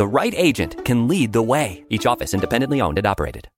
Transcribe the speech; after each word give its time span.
The 0.00 0.08
right 0.08 0.32
agent 0.34 0.82
can 0.86 1.08
lead 1.08 1.34
the 1.34 1.42
way. 1.42 1.84
Each 1.90 2.06
office 2.06 2.32
independently 2.32 2.80
owned 2.80 2.96
and 2.96 3.06
operated. 3.06 3.48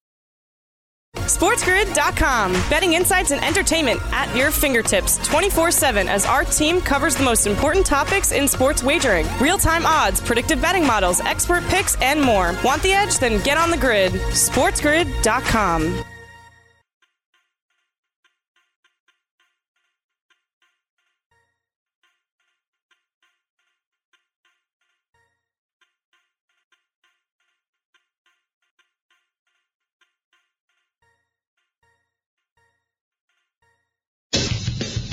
SportsGrid.com. 1.18 2.52
Betting 2.68 2.94
insights 2.94 3.30
and 3.30 3.44
entertainment 3.44 4.00
at 4.12 4.34
your 4.36 4.50
fingertips 4.50 5.24
24 5.24 5.70
7 5.70 6.08
as 6.08 6.26
our 6.26 6.42
team 6.42 6.80
covers 6.80 7.14
the 7.14 7.22
most 7.22 7.46
important 7.46 7.86
topics 7.86 8.32
in 8.32 8.48
sports 8.48 8.82
wagering 8.82 9.24
real 9.40 9.56
time 9.56 9.86
odds, 9.86 10.20
predictive 10.20 10.60
betting 10.60 10.84
models, 10.84 11.20
expert 11.20 11.62
picks, 11.68 11.94
and 12.02 12.20
more. 12.20 12.56
Want 12.64 12.82
the 12.82 12.92
edge? 12.92 13.20
Then 13.20 13.40
get 13.44 13.56
on 13.56 13.70
the 13.70 13.76
grid. 13.76 14.10
SportsGrid.com. 14.10 16.04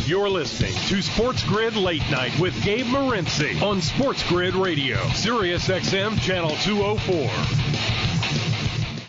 You're 0.09 0.27
listening 0.27 0.73
to 0.73 1.03
Sports 1.03 1.43
Grid 1.43 1.75
Late 1.75 2.01
Night 2.09 2.31
with 2.39 2.59
Gabe 2.63 2.87
Morency 2.87 3.61
on 3.61 3.79
Sports 3.79 4.27
Grid 4.27 4.55
Radio, 4.55 4.97
Sirius 5.09 5.67
XM 5.67 6.19
Channel 6.19 6.49
204. 6.63 7.29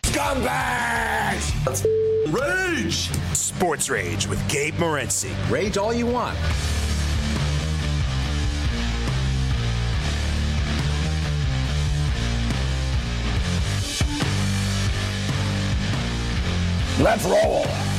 Scumbags! 0.03 1.87
Rage! 2.31 3.09
Sports 3.35 3.89
Rage 3.89 4.27
with 4.27 4.47
Gabe 4.51 4.75
Morency. 4.75 5.33
Rage 5.51 5.79
all 5.79 5.95
you 5.95 6.05
want. 6.05 6.37
Let's 17.03 17.25
roll. 17.25 17.90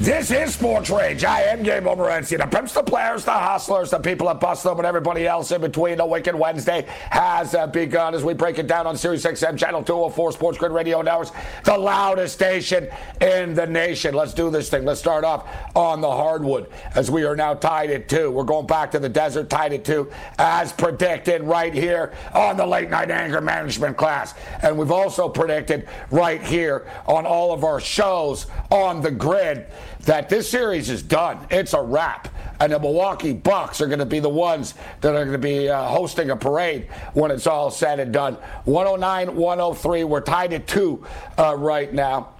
This 0.00 0.30
is 0.30 0.54
Sports 0.54 0.88
Rage. 0.88 1.24
I 1.24 1.42
am 1.42 1.62
Gabe 1.62 1.82
Morency. 1.82 2.38
The 2.38 2.46
pimps, 2.46 2.72
the 2.72 2.82
players, 2.82 3.26
the 3.26 3.32
hustlers, 3.32 3.90
the 3.90 3.98
people 3.98 4.28
that 4.28 4.40
bust 4.40 4.64
them, 4.64 4.78
and 4.78 4.86
everybody 4.86 5.26
else 5.26 5.52
in 5.52 5.60
between. 5.60 5.98
The 5.98 6.06
Wicked 6.06 6.34
Wednesday 6.34 6.86
has 7.10 7.54
uh, 7.54 7.66
begun 7.66 8.14
as 8.14 8.24
we 8.24 8.32
break 8.32 8.58
it 8.58 8.66
down 8.66 8.86
on 8.86 8.96
Sirius 8.96 9.26
XM 9.26 9.58
Channel 9.58 9.84
204 9.84 10.32
Sports 10.32 10.56
Grid 10.56 10.72
Radio 10.72 11.02
Networks, 11.02 11.32
the 11.64 11.76
loudest 11.76 12.32
station 12.32 12.88
in 13.20 13.52
the 13.52 13.66
nation. 13.66 14.14
Let's 14.14 14.32
do 14.32 14.48
this 14.48 14.70
thing. 14.70 14.86
Let's 14.86 15.00
start 15.00 15.22
off 15.22 15.46
on 15.76 16.00
the 16.00 16.10
hardwood 16.10 16.70
as 16.94 17.10
we 17.10 17.24
are 17.24 17.36
now 17.36 17.52
tied 17.52 17.90
at 17.90 18.08
two. 18.08 18.30
We're 18.30 18.44
going 18.44 18.66
back 18.66 18.92
to 18.92 18.98
the 18.98 19.10
desert, 19.10 19.50
tied 19.50 19.74
at 19.74 19.84
two, 19.84 20.10
as 20.38 20.72
predicted 20.72 21.42
right 21.42 21.74
here 21.74 22.14
on 22.32 22.56
the 22.56 22.64
late 22.64 22.88
night 22.88 23.10
anger 23.10 23.42
management 23.42 23.98
class. 23.98 24.32
And 24.62 24.78
we've 24.78 24.92
also 24.92 25.28
predicted 25.28 25.86
right 26.10 26.42
here 26.42 26.86
on 27.06 27.26
all 27.26 27.52
of 27.52 27.64
our 27.64 27.80
shows 27.80 28.46
on 28.70 29.02
the 29.02 29.10
grid 29.10 29.66
that 30.04 30.28
this 30.28 30.48
series 30.48 30.88
is 30.88 31.02
done. 31.02 31.46
It's 31.50 31.72
a 31.72 31.82
wrap. 31.82 32.28
And 32.58 32.72
the 32.72 32.78
Milwaukee 32.78 33.32
Bucks 33.32 33.80
are 33.80 33.86
going 33.86 34.00
to 34.00 34.06
be 34.06 34.20
the 34.20 34.28
ones 34.28 34.74
that 35.00 35.14
are 35.14 35.24
going 35.24 35.32
to 35.32 35.38
be 35.38 35.68
uh, 35.68 35.88
hosting 35.88 36.30
a 36.30 36.36
parade 36.36 36.88
when 37.14 37.30
it's 37.30 37.46
all 37.46 37.70
said 37.70 38.00
and 38.00 38.12
done. 38.12 38.34
109 38.64 39.34
103. 39.34 40.04
We're 40.04 40.20
tied 40.20 40.52
at 40.52 40.66
two 40.66 41.04
uh, 41.38 41.56
right 41.56 41.92
now. 41.92 42.34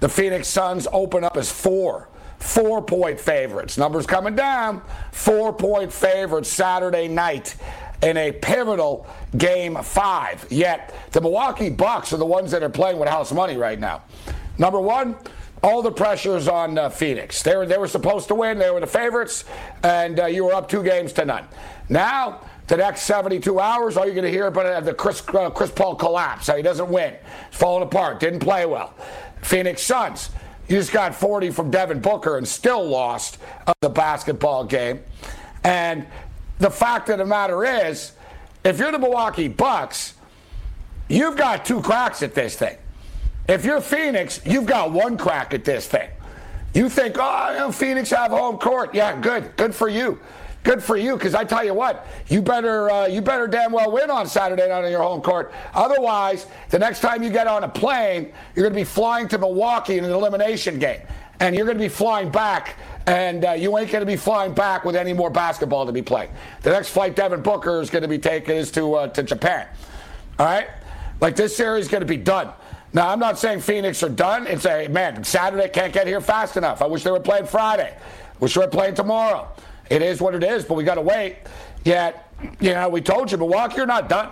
The 0.00 0.08
Phoenix 0.08 0.48
Suns 0.48 0.86
open 0.92 1.24
up 1.24 1.36
as 1.36 1.50
four. 1.50 2.08
Four 2.38 2.82
point 2.82 3.18
favorites. 3.18 3.78
Numbers 3.78 4.06
coming 4.06 4.36
down. 4.36 4.82
Four 5.10 5.52
point 5.52 5.92
favorites 5.92 6.48
Saturday 6.48 7.08
night 7.08 7.56
in 8.02 8.16
a 8.16 8.30
pivotal 8.30 9.06
game 9.36 9.76
five. 9.76 10.46
Yet 10.50 10.94
the 11.12 11.20
Milwaukee 11.20 11.70
Bucks 11.70 12.12
are 12.12 12.18
the 12.18 12.26
ones 12.26 12.50
that 12.50 12.62
are 12.62 12.68
playing 12.68 12.98
with 12.98 13.08
house 13.08 13.32
money 13.32 13.56
right 13.56 13.80
now. 13.80 14.02
Number 14.58 14.80
one, 14.80 15.16
all 15.66 15.82
the 15.82 15.90
pressures 15.90 16.46
on 16.46 16.78
uh, 16.78 16.88
Phoenix. 16.88 17.42
They 17.42 17.56
were, 17.56 17.66
they 17.66 17.76
were 17.76 17.88
supposed 17.88 18.28
to 18.28 18.36
win. 18.36 18.58
They 18.58 18.70
were 18.70 18.78
the 18.78 18.86
favorites, 18.86 19.44
and 19.82 20.20
uh, 20.20 20.26
you 20.26 20.44
were 20.44 20.54
up 20.54 20.68
two 20.68 20.84
games 20.84 21.12
to 21.14 21.24
none. 21.24 21.44
Now, 21.88 22.42
the 22.68 22.76
next 22.76 23.02
72 23.02 23.58
hours, 23.58 23.96
all 23.96 24.04
you're 24.04 24.14
going 24.14 24.24
to 24.24 24.30
hear 24.30 24.46
about 24.46 24.66
is 24.66 24.86
the 24.86 24.94
Chris, 24.94 25.22
uh, 25.28 25.50
Chris 25.50 25.72
Paul 25.72 25.96
collapse. 25.96 26.46
How 26.46 26.56
he 26.56 26.62
doesn't 26.62 26.88
win. 26.88 27.14
He's 27.50 27.58
falling 27.58 27.82
apart. 27.82 28.20
Didn't 28.20 28.40
play 28.40 28.64
well. 28.64 28.94
Phoenix 29.42 29.82
Suns. 29.82 30.30
You 30.68 30.76
just 30.76 30.92
got 30.92 31.14
40 31.14 31.50
from 31.50 31.70
Devin 31.70 32.00
Booker 32.00 32.38
and 32.38 32.46
still 32.46 32.84
lost 32.84 33.38
the 33.80 33.88
basketball 33.88 34.64
game. 34.64 35.00
And 35.64 36.06
the 36.58 36.70
fact 36.70 37.08
of 37.08 37.18
the 37.18 37.26
matter 37.26 37.64
is, 37.64 38.12
if 38.64 38.78
you're 38.78 38.92
the 38.92 38.98
Milwaukee 38.98 39.48
Bucks, 39.48 40.14
you've 41.08 41.36
got 41.36 41.64
two 41.64 41.80
cracks 41.82 42.22
at 42.22 42.34
this 42.34 42.56
thing. 42.56 42.76
If 43.48 43.64
you're 43.64 43.80
Phoenix, 43.80 44.40
you've 44.44 44.66
got 44.66 44.92
one 44.92 45.16
crack 45.16 45.54
at 45.54 45.64
this 45.64 45.86
thing. 45.86 46.08
You 46.74 46.88
think, 46.88 47.16
oh, 47.18 47.72
Phoenix 47.72 48.10
have 48.10 48.30
home 48.30 48.58
court. 48.58 48.94
Yeah, 48.94 49.18
good. 49.20 49.56
Good 49.56 49.74
for 49.74 49.88
you. 49.88 50.18
Good 50.62 50.82
for 50.82 50.96
you, 50.96 51.16
because 51.16 51.32
I 51.32 51.44
tell 51.44 51.64
you 51.64 51.74
what, 51.74 52.08
you 52.26 52.42
better 52.42 52.90
uh, 52.90 53.06
you 53.06 53.20
better 53.22 53.46
damn 53.46 53.70
well 53.70 53.88
win 53.92 54.10
on 54.10 54.26
Saturday 54.26 54.68
night 54.68 54.84
on 54.84 54.90
your 54.90 55.00
home 55.00 55.22
court. 55.22 55.52
Otherwise, 55.74 56.48
the 56.70 56.78
next 56.80 57.02
time 57.02 57.22
you 57.22 57.30
get 57.30 57.46
on 57.46 57.62
a 57.62 57.68
plane, 57.68 58.32
you're 58.56 58.64
going 58.64 58.72
to 58.72 58.80
be 58.80 58.82
flying 58.82 59.28
to 59.28 59.38
Milwaukee 59.38 59.96
in 59.96 60.04
an 60.04 60.10
elimination 60.10 60.80
game, 60.80 61.02
and 61.38 61.54
you're 61.54 61.66
going 61.66 61.78
to 61.78 61.84
be 61.84 61.88
flying 61.88 62.30
back, 62.30 62.74
and 63.06 63.44
uh, 63.44 63.52
you 63.52 63.78
ain't 63.78 63.92
going 63.92 64.00
to 64.00 64.06
be 64.06 64.16
flying 64.16 64.54
back 64.54 64.84
with 64.84 64.96
any 64.96 65.12
more 65.12 65.30
basketball 65.30 65.86
to 65.86 65.92
be 65.92 66.02
playing. 66.02 66.30
The 66.62 66.70
next 66.70 66.88
flight 66.88 67.14
Devin 67.14 67.42
Booker 67.42 67.80
is 67.80 67.88
going 67.88 68.02
to 68.02 68.08
be 68.08 68.18
taking 68.18 68.56
is 68.56 68.72
to 68.72 68.94
uh, 68.94 69.06
to 69.10 69.22
Japan. 69.22 69.68
All 70.40 70.46
right, 70.46 70.66
like 71.20 71.36
this 71.36 71.56
series 71.56 71.84
is 71.84 71.90
going 71.92 72.00
to 72.00 72.08
be 72.08 72.16
done. 72.16 72.52
Now, 72.96 73.10
I'm 73.10 73.18
not 73.18 73.38
saying 73.38 73.60
Phoenix 73.60 74.02
are 74.02 74.08
done. 74.08 74.46
It's 74.46 74.64
a, 74.64 74.88
man, 74.88 75.22
Saturday 75.22 75.68
can't 75.68 75.92
get 75.92 76.06
here 76.06 76.22
fast 76.22 76.56
enough. 76.56 76.80
I 76.80 76.86
wish 76.86 77.02
they 77.04 77.10
were 77.10 77.20
playing 77.20 77.44
Friday. 77.44 77.94
Wish 78.40 78.54
they 78.54 78.62
were 78.62 78.68
playing 78.68 78.94
tomorrow. 78.94 79.48
It 79.90 80.00
is 80.00 80.22
what 80.22 80.34
it 80.34 80.42
is, 80.42 80.64
but 80.64 80.78
we 80.78 80.84
got 80.84 80.94
to 80.94 81.02
wait. 81.02 81.36
Yet, 81.84 82.32
you 82.58 82.72
know, 82.72 82.88
we 82.88 83.02
told 83.02 83.30
you, 83.30 83.36
Milwaukee 83.36 83.80
are 83.80 83.86
not 83.86 84.08
done. 84.08 84.30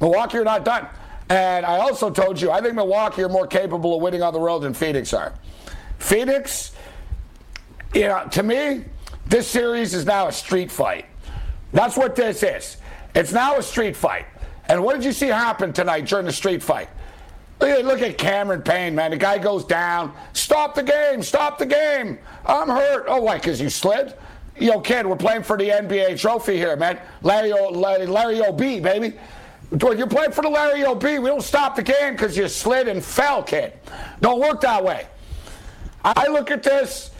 Milwaukee 0.00 0.38
are 0.38 0.44
not 0.44 0.64
done. 0.64 0.88
And 1.28 1.64
I 1.64 1.78
also 1.78 2.10
told 2.10 2.40
you, 2.40 2.50
I 2.50 2.60
think 2.60 2.74
Milwaukee 2.74 3.22
are 3.22 3.28
more 3.28 3.46
capable 3.46 3.94
of 3.94 4.02
winning 4.02 4.24
on 4.24 4.32
the 4.32 4.40
road 4.40 4.58
than 4.58 4.74
Phoenix 4.74 5.14
are. 5.14 5.32
Phoenix, 6.00 6.72
you 7.94 8.08
know, 8.08 8.26
to 8.32 8.42
me, 8.42 8.86
this 9.26 9.46
series 9.46 9.94
is 9.94 10.04
now 10.04 10.26
a 10.26 10.32
street 10.32 10.72
fight. 10.72 11.06
That's 11.72 11.96
what 11.96 12.16
this 12.16 12.42
is. 12.42 12.76
It's 13.14 13.32
now 13.32 13.58
a 13.58 13.62
street 13.62 13.94
fight. 13.94 14.26
And 14.66 14.82
what 14.82 14.96
did 14.96 15.04
you 15.04 15.12
see 15.12 15.28
happen 15.28 15.72
tonight 15.72 16.06
during 16.06 16.26
the 16.26 16.32
street 16.32 16.60
fight? 16.60 16.88
Look 17.60 17.70
at, 17.70 17.84
look 17.84 18.00
at 18.00 18.16
Cameron 18.16 18.62
Payne, 18.62 18.94
man. 18.94 19.10
The 19.10 19.18
guy 19.18 19.38
goes 19.38 19.64
down. 19.64 20.14
Stop 20.32 20.74
the 20.74 20.82
game. 20.82 21.22
Stop 21.22 21.58
the 21.58 21.66
game. 21.66 22.18
I'm 22.46 22.68
hurt. 22.68 23.04
Oh, 23.06 23.20
why? 23.20 23.36
Because 23.36 23.60
you 23.60 23.68
slid? 23.68 24.14
Yo, 24.58 24.80
kid, 24.80 25.06
we're 25.06 25.16
playing 25.16 25.42
for 25.42 25.56
the 25.56 25.68
NBA 25.68 26.18
trophy 26.18 26.56
here, 26.56 26.76
man. 26.76 27.00
Larry, 27.22 27.52
o, 27.52 27.68
Larry, 27.68 28.06
Larry 28.06 28.40
O.B., 28.40 28.80
baby. 28.80 29.14
You're 29.70 30.06
playing 30.06 30.32
for 30.32 30.42
the 30.42 30.48
Larry 30.48 30.84
O.B. 30.84 31.18
We 31.18 31.28
don't 31.28 31.42
stop 31.42 31.76
the 31.76 31.82
game 31.82 32.14
because 32.14 32.36
you 32.36 32.48
slid 32.48 32.88
and 32.88 33.04
fell, 33.04 33.42
kid. 33.42 33.74
Don't 34.20 34.40
work 34.40 34.60
that 34.62 34.82
way. 34.82 35.06
I 36.02 36.28
look 36.28 36.50
at 36.50 36.62
this, 36.62 37.10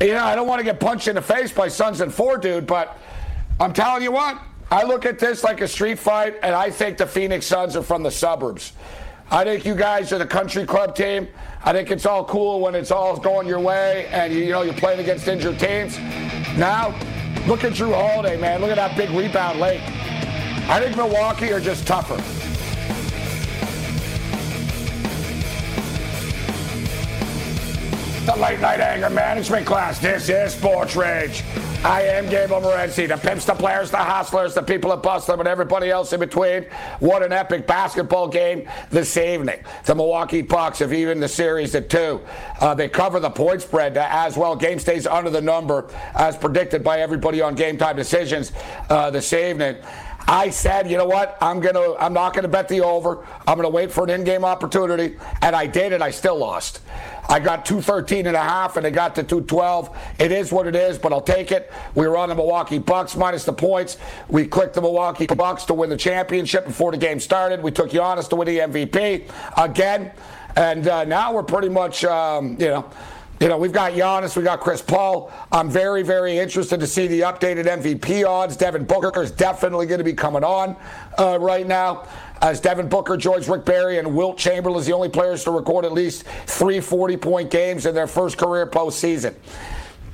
you 0.00 0.08
know, 0.08 0.24
I 0.24 0.34
don't 0.34 0.46
want 0.46 0.60
to 0.60 0.64
get 0.64 0.78
punched 0.78 1.08
in 1.08 1.14
the 1.14 1.22
face 1.22 1.50
by 1.50 1.68
Sons 1.68 2.02
and 2.02 2.12
Four, 2.12 2.36
dude, 2.36 2.66
but 2.66 2.98
I'm 3.58 3.72
telling 3.72 4.02
you 4.02 4.12
what, 4.12 4.38
I 4.70 4.84
look 4.84 5.06
at 5.06 5.18
this 5.18 5.42
like 5.42 5.60
a 5.62 5.68
street 5.68 5.98
fight, 5.98 6.36
and 6.42 6.54
I 6.54 6.70
think 6.70 6.98
the 6.98 7.06
Phoenix 7.06 7.46
Suns 7.46 7.74
are 7.74 7.82
from 7.82 8.02
the 8.02 8.10
suburbs. 8.10 8.72
I 9.30 9.42
think 9.42 9.64
you 9.64 9.74
guys 9.74 10.12
are 10.12 10.18
the 10.18 10.26
country 10.26 10.64
club 10.64 10.94
team. 10.94 11.26
I 11.64 11.72
think 11.72 11.90
it's 11.90 12.06
all 12.06 12.24
cool 12.24 12.60
when 12.60 12.76
it's 12.76 12.92
all 12.92 13.16
going 13.16 13.48
your 13.48 13.58
way 13.58 14.06
and 14.12 14.32
you 14.32 14.50
know 14.50 14.62
you're 14.62 14.72
playing 14.74 15.00
against 15.00 15.26
injured 15.26 15.58
teams. 15.58 15.98
Now, 16.56 16.96
look 17.48 17.64
at 17.64 17.72
Jrue 17.72 17.92
Holiday, 17.92 18.40
man. 18.40 18.60
Look 18.60 18.70
at 18.70 18.76
that 18.76 18.96
big 18.96 19.10
rebound 19.10 19.58
late. 19.58 19.80
I 20.68 20.80
think 20.80 20.96
Milwaukee 20.96 21.52
are 21.52 21.60
just 21.60 21.86
tougher. 21.86 22.16
The 28.26 28.40
late 28.40 28.60
night 28.60 28.80
anger 28.80 29.10
management 29.10 29.66
class. 29.66 29.98
This 29.98 30.28
is 30.28 30.52
Sports 30.52 30.94
Rage. 30.94 31.42
I 31.86 32.02
am 32.02 32.28
Gabriel 32.28 32.60
Morency. 32.60 33.06
The 33.06 33.16
pimps, 33.16 33.44
the 33.44 33.54
players, 33.54 33.92
the 33.92 33.98
hustlers, 33.98 34.54
the 34.54 34.62
people 34.62 34.90
that 34.90 35.04
bust 35.04 35.28
them, 35.28 35.38
and 35.38 35.48
everybody 35.48 35.88
else 35.88 36.12
in 36.12 36.18
between. 36.18 36.64
What 36.98 37.22
an 37.22 37.32
epic 37.32 37.64
basketball 37.68 38.26
game 38.26 38.68
this 38.90 39.16
evening. 39.16 39.60
The 39.84 39.94
Milwaukee 39.94 40.42
Bucks 40.42 40.80
have 40.80 40.92
even 40.92 41.20
the 41.20 41.28
series 41.28 41.76
at 41.76 41.88
two. 41.88 42.20
Uh, 42.60 42.74
they 42.74 42.88
cover 42.88 43.20
the 43.20 43.30
point 43.30 43.62
spread 43.62 43.96
as 43.96 44.36
well. 44.36 44.56
Game 44.56 44.80
stays 44.80 45.06
under 45.06 45.30
the 45.30 45.40
number 45.40 45.88
as 46.16 46.36
predicted 46.36 46.82
by 46.82 46.98
everybody 46.98 47.40
on 47.40 47.54
Game 47.54 47.78
Time 47.78 47.94
Decisions 47.94 48.50
uh, 48.90 49.12
this 49.12 49.32
evening. 49.32 49.76
I 50.28 50.50
said, 50.50 50.90
you 50.90 50.96
know 50.96 51.06
what? 51.06 51.38
I'm 51.40 51.60
gonna. 51.60 51.94
I'm 51.94 52.12
not 52.12 52.34
gonna 52.34 52.48
bet 52.48 52.68
the 52.68 52.80
over. 52.80 53.24
I'm 53.46 53.56
gonna 53.56 53.68
wait 53.68 53.92
for 53.92 54.02
an 54.04 54.10
in-game 54.10 54.44
opportunity, 54.44 55.16
and 55.40 55.54
I 55.54 55.66
did, 55.66 55.92
and 55.92 56.02
I 56.02 56.10
still 56.10 56.36
lost. 56.36 56.80
I 57.28 57.38
got 57.38 57.64
213 57.64 58.26
and 58.26 58.36
a 58.36 58.42
half, 58.42 58.76
and 58.76 58.86
I 58.86 58.90
got 58.90 59.14
to 59.16 59.22
212. 59.22 59.96
It 60.18 60.32
is 60.32 60.50
what 60.50 60.66
it 60.66 60.74
is, 60.74 60.98
but 60.98 61.12
I'll 61.12 61.20
take 61.20 61.52
it. 61.52 61.72
We 61.94 62.08
were 62.08 62.16
on 62.16 62.28
the 62.28 62.34
Milwaukee 62.34 62.78
Bucks 62.78 63.16
minus 63.16 63.44
the 63.44 63.52
points. 63.52 63.98
We 64.28 64.46
clicked 64.46 64.74
the 64.74 64.82
Milwaukee 64.82 65.26
Bucks 65.26 65.64
to 65.66 65.74
win 65.74 65.90
the 65.90 65.96
championship 65.96 66.66
before 66.66 66.90
the 66.90 66.98
game 66.98 67.20
started. 67.20 67.62
We 67.62 67.70
took 67.70 67.90
Giannis 67.90 68.28
to 68.30 68.36
win 68.36 68.46
the 68.46 68.58
MVP 68.58 69.28
again, 69.56 70.12
and 70.56 70.88
uh, 70.88 71.04
now 71.04 71.32
we're 71.32 71.44
pretty 71.44 71.68
much, 71.68 72.04
um, 72.04 72.56
you 72.58 72.68
know. 72.68 72.90
You 73.38 73.48
know, 73.48 73.58
we've 73.58 73.72
got 73.72 73.92
Giannis, 73.92 74.34
we 74.34 74.42
got 74.42 74.60
Chris 74.60 74.80
Paul. 74.80 75.30
I'm 75.52 75.68
very, 75.68 76.02
very 76.02 76.38
interested 76.38 76.80
to 76.80 76.86
see 76.86 77.06
the 77.06 77.20
updated 77.20 77.66
MVP 77.66 78.26
odds. 78.26 78.56
Devin 78.56 78.86
Booker 78.86 79.22
is 79.22 79.30
definitely 79.30 79.86
going 79.86 79.98
to 79.98 80.04
be 80.04 80.14
coming 80.14 80.42
on 80.42 80.74
uh, 81.18 81.38
right 81.38 81.66
now. 81.66 82.08
As 82.40 82.60
Devin 82.60 82.88
Booker, 82.88 83.14
George 83.18 83.46
Rick 83.46 83.66
Barry, 83.66 83.98
and 83.98 84.16
Wilt 84.16 84.38
Chamberlain 84.38 84.80
is 84.80 84.86
the 84.86 84.94
only 84.94 85.10
players 85.10 85.44
to 85.44 85.50
record 85.50 85.84
at 85.84 85.92
least 85.92 86.24
three 86.46 86.80
40 86.80 87.18
point 87.18 87.50
games 87.50 87.84
in 87.84 87.94
their 87.94 88.06
first 88.06 88.38
career 88.38 88.66
postseason. 88.66 89.34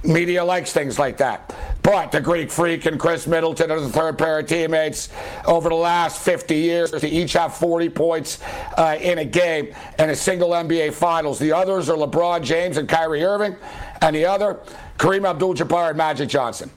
Media 0.04 0.44
likes 0.44 0.72
things 0.72 0.98
like 0.98 1.16
that. 1.18 1.54
But 1.82 2.10
the 2.12 2.20
Greek 2.20 2.50
Freak 2.50 2.86
and 2.86 2.98
Khris 2.98 3.26
Middleton 3.26 3.70
are 3.70 3.80
the 3.80 3.88
third 3.88 4.18
pair 4.18 4.40
of 4.40 4.46
teammates 4.46 5.08
over 5.46 5.68
the 5.68 5.76
last 5.76 6.20
50 6.22 6.54
years 6.54 6.90
to 6.90 7.08
each 7.08 7.32
have 7.34 7.54
40 7.54 7.88
points 7.88 8.40
uh, 8.76 8.98
in 9.00 9.18
a 9.18 9.24
game 9.24 9.74
and 9.98 10.10
a 10.10 10.16
single 10.16 10.50
NBA 10.50 10.92
Finals. 10.92 11.38
The 11.38 11.52
others 11.52 11.88
are 11.88 11.96
LeBron 11.96 12.42
James 12.42 12.76
and 12.76 12.88
Kyrie 12.88 13.24
Irving, 13.24 13.56
and 14.00 14.14
the 14.14 14.24
other, 14.24 14.60
Kareem 14.98 15.28
Abdul 15.28 15.54
Jabbar 15.54 15.90
and 15.90 15.98
Magic 15.98 16.28
Johnson. 16.28 16.70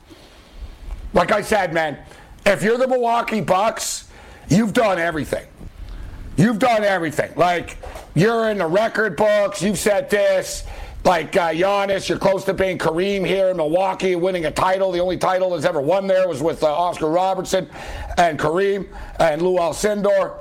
Like 1.13 1.31
I 1.31 1.41
said, 1.41 1.73
man, 1.73 1.97
if 2.45 2.61
you're 2.61 2.77
the 2.77 2.87
Milwaukee 2.87 3.41
Bucks, 3.41 4.07
you've 4.49 4.73
done 4.73 4.99
everything. 4.99 5.47
You've 6.37 6.59
done 6.59 6.83
everything. 6.83 7.31
Like, 7.35 7.77
you're 8.13 8.49
in 8.49 8.57
the 8.57 8.67
record 8.67 9.15
books, 9.15 9.61
you've 9.61 9.79
said 9.79 10.09
this 10.09 10.63
like 11.05 11.37
uh, 11.37 11.51
Giannis, 11.51 12.09
you're 12.09 12.17
close 12.17 12.43
to 12.45 12.53
being 12.53 12.79
Kareem 12.79 13.25
here 13.25 13.49
in 13.49 13.57
Milwaukee, 13.57 14.15
winning 14.15 14.45
a 14.45 14.51
title. 14.51 14.91
The 14.91 14.99
only 14.99 15.17
title 15.17 15.51
that's 15.51 15.63
ever 15.63 15.79
won 15.79 16.07
there 16.07 16.27
was 16.27 16.41
with 16.41 16.63
uh, 16.63 16.75
Oscar 16.75 17.09
Robertson 17.09 17.69
and 18.17 18.39
Kareem 18.39 18.87
and 19.19 19.41
Lou 19.41 19.57
Alcindor, 19.57 20.39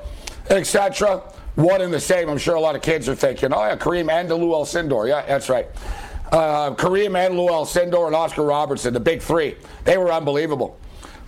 etc. 0.48 1.22
One 1.56 1.82
and 1.82 1.92
the 1.92 2.00
same. 2.00 2.30
I'm 2.30 2.38
sure 2.38 2.54
a 2.54 2.60
lot 2.60 2.74
of 2.74 2.82
kids 2.82 3.08
are 3.10 3.14
thinking, 3.14 3.52
oh, 3.52 3.62
yeah, 3.62 3.76
Kareem 3.76 4.10
and 4.10 4.30
Lou 4.30 4.52
Alcindor. 4.52 5.06
Yeah, 5.06 5.24
that's 5.26 5.50
right. 5.50 5.68
Uh, 6.32 6.74
Kareem 6.74 7.14
and 7.14 7.36
Lou 7.36 7.48
Alcindor 7.48 8.06
and 8.06 8.16
Oscar 8.16 8.42
Robertson, 8.42 8.94
the 8.94 9.00
big 9.00 9.20
three. 9.20 9.56
They 9.84 9.98
were 9.98 10.10
unbelievable. 10.10 10.78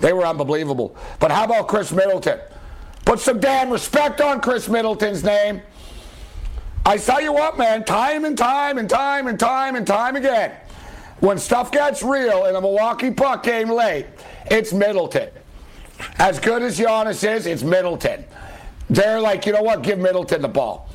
They 0.00 0.14
were 0.14 0.24
unbelievable. 0.24 0.96
But 1.20 1.30
how 1.30 1.44
about 1.44 1.68
Khris 1.68 1.92
Middleton? 1.92 2.40
Put 3.04 3.20
some 3.20 3.38
damn 3.38 3.70
respect 3.70 4.20
on 4.20 4.40
Khris 4.40 4.68
Middleton's 4.68 5.22
name. 5.22 5.62
I 6.86 6.98
tell 6.98 7.20
you 7.20 7.32
what, 7.32 7.58
man, 7.58 7.84
time 7.84 8.24
and 8.24 8.38
time 8.38 8.78
and 8.78 8.88
time 8.88 9.26
and 9.26 9.36
time 9.36 9.74
and 9.74 9.84
time 9.84 10.14
again, 10.14 10.52
when 11.18 11.36
stuff 11.36 11.72
gets 11.72 12.00
real 12.00 12.44
in 12.44 12.54
a 12.54 12.60
Milwaukee 12.60 13.10
puck 13.10 13.42
game 13.42 13.68
late, 13.68 14.06
it's 14.48 14.72
Middleton. 14.72 15.30
As 16.20 16.38
good 16.38 16.62
as 16.62 16.78
Giannis 16.78 17.28
is, 17.28 17.46
it's 17.46 17.64
Middleton. 17.64 18.24
They're 18.88 19.20
like, 19.20 19.46
you 19.46 19.52
know 19.52 19.62
what? 19.62 19.82
Give 19.82 19.98
Middleton 19.98 20.42
the 20.42 20.48
ball. 20.48 20.88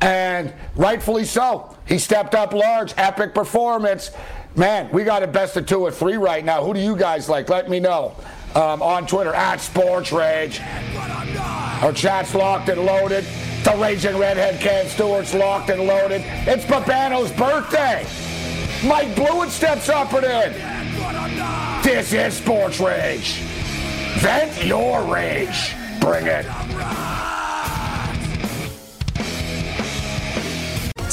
And 0.00 0.50
rightfully 0.76 1.26
so. 1.26 1.76
He 1.86 1.98
stepped 1.98 2.34
up 2.34 2.54
large, 2.54 2.94
epic 2.96 3.34
performance. 3.34 4.12
Man, 4.56 4.88
we 4.92 5.04
got 5.04 5.22
a 5.22 5.26
best 5.26 5.58
of 5.58 5.66
two 5.66 5.80
or 5.80 5.90
three 5.90 6.16
right 6.16 6.42
now. 6.42 6.64
Who 6.64 6.72
do 6.72 6.80
you 6.80 6.96
guys 6.96 7.28
like? 7.28 7.50
Let 7.50 7.68
me 7.68 7.80
know. 7.80 8.16
Um, 8.54 8.80
on 8.80 9.06
Twitter 9.06 9.34
at 9.34 9.60
Sports 9.60 10.10
Rage. 10.10 10.62
Our 11.82 11.92
chat's 11.92 12.34
locked 12.34 12.70
and 12.70 12.86
loaded. 12.86 13.26
The 13.64 13.74
Raging 13.78 14.18
Redhead 14.18 14.60
Cam 14.60 14.86
Stewart's 14.88 15.32
locked 15.32 15.70
and 15.70 15.86
loaded. 15.86 16.22
It's 16.46 16.66
Babano's 16.66 17.32
birthday. 17.32 18.06
Mike 18.86 19.16
Blewett 19.16 19.48
steps 19.48 19.88
up 19.88 20.12
and 20.12 20.24
in. 20.24 21.82
This 21.82 22.12
is 22.12 22.34
Sports 22.34 22.78
Rage. 22.78 23.40
Vent 24.18 24.64
your 24.66 25.02
rage. 25.04 25.74
Bring 25.98 26.26
it. 26.26 26.44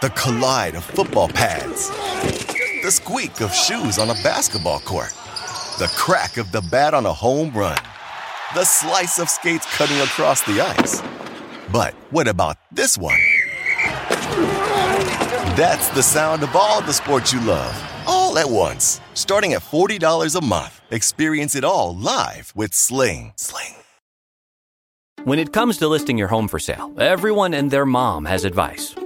The 0.00 0.08
collide 0.10 0.76
of 0.76 0.84
football 0.84 1.28
pads. 1.28 1.90
The 2.82 2.90
squeak 2.90 3.42
of 3.42 3.52
shoes 3.52 3.98
on 3.98 4.08
a 4.08 4.14
basketball 4.22 4.80
court. 4.80 5.10
The 5.78 5.92
crack 5.94 6.38
of 6.38 6.50
the 6.52 6.62
bat 6.70 6.94
on 6.94 7.04
a 7.04 7.12
home 7.12 7.50
run. 7.52 7.76
The 8.54 8.64
slice 8.64 9.18
of 9.18 9.28
skates 9.28 9.66
cutting 9.76 9.98
across 9.98 10.40
the 10.44 10.62
ice. 10.62 11.02
But 11.70 11.92
what 12.08 12.28
about 12.28 12.56
this 12.72 12.96
one? 12.96 13.20
That's 15.54 15.90
the 15.90 16.02
sound 16.02 16.42
of 16.44 16.56
all 16.56 16.80
the 16.80 16.94
sports 16.94 17.30
you 17.34 17.42
love, 17.42 17.76
all 18.06 18.38
at 18.38 18.48
once. 18.48 19.02
Starting 19.12 19.52
at 19.52 19.60
$40 19.60 20.34
a 20.34 20.42
month. 20.42 20.80
Experience 20.90 21.54
it 21.54 21.62
all 21.62 21.94
live 21.94 22.54
with 22.56 22.72
Sling. 22.72 23.34
Sling. 23.36 23.74
When 25.24 25.38
it 25.38 25.52
comes 25.52 25.76
to 25.76 25.88
listing 25.88 26.16
your 26.16 26.28
home 26.28 26.48
for 26.48 26.58
sale, 26.58 26.90
everyone 26.98 27.52
and 27.52 27.70
their 27.70 27.84
mom 27.84 28.24
has 28.24 28.46
advice. 28.46 28.94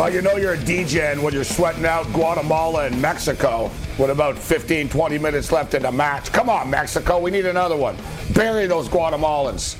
Well, 0.00 0.10
you 0.10 0.22
know 0.22 0.36
you're 0.36 0.54
a 0.54 0.56
DJ 0.56 1.22
when 1.22 1.34
you're 1.34 1.44
sweating 1.44 1.84
out 1.84 2.10
Guatemala 2.14 2.86
and 2.86 3.02
Mexico 3.02 3.70
with 3.98 4.08
about 4.08 4.38
15, 4.38 4.88
20 4.88 5.18
minutes 5.18 5.52
left 5.52 5.74
in 5.74 5.82
the 5.82 5.92
match. 5.92 6.32
Come 6.32 6.48
on, 6.48 6.70
Mexico, 6.70 7.18
we 7.18 7.30
need 7.30 7.44
another 7.44 7.76
one. 7.76 7.98
Bury 8.32 8.66
those 8.66 8.88
Guatemalans. 8.88 9.76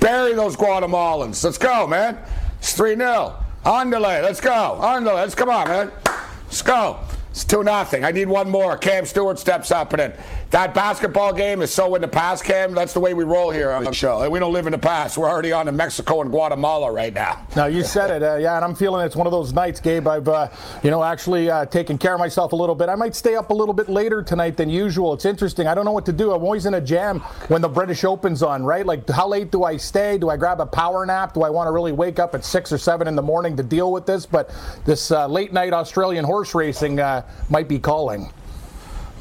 Bury 0.00 0.34
those 0.34 0.56
Guatemalans. 0.56 1.44
Let's 1.44 1.56
go, 1.56 1.86
man. 1.86 2.18
It's 2.58 2.72
3 2.72 2.96
0. 2.96 3.32
Andale, 3.64 4.24
let's 4.24 4.40
go. 4.40 4.76
Andale, 4.80 5.14
let's 5.14 5.36
come 5.36 5.50
on, 5.50 5.68
man. 5.68 5.92
Let's 6.46 6.62
go. 6.62 6.98
It's 7.30 7.44
2 7.44 7.62
nothing. 7.62 8.04
I 8.04 8.10
need 8.10 8.26
one 8.26 8.50
more. 8.50 8.76
Cam 8.76 9.06
Stewart 9.06 9.38
steps 9.38 9.70
up 9.70 9.92
and 9.92 10.00
then 10.00 10.12
that 10.54 10.72
basketball 10.72 11.32
game 11.32 11.62
is 11.62 11.74
so 11.74 11.96
in 11.96 12.00
the 12.00 12.06
past, 12.06 12.44
Cam. 12.44 12.74
That's 12.74 12.92
the 12.92 13.00
way 13.00 13.12
we 13.12 13.24
roll 13.24 13.50
here 13.50 13.72
on 13.72 13.82
the 13.82 13.92
show. 13.92 14.30
We 14.30 14.38
don't 14.38 14.52
live 14.52 14.66
in 14.66 14.70
the 14.70 14.78
past. 14.78 15.18
We're 15.18 15.28
already 15.28 15.50
on 15.50 15.66
to 15.66 15.72
Mexico 15.72 16.20
and 16.20 16.30
Guatemala 16.30 16.92
right 16.92 17.12
now. 17.12 17.44
Now 17.56 17.66
you 17.66 17.82
said 17.82 18.10
it, 18.10 18.22
uh, 18.22 18.36
yeah, 18.36 18.56
and 18.56 18.64
I'm 18.64 18.74
feeling 18.74 19.04
it's 19.06 19.16
one 19.16 19.26
of 19.26 19.30
those 19.30 19.52
nights, 19.52 19.80
Gabe. 19.80 20.06
I've, 20.06 20.28
uh, 20.28 20.48
you 20.82 20.90
know, 20.90 21.02
actually 21.02 21.50
uh, 21.50 21.66
taken 21.66 21.98
care 21.98 22.14
of 22.14 22.20
myself 22.20 22.52
a 22.52 22.56
little 22.56 22.74
bit. 22.74 22.88
I 22.88 22.94
might 22.94 23.14
stay 23.16 23.36
up 23.36 23.50
a 23.50 23.54
little 23.54 23.74
bit 23.74 23.88
later 23.88 24.22
tonight 24.22 24.56
than 24.56 24.68
usual. 24.68 25.12
It's 25.12 25.24
interesting. 25.24 25.66
I 25.66 25.74
don't 25.74 25.84
know 25.84 25.92
what 25.92 26.06
to 26.06 26.12
do. 26.12 26.32
I'm 26.32 26.42
always 26.42 26.66
in 26.66 26.74
a 26.74 26.80
jam 26.80 27.20
when 27.48 27.62
the 27.62 27.68
British 27.68 28.04
Open's 28.04 28.42
on, 28.42 28.64
right? 28.64 28.84
Like, 28.84 29.08
how 29.08 29.26
late 29.26 29.50
do 29.50 29.64
I 29.64 29.76
stay? 29.76 30.18
Do 30.18 30.30
I 30.30 30.36
grab 30.36 30.60
a 30.60 30.66
power 30.66 31.04
nap? 31.06 31.34
Do 31.34 31.42
I 31.42 31.50
want 31.50 31.66
to 31.68 31.72
really 31.72 31.92
wake 31.92 32.18
up 32.18 32.34
at 32.34 32.44
six 32.44 32.72
or 32.72 32.78
seven 32.78 33.08
in 33.08 33.16
the 33.16 33.22
morning 33.22 33.56
to 33.56 33.62
deal 33.62 33.90
with 33.92 34.06
this? 34.06 34.26
But 34.26 34.52
this 34.84 35.10
uh, 35.10 35.26
late 35.26 35.52
night 35.52 35.72
Australian 35.72 36.24
horse 36.24 36.54
racing 36.54 37.00
uh, 37.00 37.26
might 37.48 37.66
be 37.66 37.80
calling. 37.80 38.30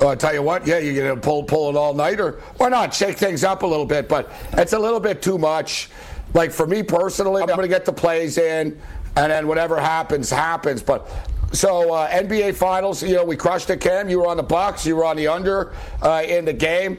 Well, 0.04 0.12
I 0.12 0.16
tell 0.16 0.34
you 0.34 0.42
what, 0.42 0.68
yeah, 0.68 0.80
you're 0.80 1.08
gonna 1.08 1.22
pull 1.22 1.44
pull 1.44 1.70
it 1.70 1.78
all 1.78 1.94
night, 1.94 2.20
or 2.20 2.34
why 2.58 2.68
not 2.68 2.94
shake 2.94 3.18
things 3.18 3.46
up 3.46 3.64
a 3.64 3.66
little 3.66 3.86
bit? 3.86 4.10
But 4.10 4.30
it's 4.52 4.74
a 4.74 4.78
little 4.78 5.00
bit 5.00 5.22
too 5.22 5.38
much. 5.38 5.90
Like 6.34 6.52
for 6.52 6.68
me 6.68 6.84
personally, 6.84 7.42
I'm 7.42 7.48
gonna 7.48 7.70
get 7.70 7.86
the 7.86 7.94
plays 7.94 8.38
in, 8.38 8.78
and 9.16 9.32
then 9.32 9.48
whatever 9.48 9.80
happens, 9.80 10.30
happens. 10.30 10.84
But 10.84 11.10
so 11.54 11.94
uh, 11.94 12.10
NBA 12.10 12.56
Finals, 12.56 13.02
you 13.02 13.16
know, 13.16 13.24
we 13.24 13.38
crushed 13.38 13.70
it. 13.70 13.80
Cam, 13.80 14.10
you 14.10 14.20
were 14.20 14.28
on 14.28 14.36
the 14.36 14.44
Bucks, 14.44 14.86
you 14.86 14.98
were 14.98 15.06
on 15.06 15.16
the 15.16 15.30
under 15.30 15.74
uh, 16.02 16.22
in 16.28 16.44
the 16.44 16.52
game. 16.52 16.98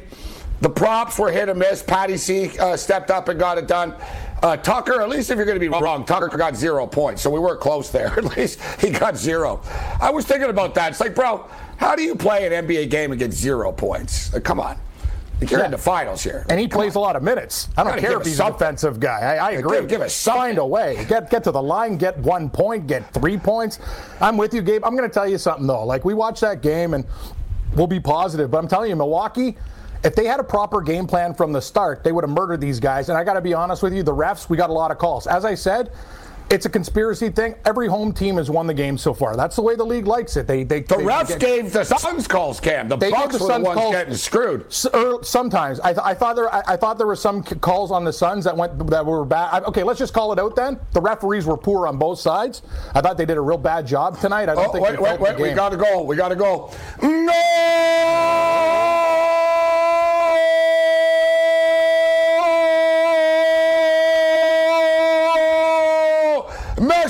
The 0.62 0.70
props 0.70 1.18
were 1.18 1.30
hit 1.30 1.50
or 1.50 1.54
miss. 1.54 1.82
Patty 1.82 2.16
C 2.16 2.58
uh, 2.58 2.74
stepped 2.74 3.10
up 3.10 3.28
and 3.28 3.38
got 3.38 3.58
it 3.58 3.68
done. 3.68 3.94
Uh, 4.42 4.56
Tucker, 4.56 5.02
at 5.02 5.10
least 5.10 5.30
if 5.30 5.36
you're 5.36 5.44
going 5.44 5.58
to 5.58 5.60
be 5.60 5.68
wrong, 5.68 6.04
Tucker 6.06 6.28
got 6.36 6.56
zero 6.56 6.86
points, 6.86 7.20
so 7.20 7.28
we 7.28 7.38
were 7.38 7.56
close 7.56 7.90
there. 7.90 8.06
at 8.18 8.36
least 8.36 8.62
he 8.80 8.88
got 8.88 9.16
zero. 9.16 9.60
I 10.00 10.10
was 10.10 10.24
thinking 10.24 10.48
about 10.48 10.74
that. 10.74 10.92
It's 10.92 11.00
like, 11.00 11.14
bro, 11.14 11.48
how 11.76 11.94
do 11.96 12.02
you 12.02 12.14
play 12.14 12.46
an 12.46 12.66
NBA 12.66 12.90
game 12.90 13.12
and 13.12 13.18
get 13.18 13.32
zero 13.32 13.72
points? 13.72 14.30
Come 14.40 14.60
on. 14.60 14.78
You're 15.40 15.60
yeah. 15.60 15.66
in 15.66 15.70
the 15.72 15.78
finals 15.78 16.22
here. 16.22 16.46
And 16.48 16.60
he 16.60 16.68
Come 16.68 16.78
plays 16.80 16.96
on. 16.96 17.00
a 17.00 17.04
lot 17.04 17.16
of 17.16 17.22
minutes. 17.22 17.68
I 17.76 17.84
don't 17.84 17.98
care 17.98 18.18
if 18.18 18.24
he's 18.24 18.36
something. 18.36 18.54
a 18.54 18.58
defensive 18.58 19.00
guy. 19.00 19.20
I, 19.20 19.48
I 19.48 19.50
agree. 19.52 19.78
Give, 19.80 19.88
give 19.88 20.00
us. 20.00 20.24
Find 20.24 20.58
a 20.58 20.66
way. 20.66 21.04
Get 21.08 21.28
get 21.30 21.44
to 21.44 21.50
the 21.50 21.62
line, 21.62 21.98
get 21.98 22.16
one 22.18 22.48
point, 22.48 22.86
get 22.86 23.12
three 23.12 23.36
points. 23.36 23.80
I'm 24.20 24.36
with 24.36 24.54
you, 24.54 24.62
Gabe. 24.62 24.84
I'm 24.84 24.96
going 24.96 25.08
to 25.08 25.12
tell 25.12 25.28
you 25.28 25.38
something, 25.38 25.66
though. 25.66 25.84
Like, 25.84 26.04
we 26.04 26.14
watched 26.14 26.40
that 26.42 26.62
game, 26.62 26.94
and 26.94 27.04
we'll 27.74 27.86
be 27.86 28.00
positive, 28.00 28.50
but 28.50 28.58
I'm 28.58 28.68
telling 28.68 28.90
you, 28.90 28.96
Milwaukee, 28.96 29.56
if 30.04 30.14
they 30.14 30.26
had 30.26 30.38
a 30.38 30.44
proper 30.44 30.80
game 30.80 31.06
plan 31.06 31.34
from 31.34 31.52
the 31.52 31.60
start, 31.60 32.04
they 32.04 32.12
would 32.12 32.24
have 32.24 32.30
murdered 32.30 32.60
these 32.60 32.78
guys. 32.78 33.08
And 33.08 33.18
I 33.18 33.24
got 33.24 33.34
to 33.34 33.40
be 33.40 33.54
honest 33.54 33.82
with 33.82 33.94
you, 33.94 34.02
the 34.02 34.14
refs, 34.14 34.48
we 34.48 34.56
got 34.56 34.70
a 34.70 34.72
lot 34.72 34.90
of 34.90 34.98
calls. 34.98 35.26
As 35.26 35.44
I 35.44 35.54
said, 35.54 35.90
it's 36.50 36.66
a 36.66 36.68
conspiracy 36.68 37.30
thing. 37.30 37.54
Every 37.64 37.88
home 37.88 38.12
team 38.12 38.36
has 38.36 38.50
won 38.50 38.66
the 38.66 38.74
game 38.74 38.98
so 38.98 39.14
far. 39.14 39.36
That's 39.36 39.56
the 39.56 39.62
way 39.62 39.76
the 39.76 39.84
league 39.84 40.06
likes 40.06 40.36
it. 40.36 40.46
They 40.46 40.64
they 40.64 40.80
the 40.80 40.96
they 40.96 41.04
refs 41.04 41.28
get, 41.28 41.40
gave 41.40 41.72
the 41.72 41.84
Suns 41.84 42.28
calls, 42.28 42.60
Cam. 42.60 42.88
The 42.88 42.96
Bucks 42.96 43.38
the 43.38 43.44
were 43.44 43.52
the 43.52 43.60
ones 43.60 43.78
calls, 43.78 43.92
getting 43.92 44.14
screwed. 44.14 44.66
Er, 44.94 45.18
sometimes 45.22 45.80
I, 45.80 45.92
th- 45.92 46.04
I 46.04 46.14
thought 46.14 46.36
there 46.36 46.52
I, 46.52 46.62
I, 46.68 46.76
thought 46.76 46.98
there 46.98 47.06
were 47.06 47.16
some 47.16 47.42
calls 47.42 47.90
on 47.90 48.04
the 48.04 48.12
Suns 48.12 48.44
that 48.44 48.56
went 48.56 48.86
that 48.90 49.04
were 49.04 49.24
bad. 49.24 49.50
I, 49.52 49.60
okay, 49.66 49.82
let's 49.82 49.98
just 49.98 50.14
call 50.14 50.32
it 50.32 50.38
out 50.38 50.54
then. 50.56 50.78
The 50.92 51.00
referees 51.00 51.46
were 51.46 51.56
poor 51.56 51.86
on 51.86 51.98
both 51.98 52.18
sides. 52.18 52.62
I 52.94 53.00
thought 53.00 53.16
they 53.16 53.26
did 53.26 53.36
a 53.36 53.42
real 53.42 53.58
bad 53.58 53.86
job 53.86 54.20
tonight. 54.20 54.48
I 54.48 54.54
don't 54.54 54.68
oh, 54.68 54.72
think. 54.72 54.84
Wait, 54.84 55.00
wait, 55.00 55.20
wait. 55.20 55.38
We 55.38 55.52
got 55.52 55.70
to 55.70 55.76
go. 55.76 56.02
We 56.02 56.16
got 56.16 56.28
to 56.28 56.36
go. 56.36 56.72
No. 57.02 58.24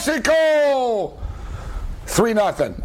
Mexico! 0.06 1.18
3 2.06 2.34
nothing. 2.34 2.82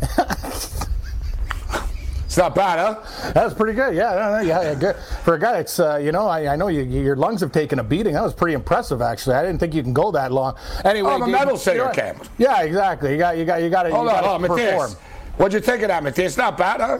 It's 2.26 2.38
not 2.38 2.54
bad, 2.54 2.78
huh? 2.78 3.32
That 3.34 3.44
was 3.44 3.56
pretty 3.56 3.74
good. 3.74 3.96
Yeah, 3.96 4.42
yeah, 4.44 4.62
yeah 4.62 4.76
good. 4.76 4.96
For 5.24 5.34
a 5.34 5.40
guy 5.40 5.58
It's 5.58 5.80
uh, 5.80 5.98
you 5.98 6.12
know, 6.12 6.28
I, 6.28 6.54
I 6.54 6.56
know 6.56 6.68
you, 6.68 6.84
your 6.84 7.16
lungs 7.16 7.42
have 7.42 7.52
taken 7.52 7.80
a 7.80 7.84
beating. 7.84 8.14
That 8.14 8.22
was 8.22 8.36
pretty 8.36 8.54
impressive, 8.54 9.02
actually. 9.02 9.36
I 9.36 9.42
didn't 9.42 9.60
think 9.60 9.74
you 9.74 9.82
can 9.82 9.94
go 9.94 10.12
that 10.12 10.32
long. 10.32 10.56
Anyway, 10.86 11.12
I'm 11.12 11.24
a 11.24 11.28
metal 11.28 11.58
singer, 11.58 11.88
you 11.88 11.92
Cam. 11.92 12.22
Yeah, 12.38 12.62
exactly. 12.62 13.14
You 13.14 13.18
got, 13.18 13.36
you 13.36 13.46
got, 13.46 13.64
you 13.64 13.72
got 13.72 13.84
to. 13.84 13.90
Hold 13.90 14.10
on, 14.10 14.24
hold 14.24 14.44
on, 14.44 14.58
Matthias. 14.58 14.94
What'd 15.38 15.54
you 15.54 15.60
think 15.60 15.82
of 15.82 15.88
that, 15.88 16.04
Matthias? 16.04 16.38
Not 16.38 16.56
bad, 16.56 16.82
huh? 16.82 17.00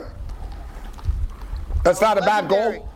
That's 1.84 2.00
not 2.00 2.18
a 2.18 2.22
bad 2.22 2.48
goal. 2.48 2.89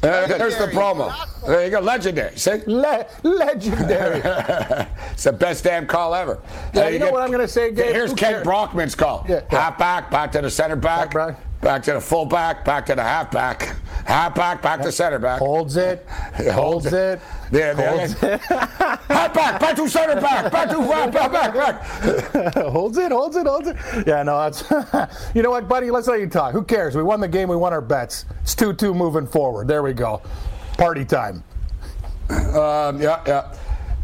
There's 0.00 0.56
the 0.56 0.66
promo. 0.66 1.12
There 1.46 1.64
you 1.64 1.70
go, 1.70 1.80
legendary. 1.80 2.36
See, 2.36 2.62
Le- 2.66 3.06
legendary. 3.22 4.20
it's 5.12 5.24
the 5.24 5.32
best 5.32 5.64
damn 5.64 5.86
call 5.86 6.14
ever. 6.14 6.40
Yeah, 6.72 6.88
you, 6.88 6.94
you, 6.94 6.98
know 6.98 7.06
get, 7.06 7.14
what 7.14 7.22
I'm 7.22 7.30
going 7.30 7.40
to 7.40 7.48
say, 7.48 7.72
Gabe? 7.72 7.94
Here's 7.94 8.12
Kent 8.12 8.44
Brockman's 8.44 8.94
call. 8.94 9.26
Yeah, 9.28 9.42
yeah. 9.50 9.60
Half 9.60 9.78
back, 9.78 10.10
back 10.10 10.32
to 10.32 10.40
the 10.40 10.50
center 10.50 10.76
back. 10.76 11.12
back 11.12 11.47
Back 11.60 11.82
to 11.84 11.94
the 11.94 12.00
fullback, 12.00 12.64
back 12.64 12.64
back 12.64 12.86
to 12.86 12.94
the 12.94 13.02
halfback, 13.02 13.76
halfback, 14.04 14.62
back 14.62 14.62
back 14.62 14.80
to 14.82 14.92
center 14.92 15.18
back. 15.18 15.40
Holds 15.40 15.76
it, 15.76 16.06
holds 16.52 16.86
it. 16.86 17.20
Yeah, 17.50 17.74
holds 17.74 18.14
it. 18.22 18.40
halfback, 18.42 19.58
back 19.60 19.74
to 19.74 19.88
center 19.88 20.20
back, 20.20 20.52
back 20.52 20.70
to 20.70 20.78
back, 20.88 21.12
back, 21.12 21.32
back, 21.32 21.54
back. 21.54 22.54
holds 22.54 22.96
it, 22.96 23.10
holds 23.10 23.36
it, 23.36 23.46
holds 23.46 23.68
it. 23.68 23.76
Yeah, 24.06 24.22
no, 24.22 24.38
that's. 24.38 24.64
you 25.34 25.42
know 25.42 25.50
what, 25.50 25.68
buddy? 25.68 25.90
Let's 25.90 26.06
let 26.06 26.20
you 26.20 26.28
talk. 26.28 26.52
Who 26.52 26.62
cares? 26.62 26.94
We 26.94 27.02
won 27.02 27.18
the 27.18 27.28
game. 27.28 27.48
We 27.48 27.56
won 27.56 27.72
our 27.72 27.80
bets. 27.80 28.24
It's 28.42 28.54
two-two 28.54 28.94
moving 28.94 29.26
forward. 29.26 29.66
There 29.66 29.82
we 29.82 29.94
go. 29.94 30.22
Party 30.76 31.04
time. 31.04 31.42
Um, 32.30 33.00
yeah, 33.00 33.20
yeah. 33.26 33.54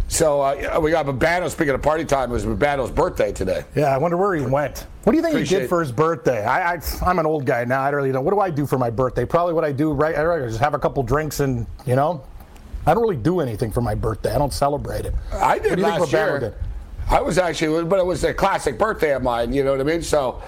So 0.08 0.40
uh, 0.42 0.78
we 0.80 0.90
got 0.90 1.06
Babano. 1.06 1.50
Speaking 1.50 1.74
of 1.74 1.82
party 1.82 2.04
time, 2.04 2.30
it 2.30 2.34
was 2.34 2.44
Babano's 2.44 2.90
birthday 2.90 3.32
today. 3.32 3.64
Yeah, 3.74 3.94
I 3.94 3.98
wonder 3.98 4.16
where 4.16 4.34
he 4.34 4.44
went. 4.44 4.86
What 5.02 5.12
do 5.12 5.16
you 5.16 5.22
think 5.22 5.34
Appreciate 5.34 5.58
he 5.58 5.62
did 5.62 5.68
for 5.68 5.80
his 5.80 5.92
birthday? 5.92 6.44
I, 6.44 6.74
I, 6.74 7.10
am 7.10 7.18
an 7.18 7.26
old 7.26 7.46
guy 7.46 7.64
now. 7.64 7.82
I 7.82 7.90
don't 7.90 7.96
really 7.96 8.12
know. 8.12 8.20
What 8.20 8.32
do 8.32 8.40
I 8.40 8.50
do 8.50 8.66
for 8.66 8.78
my 8.78 8.90
birthday? 8.90 9.24
Probably 9.24 9.54
what 9.54 9.64
I 9.64 9.72
do 9.72 9.92
right. 9.92 10.16
I 10.16 10.46
just 10.46 10.60
have 10.60 10.74
a 10.74 10.78
couple 10.78 11.02
drinks 11.02 11.40
and 11.40 11.66
you 11.86 11.96
know, 11.96 12.24
I 12.86 12.94
don't 12.94 13.02
really 13.02 13.16
do 13.16 13.40
anything 13.40 13.72
for 13.72 13.80
my 13.80 13.94
birthday. 13.94 14.34
I 14.34 14.38
don't 14.38 14.52
celebrate 14.52 15.06
it. 15.06 15.14
I 15.32 15.58
did 15.58 15.78
last 15.80 16.12
year. 16.12 16.38
Did? 16.38 16.54
I 17.08 17.20
was 17.20 17.38
actually, 17.38 17.84
but 17.84 17.98
it 17.98 18.06
was 18.06 18.24
a 18.24 18.32
classic 18.32 18.78
birthday 18.78 19.14
of 19.14 19.22
mine. 19.22 19.52
You 19.52 19.64
know 19.64 19.72
what 19.72 19.80
I 19.80 19.84
mean? 19.84 20.02
So, 20.02 20.42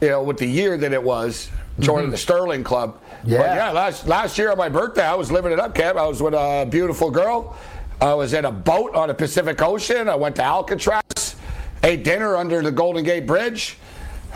you 0.00 0.08
know, 0.08 0.22
with 0.22 0.38
the 0.38 0.46
year 0.46 0.76
that 0.76 0.92
it 0.92 1.02
was, 1.02 1.50
joining 1.80 2.04
mm-hmm. 2.04 2.12
the 2.12 2.18
Sterling 2.18 2.64
Club. 2.64 3.00
Yeah, 3.24 3.38
but 3.38 3.56
yeah. 3.56 3.70
Last 3.70 4.06
last 4.06 4.38
year 4.38 4.50
on 4.50 4.58
my 4.58 4.68
birthday, 4.68 5.04
I 5.04 5.14
was 5.14 5.32
living 5.32 5.52
it 5.52 5.60
up, 5.60 5.74
Cam. 5.74 5.98
I 5.98 6.06
was 6.06 6.22
with 6.22 6.34
a 6.34 6.66
beautiful 6.70 7.10
girl. 7.10 7.56
I 8.00 8.14
was 8.14 8.32
in 8.32 8.44
a 8.44 8.52
boat 8.52 8.94
on 8.94 9.08
the 9.08 9.14
Pacific 9.14 9.60
Ocean. 9.62 10.08
I 10.08 10.14
went 10.14 10.36
to 10.36 10.42
Alcatraz, 10.42 11.36
ate 11.82 12.04
dinner 12.04 12.36
under 12.36 12.62
the 12.62 12.72
Golden 12.72 13.04
Gate 13.04 13.26
Bridge, 13.26 13.76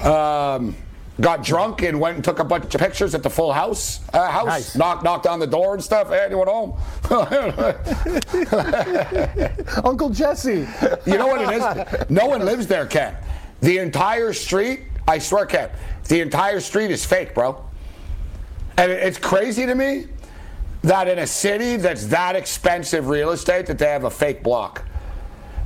um, 0.02 0.74
got 1.20 1.42
drunk 1.42 1.82
and 1.82 2.00
went 2.00 2.16
and 2.16 2.24
took 2.24 2.38
a 2.38 2.44
bunch 2.44 2.74
of 2.74 2.80
pictures 2.80 3.14
at 3.14 3.22
the 3.22 3.30
Full 3.30 3.52
House 3.52 4.00
uh, 4.14 4.30
house. 4.30 4.46
Nice. 4.46 4.76
Knocked 4.76 5.02
knocked 5.02 5.26
on 5.26 5.40
the 5.40 5.46
door 5.46 5.74
and 5.74 5.82
stuff. 5.82 6.08
Hey, 6.08 6.24
anyone 6.24 6.46
home? 6.46 6.74
Uncle 9.84 10.10
Jesse. 10.10 10.66
you 11.06 11.18
know 11.18 11.26
what 11.26 11.42
it 11.42 11.50
is? 11.50 12.10
No 12.10 12.26
one 12.26 12.44
lives 12.44 12.66
there, 12.66 12.86
Ken. 12.86 13.16
The 13.60 13.78
entire 13.78 14.32
street, 14.32 14.82
I 15.08 15.18
swear, 15.18 15.46
Ken, 15.46 15.70
the 16.06 16.20
entire 16.20 16.60
street 16.60 16.92
is 16.92 17.04
fake, 17.04 17.34
bro. 17.34 17.64
And 18.76 18.92
it's 18.92 19.18
crazy 19.18 19.66
to 19.66 19.74
me 19.74 20.06
that 20.82 21.08
in 21.08 21.18
a 21.18 21.26
city 21.26 21.76
that's 21.76 22.06
that 22.06 22.36
expensive 22.36 23.08
real 23.08 23.30
estate 23.30 23.66
that 23.66 23.78
they 23.78 23.86
have 23.86 24.04
a 24.04 24.10
fake 24.10 24.42
block. 24.42 24.84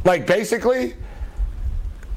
Like 0.04 0.26
basically, 0.26 0.94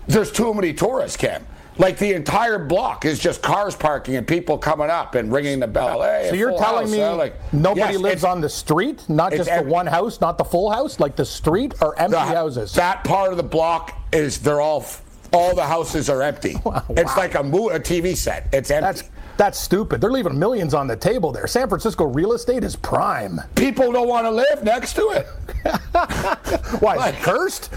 there's 0.08 0.32
too 0.32 0.54
many 0.54 0.74
tourists, 0.74 1.18
Cam. 1.18 1.46
Like 1.78 1.98
the 1.98 2.14
entire 2.14 2.58
block 2.58 3.04
is 3.04 3.20
just 3.20 3.42
cars 3.42 3.76
parking 3.76 4.16
and 4.16 4.26
people 4.26 4.58
coming 4.58 4.90
up 4.90 5.16
and 5.16 5.32
ringing 5.32 5.60
the 5.60 5.68
bell. 5.68 6.02
Hey, 6.02 6.28
so 6.30 6.36
you're 6.36 6.58
telling 6.58 6.84
house, 6.86 6.92
me 6.92 7.02
uh, 7.02 7.16
like, 7.16 7.54
nobody 7.54 7.94
yes, 7.94 8.02
lives 8.02 8.24
on 8.24 8.40
the 8.40 8.48
street, 8.48 9.08
not 9.10 9.34
just 9.34 9.50
the 9.50 9.62
one 9.64 9.86
house, 9.86 10.22
not 10.22 10.38
the 10.38 10.46
full 10.46 10.72
house, 10.72 11.02
like 11.02 11.18
the 11.18 11.26
street 11.26 11.74
or 11.82 12.00
empty 12.00 12.14
the, 12.14 12.22
houses. 12.22 12.72
That 12.74 13.04
part 13.04 13.32
of 13.32 13.38
the 13.38 13.44
block 13.44 13.98
is 14.14 14.40
they're 14.40 14.62
all 14.62 14.86
all 15.34 15.54
the 15.54 15.66
houses 15.66 16.10
are 16.10 16.22
empty. 16.22 16.56
Wow. 16.66 16.84
It's 16.90 17.16
like 17.18 17.36
a, 17.36 17.44
mo- 17.44 17.70
a 17.70 17.80
TV 17.80 18.16
set. 18.16 18.48
It's 18.54 18.72
empty. 18.72 19.02
That's 19.02 19.10
that's 19.38 19.60
stupid. 19.60 20.02
They're 20.02 20.12
leaving 20.12 20.38
millions 20.38 20.74
on 20.74 20.88
the 20.88 20.96
table 20.96 21.32
there. 21.32 21.48
San 21.48 21.68
Francisco 21.68 22.06
real 22.06 22.34
estate 22.34 22.64
is 22.64 22.76
prime. 22.76 23.42
People 23.56 23.92
don't 23.92 24.08
want 24.08 24.26
to 24.26 24.32
live 24.32 24.64
next 24.64 24.94
to 24.94 25.10
it. 25.10 25.28
Why, 26.82 26.96
like, 26.96 27.16
is 27.16 27.20
it 27.20 27.24
cursed? 27.24 27.72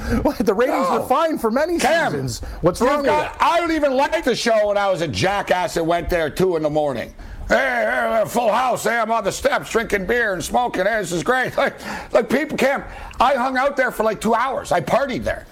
the 0.44 0.54
ratings 0.54 0.88
no. 0.88 1.00
were 1.00 1.06
fine 1.06 1.38
for 1.38 1.50
many 1.50 1.78
Cam, 1.78 2.12
seasons. 2.12 2.40
What's 2.60 2.80
wrong 2.80 3.04
got, 3.04 3.32
with 3.32 3.40
it? 3.40 3.42
I 3.42 3.60
don't 3.60 3.72
even 3.72 3.94
like 3.94 4.24
the 4.24 4.36
show 4.36 4.68
when 4.68 4.78
I 4.78 4.90
was 4.90 5.02
a 5.02 5.08
jackass 5.08 5.74
that 5.74 5.84
went 5.84 6.08
there 6.08 6.30
two 6.30 6.56
in 6.56 6.62
the 6.62 6.70
morning. 6.70 7.14
Hey, 7.48 7.54
hey, 7.56 8.24
full 8.26 8.52
house. 8.52 8.84
Hey, 8.84 8.98
I'm 8.98 9.10
on 9.10 9.24
the 9.24 9.32
steps 9.32 9.70
drinking 9.70 10.06
beer 10.06 10.34
and 10.34 10.44
smoking. 10.44 10.84
Hey, 10.84 10.98
this 11.00 11.12
is 11.12 11.22
great. 11.22 11.52
Like, 11.56 12.12
like 12.12 12.28
people, 12.28 12.56
Cam, 12.56 12.84
I 13.18 13.34
hung 13.34 13.56
out 13.56 13.76
there 13.76 13.90
for 13.90 14.04
like 14.04 14.20
two 14.20 14.34
hours. 14.34 14.70
I 14.70 14.80
partied 14.80 15.24
there. 15.24 15.46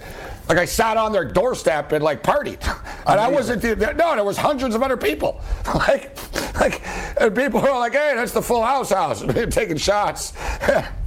Like 0.48 0.58
I 0.58 0.64
sat 0.64 0.96
on 0.96 1.12
their 1.12 1.24
doorstep 1.24 1.92
and 1.92 2.04
like 2.04 2.22
partied, 2.22 2.62
and 3.06 3.20
I 3.20 3.28
wasn't. 3.28 3.62
The, 3.62 3.74
no, 3.76 4.14
there 4.14 4.24
was 4.24 4.36
hundreds 4.36 4.74
of 4.74 4.82
other 4.82 4.96
people. 4.96 5.40
Like, 5.74 6.16
like, 6.58 6.80
and 7.20 7.36
people 7.36 7.60
were 7.60 7.70
like, 7.70 7.92
"Hey, 7.92 8.12
that's 8.16 8.32
the 8.32 8.40
Full 8.40 8.62
House 8.62 8.90
house." 8.90 9.22
taking 9.50 9.76
shots. 9.76 10.32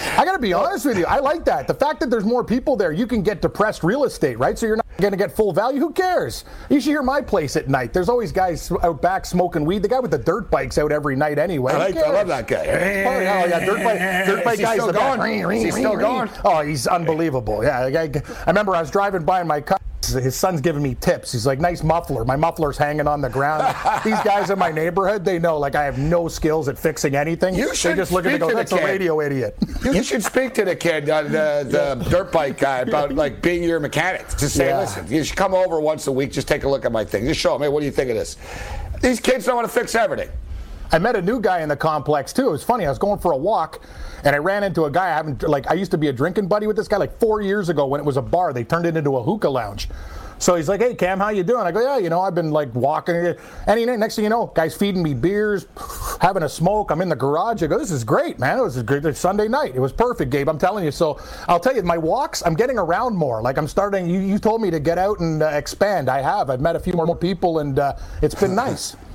I 0.00 0.24
got 0.24 0.32
to 0.32 0.38
be 0.38 0.52
honest 0.52 0.86
with 0.86 0.98
you. 0.98 1.06
I 1.06 1.18
like 1.18 1.44
that. 1.46 1.66
The 1.66 1.74
fact 1.74 2.00
that 2.00 2.10
there's 2.10 2.24
more 2.24 2.44
people 2.44 2.76
there, 2.76 2.92
you 2.92 3.06
can 3.06 3.22
get 3.22 3.42
depressed 3.42 3.82
real 3.82 4.04
estate, 4.04 4.38
right? 4.38 4.58
So 4.58 4.66
you're 4.66 4.76
not 4.76 4.86
going 4.98 5.12
to 5.12 5.16
get 5.16 5.34
full 5.34 5.52
value. 5.52 5.80
Who 5.80 5.92
cares? 5.92 6.44
You 6.70 6.80
should 6.80 6.90
hear 6.90 7.02
my 7.02 7.20
place 7.20 7.56
at 7.56 7.68
night. 7.68 7.92
There's 7.92 8.08
always 8.08 8.32
guys 8.32 8.70
out 8.82 9.02
back 9.02 9.26
smoking 9.26 9.64
weed. 9.64 9.82
The 9.82 9.88
guy 9.88 10.00
with 10.00 10.10
the 10.10 10.18
dirt 10.18 10.50
bikes 10.50 10.78
out 10.78 10.92
every 10.92 11.16
night 11.16 11.38
anyway. 11.38 11.72
I, 11.72 11.78
like, 11.78 11.96
I 11.96 12.10
love 12.10 12.28
that 12.28 12.46
guy. 12.46 12.60
Oh, 12.60 13.20
yeah, 13.20 13.42
oh, 13.44 13.48
yeah 13.48 13.64
dirt 13.64 13.84
bike, 13.84 13.98
dirt 14.26 14.44
bike 14.44 14.58
guy's 14.60 14.86
the 14.86 14.92
best. 14.92 15.52
Is 15.52 15.62
he 15.62 15.70
still 15.70 15.96
going? 15.98 16.30
Oh, 16.44 16.60
he's 16.62 16.86
unbelievable. 16.86 17.62
Yeah, 17.64 17.80
I, 17.80 18.02
I 18.02 18.10
remember 18.46 18.74
I 18.76 18.80
was 18.80 18.90
driving 18.90 19.24
by 19.24 19.40
in 19.40 19.46
my 19.46 19.60
car. 19.60 19.78
His 20.06 20.36
son's 20.36 20.60
giving 20.60 20.82
me 20.82 20.94
tips. 20.94 21.32
He's 21.32 21.46
like, 21.46 21.58
nice 21.58 21.82
muffler. 21.82 22.24
My 22.24 22.36
muffler's 22.36 22.78
hanging 22.78 23.06
on 23.06 23.20
the 23.20 23.28
ground. 23.28 23.74
These 24.04 24.20
guys 24.20 24.50
in 24.50 24.58
my 24.58 24.70
neighborhood, 24.70 25.24
they 25.24 25.38
know 25.38 25.58
like 25.58 25.74
I 25.74 25.84
have 25.84 25.98
no 25.98 26.28
skills 26.28 26.68
at 26.68 26.78
fixing 26.78 27.16
anything. 27.16 27.54
You 27.54 27.74
should 27.74 27.92
they 27.92 27.96
just 27.96 28.12
look 28.12 28.24
at 28.24 28.32
me 28.32 28.38
go, 28.38 28.54
that's 28.54 28.72
a 28.72 28.76
radio 28.76 29.20
idiot. 29.20 29.56
You 29.84 30.02
should 30.02 30.22
speak 30.22 30.54
to 30.54 30.64
the 30.64 30.76
kid, 30.76 31.10
uh, 31.10 31.22
the, 31.22 31.98
the 31.98 32.06
dirt 32.10 32.32
bike 32.32 32.58
guy, 32.58 32.78
about 32.80 33.14
like 33.14 33.42
being 33.42 33.62
your 33.62 33.80
mechanic. 33.80 34.26
Just 34.38 34.54
say, 34.54 34.68
yeah. 34.68 34.80
listen, 34.80 35.06
you 35.08 35.24
should 35.24 35.36
come 35.36 35.52
over 35.52 35.80
once 35.80 36.06
a 36.06 36.12
week, 36.12 36.32
just 36.32 36.48
take 36.48 36.64
a 36.64 36.68
look 36.68 36.84
at 36.84 36.92
my 36.92 37.04
thing. 37.04 37.26
Just 37.26 37.40
show 37.40 37.54
him, 37.56 37.62
hey, 37.62 37.68
what 37.68 37.80
do 37.80 37.86
you 37.86 37.92
think 37.92 38.10
of 38.10 38.16
this? 38.16 38.36
These 39.02 39.20
kids 39.20 39.44
don't 39.44 39.56
want 39.56 39.66
to 39.66 39.72
fix 39.72 39.94
everything. 39.94 40.30
I 40.90 40.98
met 40.98 41.16
a 41.16 41.22
new 41.22 41.40
guy 41.40 41.60
in 41.60 41.68
the 41.68 41.76
complex 41.76 42.32
too. 42.32 42.48
It 42.48 42.52
was 42.52 42.64
funny. 42.64 42.86
I 42.86 42.88
was 42.88 42.98
going 42.98 43.18
for 43.18 43.32
a 43.32 43.36
walk, 43.36 43.82
and 44.24 44.34
I 44.34 44.38
ran 44.38 44.64
into 44.64 44.84
a 44.86 44.90
guy. 44.90 45.06
I 45.06 45.16
haven't 45.16 45.42
like 45.42 45.70
I 45.70 45.74
used 45.74 45.90
to 45.90 45.98
be 45.98 46.08
a 46.08 46.12
drinking 46.12 46.48
buddy 46.48 46.66
with 46.66 46.76
this 46.76 46.88
guy 46.88 46.96
like 46.96 47.18
four 47.20 47.42
years 47.42 47.68
ago 47.68 47.86
when 47.86 48.00
it 48.00 48.04
was 48.04 48.16
a 48.16 48.22
bar. 48.22 48.52
They 48.52 48.64
turned 48.64 48.86
it 48.86 48.96
into 48.96 49.16
a 49.16 49.22
hookah 49.22 49.50
lounge. 49.50 49.88
So 50.38 50.54
he's 50.54 50.68
like, 50.68 50.80
"Hey 50.80 50.94
Cam, 50.94 51.18
how 51.18 51.28
you 51.28 51.42
doing?" 51.42 51.66
I 51.66 51.72
go, 51.72 51.80
"Yeah, 51.80 51.98
you 51.98 52.08
know, 52.08 52.20
I've 52.20 52.34
been 52.34 52.52
like 52.52 52.74
walking." 52.74 53.34
And 53.66 53.78
he, 53.78 53.84
next 53.84 54.14
thing 54.14 54.24
you 54.24 54.30
know, 54.30 54.46
guys 54.54 54.74
feeding 54.74 55.02
me 55.02 55.12
beers, 55.12 55.66
having 56.20 56.44
a 56.44 56.48
smoke. 56.48 56.90
I'm 56.90 57.02
in 57.02 57.08
the 57.08 57.16
garage. 57.16 57.62
I 57.62 57.66
go, 57.66 57.76
"This 57.76 57.90
is 57.90 58.04
great, 58.04 58.38
man. 58.38 58.58
It 58.58 58.62
was 58.62 58.76
a 58.76 58.82
great 58.82 59.16
Sunday 59.16 59.48
night. 59.48 59.72
It 59.74 59.80
was 59.80 59.92
perfect, 59.92 60.30
Gabe. 60.30 60.48
I'm 60.48 60.58
telling 60.58 60.84
you." 60.84 60.90
So 60.90 61.18
I'll 61.48 61.60
tell 61.60 61.74
you, 61.74 61.82
my 61.82 61.98
walks, 61.98 62.42
I'm 62.46 62.54
getting 62.54 62.78
around 62.78 63.14
more. 63.16 63.42
Like 63.42 63.58
I'm 63.58 63.68
starting. 63.68 64.08
You, 64.08 64.20
you 64.20 64.38
told 64.38 64.62
me 64.62 64.70
to 64.70 64.80
get 64.80 64.96
out 64.96 65.18
and 65.18 65.42
uh, 65.42 65.46
expand. 65.48 66.08
I 66.08 66.22
have. 66.22 66.50
I've 66.50 66.60
met 66.60 66.76
a 66.76 66.80
few 66.80 66.92
more 66.94 67.16
people, 67.16 67.58
and 67.58 67.78
uh, 67.78 67.96
it's 68.22 68.34
been 68.34 68.54
nice. 68.54 68.96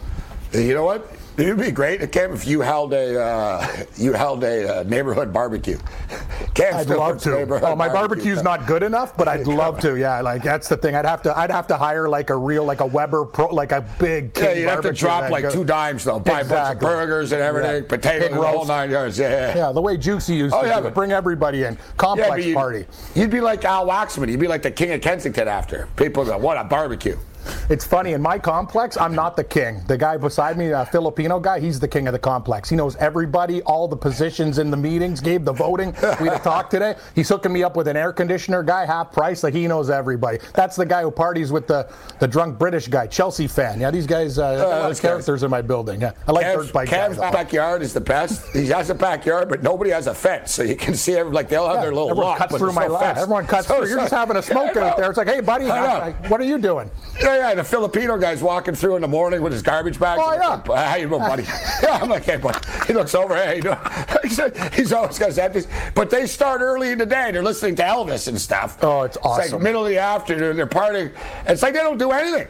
You 0.53 0.75
know 0.75 0.86
what? 0.86 1.10
It'd 1.36 1.58
be 1.58 1.72
great, 1.72 2.12
Cam, 2.12 2.32
if 2.32 2.46
you 2.46 2.62
held 2.62 2.94
a 2.94 3.20
uh, 3.20 3.86
you 3.98 4.13
held 4.13 4.44
a 4.44 4.82
uh, 4.82 4.84
neighborhood 4.84 5.34
barbecue. 5.34 5.80
Cam 6.54 6.75
I'd 6.75 6.90
love 6.90 7.20
to. 7.24 7.42
Oh, 7.66 7.75
my 7.75 7.88
barbecue. 7.88 8.25
barbecue's 8.25 8.44
not 8.44 8.68
good 8.68 8.84
enough, 8.84 9.18
but 9.18 9.28
I'd 9.28 9.48
love 9.48 9.80
to. 9.80 9.98
Yeah, 9.98 10.22
like 10.22 10.44
that's 10.44 10.70
the 10.70 10.78
thing. 10.78 10.94
I'd 10.94 11.06
have 11.06 11.24
to. 11.24 11.36
I'd 11.36 11.50
have 11.50 11.66
to 11.68 11.78
hire 11.78 12.08
like 12.08 12.30
a 12.30 12.38
real, 12.38 12.63
like 12.66 12.82
a 12.82 12.86
Weber 12.86 13.25
Pro, 13.25 13.48
like 13.48 13.72
a 13.72 13.82
big. 13.98 14.38
Yeah, 14.38 14.54
you'd 14.54 14.70
have 14.70 14.82
to 14.84 14.94
drop 14.94 15.32
like 15.32 15.52
two 15.52 15.63
dimes 15.63 16.04
though. 16.04 16.20
Buy 16.20 16.42
exactly. 16.42 16.56
a 16.56 16.62
bunch 16.62 16.75
of 16.75 16.82
burgers 16.82 17.32
and 17.32 17.42
everything, 17.42 17.82
yeah. 17.82 17.90
potatoes, 17.90 18.30
the 18.30 18.48
whole 18.48 18.66
nine 18.66 18.92
yards. 18.92 19.18
Yeah, 19.18 19.58
yeah. 19.58 19.72
the 19.72 19.82
way 19.82 19.98
Juicy 19.98 20.36
used 20.36 20.54
oh, 20.54 20.62
to 20.62 20.68
yeah, 20.68 20.82
do 20.82 20.88
it. 20.88 20.94
Bring 20.94 21.13
everybody 21.13 21.63
in. 21.63 21.80
Complex 21.98 22.46
yeah, 22.46 22.54
party. 22.54 22.86
You'd 23.16 23.32
be 23.32 23.42
like 23.42 23.66
Al 23.66 23.88
Waxman. 23.88 24.30
You'd 24.30 24.40
be 24.40 24.48
like 24.48 24.62
the 24.62 24.72
king 24.72 24.92
of 24.92 25.02
Kensington 25.02 25.48
after. 25.48 25.88
People 25.96 26.25
go, 26.25 26.38
"What 26.38 26.58
a 26.58 26.63
barbecue." 26.63 27.18
It's 27.70 27.86
funny 27.86 28.14
in 28.14 28.22
my 28.22 28.38
complex, 28.40 28.98
I'm 28.98 29.16
not 29.16 29.36
the 29.36 29.44
king. 29.44 29.82
The 29.88 29.98
guy 29.98 30.18
beside 30.18 30.58
me, 30.58 30.72
a 30.72 30.86
Filipino 30.86 31.40
guy, 31.40 31.60
he's 31.60 31.80
the 31.80 31.88
king 31.88 32.08
of 32.08 32.14
the 32.14 32.20
complex. 32.20 32.70
He 32.70 32.76
knows 32.76 32.96
everybody, 32.98 33.62
all 33.64 33.88
the 33.88 33.98
positions 33.98 34.58
in 34.58 34.72
the 34.72 34.78
meetings, 34.78 35.22
gave 35.22 35.46
the 35.46 35.54
voting. 35.54 35.96
We 36.20 36.28
had 36.28 36.40
a 36.40 36.44
talk 36.44 36.70
today. 36.70 36.96
He's 37.16 37.30
hooking 37.30 37.54
me 37.54 37.64
up 37.64 37.76
with 37.76 37.88
an 37.88 37.98
air 37.98 38.14
conditioner 38.14 38.64
guy, 38.64 38.86
half 38.86 39.12
price. 39.12 39.44
Like 39.44 39.54
he 39.54 39.68
knows 39.68 39.90
everybody. 39.90 40.40
That's 40.54 40.76
the 40.76 40.86
guy 40.86 41.02
who 41.02 41.12
parties 41.12 41.52
with 41.52 41.68
the, 41.68 41.90
the 42.20 42.28
drunk 42.28 42.60
British 42.60 42.88
guy, 42.88 43.08
Chelsea 43.08 43.48
fan. 43.48 43.80
Yeah, 43.80 43.92
these 43.92 44.08
guys, 44.08 44.38
uh, 44.38 44.44
uh 44.44 44.94
characters 44.96 45.40
guys. 45.40 45.44
in 45.44 45.52
my 45.52 45.62
building. 45.62 46.02
Yeah, 46.02 46.12
I 46.28 46.32
like 46.32 46.46
Cavs, 46.46 46.66
dirt 46.66 46.74
bike 46.74 46.90
Cavs 46.90 47.18
guys. 47.18 47.34
backyard 47.34 47.82
is 47.82 47.94
the 47.94 48.02
best. 48.02 48.46
He 48.54 48.68
has 48.68 48.90
a 48.90 48.96
backyard, 48.96 49.50
but 49.50 49.64
nobody 49.64 49.92
has 49.92 50.08
a 50.08 50.14
fence, 50.14 50.54
so 50.54 50.64
you 50.64 50.76
can 50.76 50.94
see 50.96 51.16
every, 51.16 51.32
like 51.32 51.50
they'll 51.50 51.68
have 51.68 51.76
yeah, 51.76 51.82
their 51.82 51.94
little 51.94 52.12
everyone 52.12 52.28
lot. 52.28 52.38
Cuts 52.38 52.58
through 52.58 52.74
my 52.74 52.88
no 52.88 52.94
lot. 52.94 53.18
Everyone 53.18 53.46
cuts 53.46 53.68
so, 53.68 53.80
through. 53.80 53.90
You're 53.90 53.98
so, 53.98 54.04
just 54.04 54.14
having 54.14 54.38
a 54.38 54.42
smoke 54.42 54.76
out 54.78 54.98
there. 54.98 55.10
It's 55.10 55.17
like, 55.17 55.28
hey, 55.28 55.39
buddy, 55.39 55.65
what 56.30 56.39
are 56.39 56.46
you 56.46 56.58
doing? 56.58 56.89
Yeah, 57.22 57.33
yeah. 57.36 57.54
The 57.56 57.63
Filipino 57.63 58.17
guy's 58.17 58.41
walking 58.41 58.76
through 58.76 58.96
in 58.96 59.02
the 59.02 59.08
morning 59.08 59.41
with 59.41 59.54
his 59.54 59.62
garbage 59.62 60.00
bag. 60.00 60.19
Oh, 60.22 60.34
yeah. 60.34 60.62
Like, 60.67 60.88
how 60.88 60.96
you 60.96 61.10
doing, 61.10 61.22
buddy? 61.22 61.43
yeah, 61.84 62.00
I'm 62.02 62.10
like, 62.10 62.24
hey, 62.24 62.38
buddy. 62.38 62.60
He 62.88 62.93
looks 62.93 63.15
over, 63.15 63.36
hey, 63.36 63.62
you 63.63 63.76
he's 64.74 64.93
always 64.93 65.19
got 65.19 65.28
his 65.28 65.38
empties. 65.38 65.67
But 65.96 66.10
they 66.10 66.28
start 66.28 66.62
early 66.62 66.91
in 66.91 66.98
the 66.98 67.06
day. 67.06 67.32
They're 67.32 67.43
listening 67.43 67.76
to 67.76 67.84
Elvis 67.84 68.28
and 68.28 68.39
stuff. 68.39 68.78
Oh, 68.82 69.04
it's 69.04 69.17
awesome. 69.17 69.43
It's 69.43 69.54
like 69.54 69.62
middle 69.62 69.84
of 69.84 69.89
the 69.89 69.98
afternoon. 69.98 70.56
They're 70.56 70.67
partying. 70.67 71.12
It's 71.46 71.62
like 71.62 71.74
they 71.74 71.80
don't 71.80 71.98
do 71.98 72.12
anything. 72.12 72.48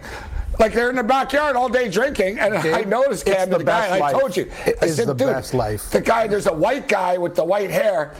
Like 0.59 0.73
they're 0.73 0.89
in 0.89 0.95
the 0.95 1.03
backyard 1.03 1.55
all 1.55 1.67
day 1.69 1.89
drinking, 1.89 2.37
and 2.37 2.61
Dude, 2.61 2.73
I 2.73 2.81
noticed 2.81 3.25
Cam, 3.25 3.49
the, 3.49 3.57
the 3.57 3.63
guy. 3.63 3.97
Life. 3.97 4.15
I 4.15 4.19
told 4.19 4.37
you, 4.37 4.51
it 4.65 4.77
I 4.81 4.87
said, 4.87 5.07
the 5.07 5.13
Dude, 5.13 5.27
best 5.27 5.53
life. 5.53 5.89
The 5.89 6.01
guy, 6.01 6.27
there's 6.27 6.45
a 6.45 6.53
white 6.53 6.87
guy 6.87 7.17
with 7.17 7.35
the 7.35 7.43
white 7.43 7.71
hair, 7.71 8.13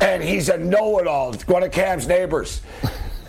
and 0.00 0.22
he's 0.22 0.50
a 0.50 0.58
know-it-all. 0.58 1.34
One 1.46 1.62
of 1.62 1.72
Cam's 1.72 2.06
neighbors. 2.06 2.60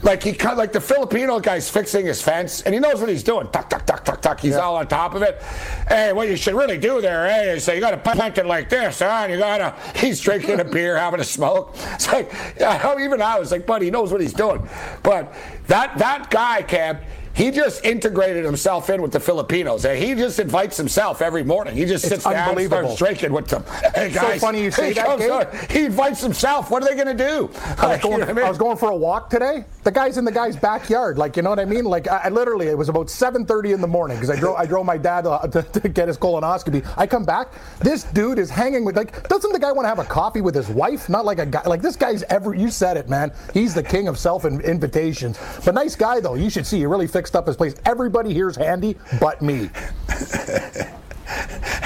Like 0.01 0.23
he 0.23 0.33
cut 0.33 0.57
like 0.57 0.71
the 0.71 0.79
Filipino 0.81 1.39
guy's 1.39 1.69
fixing 1.69 2.05
his 2.05 2.21
fence 2.21 2.61
and 2.61 2.73
he 2.73 2.79
knows 2.79 2.99
what 3.01 3.09
he's 3.09 3.23
doing. 3.23 3.47
Tuck, 3.51 3.69
tuck, 3.69 3.85
tuck, 3.85 4.05
tuck, 4.05 4.21
tuck. 4.21 4.39
He's 4.39 4.53
yeah. 4.53 4.59
all 4.59 4.77
on 4.77 4.87
top 4.87 5.13
of 5.13 5.21
it. 5.21 5.41
Hey, 5.87 6.13
what 6.13 6.29
you 6.29 6.37
should 6.37 6.55
really 6.55 6.77
do 6.77 7.01
there, 7.01 7.27
hey, 7.27 7.51
is 7.51 7.63
so 7.63 7.73
you 7.73 7.81
gotta 7.81 7.97
plant 7.97 8.37
it 8.37 8.45
like 8.45 8.69
this, 8.69 8.99
huh? 8.99 9.05
And 9.23 9.33
you 9.33 9.37
gotta 9.37 9.75
he's 9.95 10.21
drinking 10.21 10.59
a 10.59 10.63
beer, 10.63 10.97
having 10.99 11.19
a 11.19 11.23
smoke. 11.25 11.75
It's 11.93 12.07
like 12.07 12.31
yeah, 12.59 12.97
even 12.99 13.21
I 13.21 13.39
was 13.39 13.51
like, 13.51 13.65
buddy, 13.65 13.85
he 13.85 13.91
knows 13.91 14.11
what 14.11 14.21
he's 14.21 14.33
doing. 14.33 14.67
But 15.03 15.33
that 15.67 15.97
that 15.97 16.29
guy, 16.29 16.61
Cam, 16.61 16.97
he 17.33 17.51
just 17.51 17.85
integrated 17.85 18.43
himself 18.43 18.89
in 18.89 19.01
with 19.01 19.11
the 19.11 19.19
Filipinos. 19.19 19.83
He 19.83 20.13
just 20.15 20.39
invites 20.39 20.77
himself 20.77 21.21
every 21.21 21.43
morning. 21.43 21.75
He 21.75 21.85
just 21.85 22.07
sits 22.07 22.23
down 22.23 22.57
and 22.57 22.67
starts 22.67 22.95
drinking 22.95 23.31
with 23.31 23.47
them. 23.47 23.63
Hey 23.95 24.11
guys, 24.11 24.39
so 24.41 24.47
funny 24.47 24.61
you 24.61 24.71
say 24.71 24.93
that. 24.93 25.71
He 25.71 25.85
invites 25.85 26.21
himself. 26.21 26.69
What 26.69 26.83
are 26.83 26.87
they 26.87 26.95
going 27.01 27.17
to 27.17 27.23
do? 27.23 27.49
I 27.77 27.87
was, 27.87 28.01
going, 28.01 28.23
I, 28.23 28.33
mean? 28.33 28.45
I 28.45 28.49
was, 28.49 28.57
going, 28.57 28.77
for 28.77 28.89
a 28.89 28.95
walk 28.95 29.29
today. 29.29 29.63
The 29.83 29.91
guy's 29.91 30.17
in 30.17 30.25
the 30.25 30.31
guy's 30.31 30.57
backyard. 30.57 31.17
Like 31.17 31.37
you 31.37 31.41
know 31.41 31.49
what 31.49 31.59
I 31.59 31.65
mean? 31.65 31.85
Like 31.85 32.07
I, 32.07 32.23
I 32.25 32.29
literally, 32.29 32.67
it 32.67 32.77
was 32.77 32.89
about 32.89 33.07
7:30 33.07 33.73
in 33.73 33.81
the 33.81 33.87
morning 33.87 34.17
because 34.17 34.29
I 34.29 34.39
drove 34.39 34.57
I 34.57 34.65
drove 34.65 34.85
my 34.85 34.97
dad 34.97 35.23
to, 35.23 35.49
to, 35.49 35.79
to, 35.79 35.89
get 35.89 36.07
his 36.07 36.17
colonoscopy. 36.17 36.85
I 36.97 37.07
come 37.07 37.23
back. 37.23 37.53
This 37.79 38.03
dude 38.03 38.39
is 38.39 38.49
hanging 38.49 38.83
with 38.83 38.97
like. 38.97 39.27
Doesn't 39.29 39.51
the 39.53 39.59
guy 39.59 39.71
want 39.71 39.85
to 39.85 39.89
have 39.89 39.99
a 39.99 40.03
coffee 40.03 40.41
with 40.41 40.55
his 40.55 40.67
wife? 40.67 41.07
Not 41.09 41.25
like 41.25 41.39
a 41.39 41.45
guy. 41.45 41.63
Like 41.65 41.81
this 41.81 41.95
guy's 41.95 42.23
ever. 42.23 42.53
You 42.53 42.69
said 42.69 42.97
it, 42.97 43.07
man. 43.07 43.31
He's 43.53 43.73
the 43.73 43.83
king 43.83 44.07
of 44.07 44.17
self 44.17 44.45
invitations. 44.45 45.39
But 45.63 45.75
nice 45.75 45.95
guy 45.95 46.19
though. 46.19 46.35
You 46.35 46.49
should 46.49 46.67
see. 46.67 46.79
He 46.79 46.85
really 46.85 47.07
fixed 47.07 47.18
up 47.35 47.47
his 47.47 47.55
place. 47.55 47.75
Everybody 47.85 48.33
here's 48.33 48.55
handy 48.55 48.95
but 49.19 49.41
me. 49.41 49.69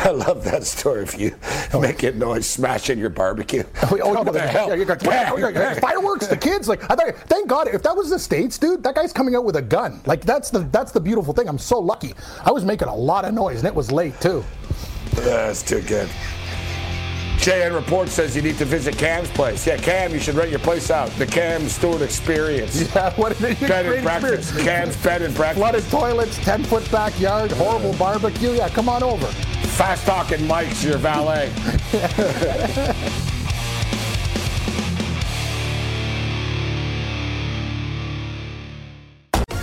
I 0.06 0.10
love 0.10 0.44
that 0.44 0.66
story 0.66 1.04
of 1.04 1.16
you 1.16 1.36
oh. 1.74 1.80
making 1.80 2.20
noise, 2.20 2.46
smashing 2.46 3.00
your 3.00 3.10
barbecue. 3.10 3.64
Oh, 3.84 3.98
oh, 4.04 4.24
the 4.24 4.40
hell? 4.40 4.70
Yeah, 4.70 4.76
you 4.76 4.86
got, 4.86 5.02
yeah, 5.04 5.80
fireworks, 5.80 6.28
the 6.28 6.36
kids. 6.36 6.68
Like, 6.68 6.84
I 6.92 6.96
thought, 6.96 7.16
thank 7.28 7.48
God, 7.48 7.70
if 7.70 7.84
that 7.84 7.96
was 7.96 8.10
the 8.10 8.20
states, 8.20 8.58
dude, 8.58 8.84
that 8.84 8.96
guy's 8.96 9.14
coming 9.14 9.36
out 9.36 9.46
with 9.46 9.56
a 9.56 9.62
gun. 9.62 10.02
Like, 10.06 10.22
that's 10.22 10.50
the 10.50 10.60
that's 10.60 10.92
the 10.92 11.00
beautiful 11.00 11.34
thing. 11.34 11.48
I'm 11.48 11.58
so 11.58 11.80
lucky. 11.80 12.14
I 12.46 12.52
was 12.52 12.66
making 12.66 12.90
a 12.90 12.96
lot 12.96 13.24
of 13.24 13.34
noise, 13.34 13.60
and 13.60 13.68
it 13.68 13.76
was 13.76 13.92
late 13.92 14.20
too. 14.20 14.44
That's 15.16 15.64
too 15.64 15.82
good. 15.82 16.10
JN 17.38 17.76
Report 17.76 18.08
says 18.08 18.36
you 18.36 18.42
need 18.42 18.58
to 18.58 18.66
visit 18.66 18.98
Cam's 18.98 19.30
place. 19.32 19.68
Yeah, 19.68 19.78
Cam, 19.78 20.14
you 20.14 20.20
should 20.20 20.36
rent 20.36 20.50
your 20.50 20.60
place 20.60 20.90
out. 20.90 21.10
The 21.18 21.26
Cam 21.26 21.68
Stewart 21.68 22.02
Experience. 22.02 22.90
Yeah, 22.94 23.14
what 23.16 23.32
is 23.32 23.42
it? 23.42 23.60
Bed 23.60 23.86
and 23.86 24.04
breakfast. 24.04 24.58
Cam's 24.60 24.96
bed 24.98 25.22
and 25.24 25.34
breakfast. 25.34 25.60
Flooded 25.60 25.84
toilets, 25.90 26.38
10 26.38 26.64
foot 26.64 26.90
backyard, 26.92 27.52
horrible 27.52 27.94
barbecue. 27.94 28.52
Yeah, 28.52 28.70
come 28.70 28.88
on 28.88 29.04
over. 29.04 29.26
Fast 29.26 30.06
talking 30.06 30.46
Mike's 30.46 30.84
your 30.84 30.98
valet. 30.98 31.52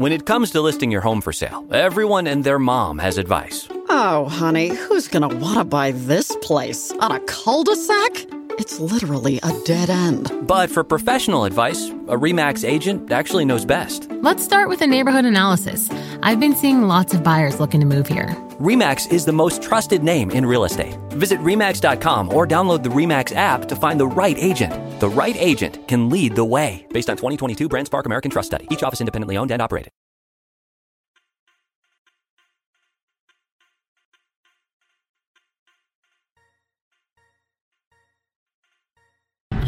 When 0.00 0.12
it 0.12 0.24
comes 0.24 0.50
to 0.52 0.62
listing 0.62 0.90
your 0.90 1.02
home 1.02 1.20
for 1.20 1.30
sale, 1.30 1.62
everyone 1.70 2.26
and 2.26 2.42
their 2.42 2.58
mom 2.58 2.96
has 3.00 3.18
advice. 3.18 3.68
Oh, 3.90 4.30
honey, 4.30 4.68
who's 4.68 5.08
going 5.08 5.28
to 5.28 5.36
want 5.36 5.58
to 5.58 5.64
buy 5.64 5.90
this 5.90 6.34
place? 6.40 6.90
On 7.00 7.12
a 7.12 7.20
cul 7.20 7.64
de 7.64 7.76
sac? 7.76 8.26
It's 8.52 8.80
literally 8.80 9.40
a 9.42 9.52
dead 9.66 9.90
end. 9.90 10.32
But 10.46 10.70
for 10.70 10.84
professional 10.84 11.44
advice, 11.44 11.90
a 12.08 12.16
REMAX 12.16 12.66
agent 12.66 13.12
actually 13.12 13.44
knows 13.44 13.66
best. 13.66 14.10
Let's 14.22 14.42
start 14.42 14.70
with 14.70 14.80
a 14.80 14.86
neighborhood 14.86 15.26
analysis. 15.26 15.90
I've 16.22 16.40
been 16.40 16.56
seeing 16.56 16.88
lots 16.88 17.12
of 17.12 17.22
buyers 17.22 17.60
looking 17.60 17.80
to 17.80 17.86
move 17.86 18.06
here. 18.06 18.34
REMAX 18.60 19.10
is 19.10 19.24
the 19.24 19.32
most 19.32 19.62
trusted 19.62 20.04
name 20.04 20.30
in 20.32 20.44
real 20.44 20.64
estate. 20.64 20.94
Visit 21.12 21.40
REMAX.com 21.40 22.34
or 22.34 22.46
download 22.46 22.82
the 22.82 22.90
REMAX 22.90 23.34
app 23.34 23.64
to 23.68 23.74
find 23.74 23.98
the 23.98 24.06
right 24.06 24.36
agent. 24.38 25.00
The 25.00 25.08
right 25.08 25.34
agent 25.38 25.88
can 25.88 26.10
lead 26.10 26.34
the 26.34 26.44
way. 26.44 26.86
Based 26.92 27.08
on 27.08 27.16
2022 27.16 27.70
BrandSpark 27.70 28.04
American 28.04 28.30
Trust 28.30 28.48
Study. 28.48 28.68
Each 28.70 28.82
office 28.82 29.00
independently 29.00 29.38
owned 29.38 29.50
and 29.50 29.62
operated. 29.62 29.92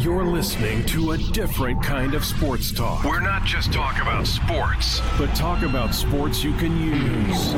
You're 0.03 0.25
listening 0.25 0.85
to 0.87 1.11
a 1.11 1.17
different 1.17 1.81
kind 1.81 2.13
of 2.13 2.25
sports 2.25 2.71
talk. 2.71 3.05
We're 3.05 3.21
not 3.21 3.45
just 3.45 3.71
talk 3.71 4.01
about 4.01 4.27
sports, 4.27 5.01
but 5.17 5.33
talk 5.33 5.63
about 5.63 5.95
sports 5.95 6.43
you 6.43 6.53
can 6.55 6.77
use. 6.79 7.53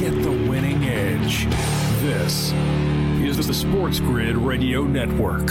Get 0.00 0.10
the 0.10 0.21
winning 0.21 0.21
edge. 1.32 1.46
This 2.02 2.52
is 3.38 3.46
the 3.46 3.54
Sports 3.54 4.00
Grid 4.00 4.36
Radio 4.36 4.84
Network. 4.84 5.48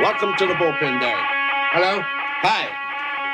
Welcome 0.00 0.34
to 0.38 0.46
the 0.46 0.54
bullpen, 0.54 1.00
Derek. 1.00 1.24
Hello? 1.72 2.00
Hi. 2.42 2.68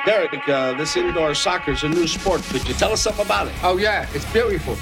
Derek, 0.04 0.48
uh, 0.48 0.74
this 0.74 0.96
indoor 0.96 1.34
soccer 1.34 1.72
is 1.72 1.84
a 1.84 1.88
new 1.88 2.06
sport. 2.06 2.42
Could 2.42 2.66
you 2.68 2.74
tell 2.74 2.92
us 2.92 3.02
something 3.02 3.24
about 3.24 3.48
it? 3.48 3.54
Oh, 3.62 3.76
yeah, 3.76 4.08
it's 4.12 4.30
beautiful. 4.32 4.76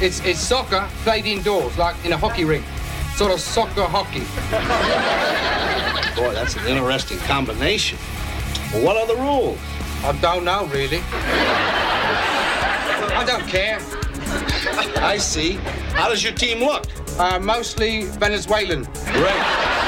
It's, 0.00 0.24
it's 0.24 0.40
soccer 0.40 0.88
played 1.02 1.26
indoors, 1.26 1.76
like 1.76 1.96
in 2.04 2.12
a 2.12 2.16
hockey 2.16 2.44
rink 2.44 2.64
sort 3.14 3.32
of 3.32 3.40
soccer 3.40 3.82
hockey. 3.82 4.20
Boy, 6.20 6.32
that's 6.34 6.56
an 6.56 6.68
interesting 6.68 7.18
combination. 7.18 7.98
Well, 8.72 8.84
what 8.84 8.96
are 8.96 9.06
the 9.08 9.20
rules? 9.20 9.58
I 10.04 10.16
don't 10.20 10.44
know, 10.44 10.66
really. 10.66 11.00
I 13.10 13.24
don't 13.26 13.46
care. 13.48 13.80
I 15.00 15.16
see. 15.18 15.52
How 15.92 16.08
does 16.08 16.22
your 16.22 16.32
team 16.32 16.60
look? 16.60 16.86
Uh, 17.18 17.38
mostly 17.38 18.04
Venezuelan. 18.04 18.84
Great. 18.84 19.78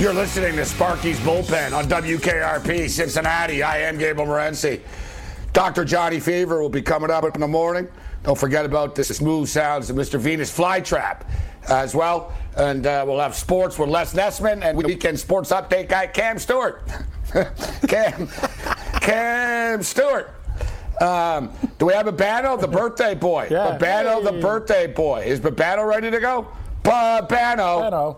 You're 0.00 0.14
listening 0.14 0.56
to 0.56 0.64
Sparky's 0.64 1.20
Bullpen 1.20 1.76
on 1.76 1.84
WKRP 1.84 2.88
Cincinnati. 2.88 3.62
I 3.62 3.78
am 3.80 3.98
Gabriel 3.98 4.26
Morency. 4.28 4.80
Dr. 5.52 5.84
Johnny 5.84 6.18
Fever 6.18 6.62
will 6.62 6.70
be 6.70 6.80
coming 6.80 7.10
up 7.10 7.24
in 7.24 7.40
the 7.40 7.46
morning. 7.46 7.86
Don't 8.22 8.38
forget 8.38 8.64
about 8.64 8.94
the 8.94 9.04
smooth 9.04 9.48
sounds 9.48 9.90
of 9.90 9.96
Mr. 9.96 10.18
Venus 10.18 10.56
Flytrap 10.56 11.26
as 11.68 11.94
well. 11.94 12.32
And 12.56 12.86
uh, 12.86 13.04
we'll 13.06 13.20
have 13.20 13.34
sports 13.34 13.78
with 13.78 13.88
Les 13.88 14.14
Nessman 14.14 14.62
and 14.62 14.76
weekend 14.76 15.18
sports 15.18 15.50
update 15.50 15.88
guy 15.88 16.06
Cam 16.06 16.38
Stewart. 16.38 16.82
Cam, 17.88 18.28
Cam 19.00 19.82
Stewart. 19.82 20.34
Um, 21.00 21.50
do 21.78 21.86
we 21.86 21.94
have 21.94 22.06
Babano, 22.06 22.60
the 22.60 22.68
birthday 22.68 23.14
boy? 23.14 23.48
Yeah. 23.50 23.78
Babano, 23.78 24.18
Hey. 24.18 24.24
the 24.36 24.40
birthday 24.40 24.86
boy. 24.86 25.22
Is 25.22 25.40
Babano 25.40 25.88
ready 25.88 26.10
to 26.10 26.20
go? 26.20 26.48
Babano. 26.82 27.28
Babano. 27.28 28.16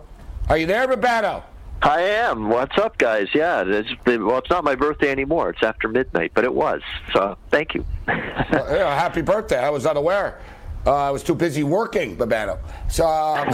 Are 0.49 0.57
you 0.57 0.65
there, 0.65 0.87
Babano? 0.87 1.43
I 1.81 2.01
am. 2.01 2.49
What's 2.49 2.77
up, 2.77 2.97
guys? 2.97 3.27
Yeah, 3.33 3.63
it's, 3.65 3.89
well, 4.05 4.37
it's 4.39 4.49
not 4.49 4.63
my 4.63 4.75
birthday 4.75 5.11
anymore. 5.11 5.49
It's 5.51 5.63
after 5.63 5.87
midnight, 5.89 6.31
but 6.33 6.43
it 6.45 6.53
was. 6.53 6.81
So 7.13 7.37
thank 7.51 7.73
you. 7.75 7.85
Uh, 8.53 8.65
yeah, 8.69 8.99
happy 8.99 9.21
birthday. 9.21 9.57
I 9.57 9.69
was 9.71 9.85
unaware. 9.87 10.39
Uh, 10.85 10.93
I 10.95 11.11
was 11.11 11.23
too 11.23 11.35
busy 11.35 11.63
working, 11.63 12.17
Babano. 12.17 12.59
So 12.89 13.05
um, 13.05 13.47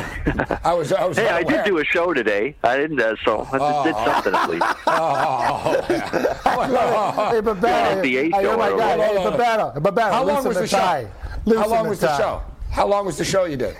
I 0.63 0.73
was. 0.73 0.91
I 0.91 1.05
was 1.05 1.17
hey, 1.17 1.29
I 1.29 1.43
did 1.43 1.63
do 1.63 1.77
a 1.77 1.85
show 1.85 2.11
today. 2.13 2.55
I 2.63 2.75
didn't, 2.77 2.99
uh, 2.99 3.15
so 3.23 3.47
I 3.51 3.83
did 3.83 3.95
something 3.95 4.33
at 4.33 4.49
least. 4.49 4.65
Oh, 4.91 5.85
yeah. 5.89 7.31
Hey, 7.31 7.41
Babano. 7.41 7.61
Yeah, 7.61 8.01
the 8.01 8.17
eight 8.17 8.33
hey, 8.33 8.45
oh 8.47 8.57
my. 8.57 8.69
God. 8.69 8.99
Hey, 8.99 9.15
Babano. 9.15 9.75
Babano. 9.75 10.11
How 10.11 10.23
long 10.23 10.43
was 10.43 10.57
the 10.57 10.67
tie. 10.67 11.03
show? 11.03 11.09
Loosen 11.45 11.63
How 11.63 11.69
long 11.69 11.89
was 11.89 11.99
the 11.99 12.17
show? 12.17 12.41
How 12.71 12.87
long 12.87 13.05
was 13.05 13.17
the 13.17 13.25
show 13.25 13.45
you 13.45 13.57
did? 13.57 13.75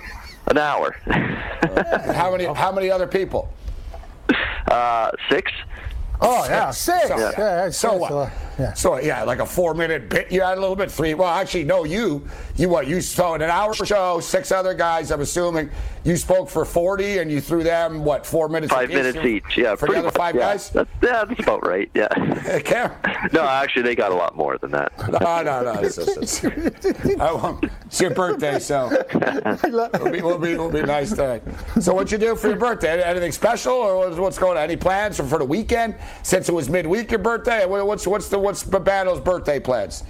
An 0.48 0.58
hour. 0.58 0.96
How 2.14 2.32
many? 2.32 2.46
How 2.46 2.72
many 2.72 2.92
other 2.92 3.08
people? 3.08 3.52
uh, 4.70 5.12
six. 5.30 5.52
Oh, 6.22 6.46
yeah. 6.46 6.72
Six. 6.72 7.08
So, 7.08 7.18
Yeah, 7.18 7.32
that's- 7.32 7.78
so 7.78 7.90
that's 7.92 8.02
what? 8.02 8.12
a 8.12 8.16
lot. 8.16 8.32
Yeah. 8.60 8.74
So 8.74 9.00
yeah, 9.00 9.24
like 9.24 9.40
a 9.40 9.46
four-minute 9.46 10.10
bit. 10.10 10.30
You 10.34 10.42
had 10.42 10.58
a 10.58 10.60
little 10.62 10.76
bit 10.76 10.92
three. 10.92 11.14
Well, 11.14 11.30
actually, 11.30 11.64
no. 11.64 11.86
You, 11.86 12.28
you 12.58 12.68
what? 12.68 12.88
You 12.88 13.00
so 13.00 13.36
in 13.36 13.42
an 13.42 13.50
hour 13.50 13.74
show, 13.74 14.20
six 14.20 14.52
other 14.52 14.74
guys. 14.74 15.12
I'm 15.12 15.22
assuming 15.22 15.70
you 16.04 16.18
spoke 16.18 16.50
for 16.50 16.66
forty, 16.66 17.20
and 17.20 17.32
you 17.32 17.40
threw 17.40 17.64
them 17.64 18.04
what? 18.04 18.26
Four 18.26 18.50
minutes. 18.50 18.74
Five 18.74 18.90
minutes 18.90 19.18
each. 19.20 19.58
Yeah, 19.58 19.76
For 19.76 19.86
the 19.86 19.94
pretty 19.94 20.00
other 20.00 20.06
much, 20.08 20.16
five 20.16 20.36
yeah. 20.36 20.42
guys. 20.42 20.70
That's, 20.72 20.90
yeah, 21.02 21.24
that's 21.24 21.40
about 21.40 21.66
right. 21.66 21.90
Yeah. 21.94 22.60
Cam? 22.66 22.92
no, 23.32 23.44
actually, 23.44 23.84
they 23.84 23.96
got 23.96 24.12
a 24.12 24.16
lot 24.16 24.36
more 24.36 24.58
than 24.58 24.72
that. 24.72 24.92
No, 25.10 25.42
no, 25.42 25.64
no. 25.74 25.80
It's, 25.80 25.98
it's, 25.98 26.44
it's, 26.44 27.18
I 27.22 27.32
won't. 27.32 27.64
It's 27.86 28.02
your 28.02 28.12
birthday, 28.14 28.60
so 28.60 28.90
it'll 28.92 30.12
be, 30.12 30.22
we'll 30.22 30.38
be, 30.38 30.56
we'll 30.58 30.70
be 30.72 30.82
nice 30.82 31.12
tonight. 31.12 31.44
So, 31.80 31.94
what 31.94 32.12
you 32.12 32.18
do 32.18 32.36
for 32.36 32.48
your 32.50 32.58
birthday? 32.58 33.02
Anything 33.02 33.32
special, 33.32 33.74
or 33.74 33.98
what's- 34.00 34.18
what's 34.18 34.38
going 34.38 34.58
on? 34.58 34.64
Any 34.64 34.76
plans 34.76 35.16
for, 35.18 35.24
for 35.24 35.40
the 35.40 35.46
weekend? 35.46 35.96
Since 36.24 36.50
it 36.50 36.54
was 36.54 36.69
midweek, 36.69 37.12
your 37.12 37.19
birthday. 37.19 37.65
What's 37.65 38.06
what's 38.08 38.30
the 38.30 38.39
what's 38.39 38.63
Babano's 38.63 39.19
birthday 39.19 39.60
plans? 39.60 40.04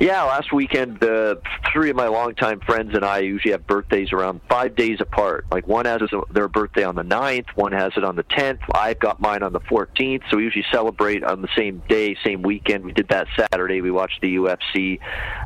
Yeah, 0.00 0.24
last 0.24 0.52
weekend, 0.52 1.04
uh, 1.04 1.36
three 1.72 1.90
of 1.90 1.94
my 1.94 2.08
longtime 2.08 2.58
friends 2.60 2.96
and 2.96 3.04
I 3.04 3.20
usually 3.20 3.52
have 3.52 3.64
birthdays 3.64 4.12
around 4.12 4.40
five 4.48 4.74
days 4.74 5.00
apart. 5.00 5.46
Like 5.52 5.68
one 5.68 5.84
has 5.84 6.00
their 6.32 6.48
birthday 6.48 6.82
on 6.82 6.96
the 6.96 7.04
9th, 7.04 7.46
one 7.54 7.70
has 7.70 7.92
it 7.96 8.02
on 8.02 8.16
the 8.16 8.24
10th. 8.24 8.58
I've 8.74 8.98
got 8.98 9.20
mine 9.20 9.44
on 9.44 9.52
the 9.52 9.60
14th, 9.60 10.22
so 10.28 10.38
we 10.38 10.42
usually 10.42 10.64
celebrate 10.72 11.22
on 11.22 11.42
the 11.42 11.48
same 11.56 11.80
day, 11.88 12.16
same 12.24 12.42
weekend. 12.42 12.84
We 12.84 12.92
did 12.92 13.08
that 13.10 13.28
Saturday. 13.38 13.82
We 13.82 13.92
watched 13.92 14.20
the 14.20 14.34
UFC, 14.34 14.98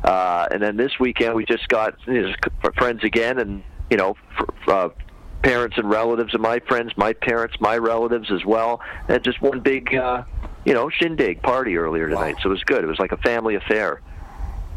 uh, 0.03 0.47
and 0.49 0.63
then 0.63 0.77
this 0.77 0.93
weekend 0.99 1.35
we 1.35 1.45
just 1.45 1.67
got 1.67 1.95
you 2.07 2.21
know, 2.23 2.33
friends 2.75 3.03
again, 3.03 3.37
and 3.37 3.63
you 3.91 3.97
know. 3.97 4.15
For, 4.35 4.73
uh, 4.73 4.89
parents 5.41 5.77
and 5.77 5.89
relatives 5.89 6.33
of 6.33 6.41
my 6.41 6.59
friends, 6.59 6.91
my 6.97 7.13
parents, 7.13 7.55
my 7.59 7.77
relatives 7.77 8.31
as 8.31 8.43
well, 8.45 8.81
and 9.07 9.23
just 9.23 9.41
one 9.41 9.59
big, 9.59 9.93
uh, 9.95 10.23
you 10.65 10.73
know, 10.73 10.89
shindig 10.89 11.41
party 11.41 11.77
earlier 11.77 12.09
tonight. 12.09 12.35
So 12.41 12.49
it 12.49 12.53
was 12.53 12.63
good. 12.63 12.83
It 12.83 12.87
was 12.87 12.99
like 12.99 13.11
a 13.11 13.17
family 13.17 13.55
affair. 13.55 14.01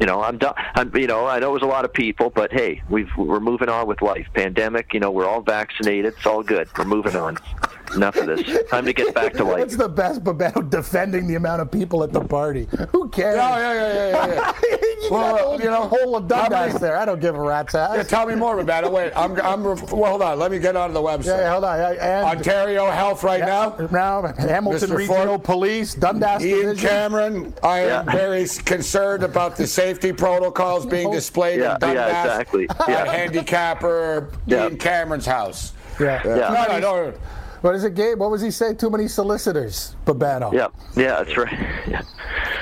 You 0.00 0.06
know, 0.06 0.22
I'm 0.22 0.38
done. 0.38 0.54
I'm, 0.74 0.94
you 0.96 1.06
know, 1.06 1.26
I 1.26 1.38
know 1.38 1.50
it 1.50 1.54
was 1.54 1.62
a 1.62 1.66
lot 1.66 1.84
of 1.84 1.92
people, 1.92 2.30
but 2.30 2.52
hey, 2.52 2.82
we've 2.88 3.10
we're 3.16 3.40
moving 3.40 3.68
on 3.68 3.86
with 3.86 4.02
life. 4.02 4.26
Pandemic, 4.34 4.94
you 4.94 5.00
know, 5.00 5.10
we're 5.10 5.26
all 5.26 5.42
vaccinated. 5.42 6.14
It's 6.16 6.26
all 6.26 6.42
good. 6.42 6.68
We're 6.76 6.84
moving 6.84 7.16
on. 7.16 7.38
Enough 7.94 8.16
of 8.16 8.26
this. 8.26 8.68
Time 8.70 8.84
to 8.86 8.92
get 8.92 9.14
back 9.14 9.32
to 9.34 9.44
life. 9.44 9.58
What's 9.60 9.76
the 9.76 9.88
best 9.88 10.22
Babano 10.24 10.68
defending 10.68 11.26
the 11.26 11.34
amount 11.34 11.60
of 11.62 11.70
people 11.70 12.02
at 12.02 12.12
the 12.12 12.20
party? 12.20 12.68
Who 12.90 13.08
cares? 13.08 13.36
Oh, 13.36 13.58
yeah, 13.58 13.72
yeah, 13.74 13.94
yeah, 13.94 14.26
yeah. 14.26 14.52
yeah. 14.62 14.76
you 15.02 15.08
Well, 15.10 15.34
uh, 15.34 15.38
got 15.38 15.60
a 15.60 15.64
you 15.64 15.70
know, 15.70 15.88
whole 15.88 16.16
of 16.16 16.30
how 16.30 16.42
many- 16.48 16.54
Dundas 16.54 16.80
there. 16.80 16.96
I 16.96 17.04
don't 17.04 17.20
give 17.20 17.34
a 17.34 17.40
rat's 17.40 17.74
ass. 17.74 17.96
Yeah, 17.96 18.02
tell 18.04 18.26
me 18.26 18.34
more 18.34 18.58
about 18.60 18.84
it. 18.84 18.92
Wait, 18.92 19.12
I'm, 19.14 19.38
I'm. 19.40 19.62
Well, 19.62 19.76
hold 19.76 20.22
on. 20.22 20.38
Let 20.38 20.50
me 20.50 20.58
get 20.58 20.76
onto 20.76 20.94
the 20.94 21.00
website. 21.00 21.26
Yeah, 21.38 21.52
hold 21.52 21.64
on. 21.64 21.78
I- 21.80 21.94
and- 21.96 22.38
Ontario 22.38 22.90
Health 22.90 23.22
right 23.24 23.40
now. 23.40 23.76
Now, 23.90 24.22
Hamilton 24.38 24.90
Mr. 24.90 24.96
Regional 24.96 25.26
Ford. 25.26 25.44
Police, 25.44 25.94
Dundas 25.94 26.42
Ian 26.42 26.60
Division. 26.68 26.88
Cameron, 26.88 27.54
I 27.62 27.80
am 27.80 28.06
very 28.06 28.46
concerned 28.64 29.22
about 29.22 29.56
the 29.56 29.66
safety 29.66 30.12
protocols 30.12 30.86
being 30.86 31.08
oh. 31.08 31.12
displayed 31.12 31.60
Yeah, 31.60 31.74
in 31.74 31.80
Dundas 31.80 31.96
yeah, 31.96 32.20
exactly. 32.22 32.68
at 32.70 32.88
Yeah. 32.88 33.12
handicapper 33.12 34.30
Yeah. 34.46 34.64
Ian 34.64 34.78
Cameron's 34.78 35.26
house. 35.26 35.72
Yeah. 36.00 36.22
Yeah. 36.24 36.66
No, 36.68 36.78
no, 36.78 36.78
no. 36.80 37.14
What 37.62 37.74
is 37.76 37.84
it, 37.84 37.94
Gabe? 37.94 38.18
What 38.18 38.30
was 38.30 38.42
he 38.42 38.50
say? 38.50 38.74
Too 38.74 38.90
many 38.90 39.06
solicitors, 39.08 39.94
Babano. 40.04 40.52
Yeah, 40.52 40.68
yeah, 40.96 41.22
that's 41.22 41.36
right. 41.36 41.52
Yeah. 41.86 42.02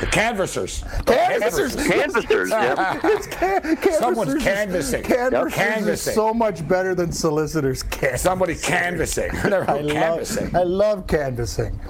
The 0.00 0.06
canvassers. 0.06 0.84
Canvassers. 1.06 1.74
Canvassers. 1.74 2.50
Yeah. 2.50 3.00
It's 3.04 3.26
can- 3.26 3.62
canvassers 3.62 3.98
Someone's 3.98 4.34
is- 4.34 4.42
canvassing. 4.42 5.02
Canvassers 5.02 5.54
Canvassing. 5.54 6.10
is 6.10 6.14
so 6.14 6.34
much 6.34 6.66
better 6.68 6.94
than 6.94 7.12
solicitors. 7.12 7.82
Can- 7.82 8.18
Somebody 8.18 8.54
canvassing. 8.56 9.32
Never 9.44 9.62
I 9.70 9.78
heard 9.78 9.84
love, 9.86 9.92
canvassing. 9.94 10.56
I 10.56 10.62
love 10.62 11.06
canvassing. 11.06 11.80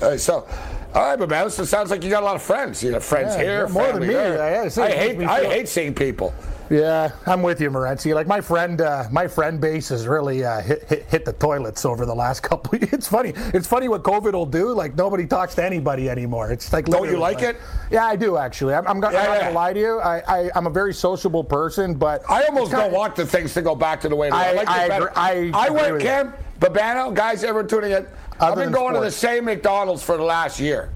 Uh, 0.00 0.16
so, 0.16 0.46
all 0.94 1.02
right, 1.10 1.18
but 1.18 1.28
man, 1.28 1.50
so 1.50 1.62
it 1.62 1.66
sounds 1.66 1.90
like 1.90 2.02
you 2.04 2.10
got 2.10 2.22
a 2.22 2.26
lot 2.26 2.36
of 2.36 2.42
friends. 2.42 2.82
You 2.82 2.92
have 2.94 3.04
friends 3.04 3.34
Yeah, 3.36 3.42
here, 3.42 3.68
more 3.68 3.92
than 3.92 4.00
me. 4.02 4.08
there. 4.08 4.40
I 4.42 4.64
I 4.64 4.90
hate, 4.90 5.18
me 5.18 5.24
I 5.26 5.44
hate 5.44 5.68
seeing 5.68 5.94
people. 5.94 6.32
Yeah, 6.70 7.10
I'm 7.26 7.42
with 7.42 7.60
you, 7.60 7.68
Morency. 7.68 8.14
Like 8.14 8.28
my 8.28 8.40
friend, 8.40 8.80
uh, 8.80 9.08
my 9.10 9.26
friend 9.26 9.60
base 9.60 9.88
has 9.88 10.06
really 10.06 10.44
uh, 10.44 10.60
hit, 10.60 10.84
hit 10.88 11.02
hit 11.06 11.24
the 11.24 11.32
toilets 11.32 11.84
over 11.84 12.06
the 12.06 12.14
last 12.14 12.40
couple. 12.44 12.78
It's 12.80 13.08
funny. 13.08 13.32
It's 13.52 13.66
funny 13.66 13.88
what 13.88 14.04
COVID 14.04 14.32
will 14.34 14.46
do. 14.46 14.72
Like 14.72 14.94
nobody 14.96 15.26
talks 15.26 15.56
to 15.56 15.64
anybody 15.64 16.08
anymore. 16.08 16.52
It's 16.52 16.72
like 16.72 16.84
Don't 16.86 16.94
you 17.08 17.18
literally, 17.18 17.20
like 17.34 17.42
it? 17.42 17.56
Yeah, 17.90 18.06
I 18.06 18.14
do 18.14 18.36
actually. 18.36 18.74
I'm, 18.74 18.86
I'm, 18.86 19.02
Yeah, 19.02 19.08
I'm 19.08 19.14
not 19.14 19.40
gonna 19.40 19.50
lie 19.54 19.72
to 19.72 19.80
you. 19.80 19.98
I, 19.98 20.22
I 20.44 20.50
I'm 20.54 20.68
a 20.68 20.70
very 20.70 20.94
sociable 20.94 21.42
person, 21.42 21.94
but 21.94 22.22
I 22.30 22.44
almost 22.44 22.70
don't 22.70 22.92
want 22.92 23.16
the 23.16 23.26
things 23.26 23.52
to 23.54 23.62
go 23.62 23.74
back 23.74 24.00
to 24.02 24.08
the 24.08 24.14
way 24.14 24.28
they 24.28 24.36
were. 24.36 24.38
I- 24.38 24.52
like 24.52 24.62
it 24.62 24.68
I 24.68 24.88
better. 24.88 25.06
agree- 25.08 25.52
I 25.52 25.66
I 25.66 25.70
went, 25.70 26.00
Cam. 26.00 26.32
Babano, 26.60 27.12
guys 27.12 27.42
ever 27.42 27.64
tuning 27.64 27.90
in? 27.92 28.06
I've 28.38 28.54
been 28.54 28.70
going 28.70 28.94
to 28.94 29.00
the 29.00 29.10
same 29.10 29.46
McDonald's 29.46 30.02
for 30.04 30.16
the 30.16 30.22
last 30.22 30.60
year. 30.60 30.90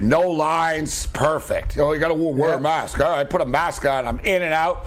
No 0.00 0.22
lines, 0.22 1.06
perfect. 1.08 1.78
Oh, 1.78 1.92
you 1.92 2.00
got 2.00 2.08
to 2.08 2.14
wear 2.14 2.50
Yeah. 2.50 2.56
a 2.56 2.60
mask. 2.60 2.98
All 2.98 3.08
right, 3.10 3.20
I 3.20 3.24
put 3.24 3.40
a 3.40 3.46
mask 3.46 3.84
on. 3.86 4.08
I'm 4.08 4.18
in 4.20 4.42
and 4.42 4.52
out. 4.52 4.84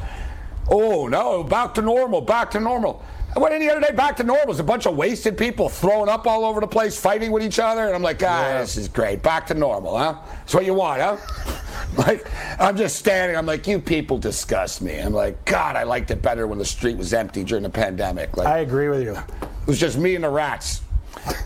Oh 0.69 1.07
no, 1.07 1.43
back 1.43 1.73
to 1.75 1.81
normal, 1.81 2.21
back 2.21 2.51
to 2.51 2.59
normal. 2.59 3.03
I 3.35 3.39
went 3.39 3.53
in 3.53 3.59
the 3.59 3.69
other 3.69 3.81
day, 3.81 3.91
back 3.91 4.15
to 4.17 4.23
normal. 4.23 4.51
It's 4.51 4.61
a 4.61 4.63
bunch 4.63 4.85
of 4.85 4.95
wasted 4.95 5.37
people 5.37 5.67
throwing 5.67 6.07
up 6.07 6.25
all 6.25 6.45
over 6.45 6.61
the 6.61 6.67
place, 6.67 6.97
fighting 6.97 7.31
with 7.31 7.43
each 7.43 7.59
other, 7.59 7.85
and 7.85 7.93
I'm 7.93 8.01
like, 8.01 8.23
ah, 8.23 8.59
this 8.59 8.77
is 8.77 8.87
great. 8.87 9.21
Back 9.21 9.47
to 9.47 9.53
normal, 9.53 9.97
huh? 9.97 10.15
That's 10.25 10.53
what 10.53 10.65
you 10.65 10.73
want, 10.73 11.01
huh? 11.01 11.17
Like, 11.97 12.27
I'm 12.59 12.75
just 12.75 12.97
standing. 12.97 13.37
I'm 13.37 13.45
like, 13.45 13.67
you 13.67 13.79
people 13.79 14.17
disgust 14.17 14.81
me. 14.81 14.97
I'm 14.97 15.13
like, 15.13 15.45
God, 15.45 15.77
I 15.77 15.83
liked 15.83 16.11
it 16.11 16.21
better 16.21 16.45
when 16.45 16.57
the 16.57 16.65
street 16.65 16.97
was 16.97 17.13
empty 17.13 17.43
during 17.45 17.63
the 17.63 17.69
pandemic. 17.69 18.35
Like, 18.35 18.47
I 18.47 18.57
agree 18.59 18.89
with 18.89 19.03
you. 19.03 19.15
it 19.15 19.67
was 19.67 19.79
just 19.79 19.97
me 19.97 20.15
and 20.15 20.23
the 20.25 20.29
rats. 20.29 20.81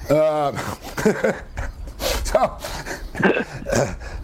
Um, 0.09 0.57
so, 2.23 2.39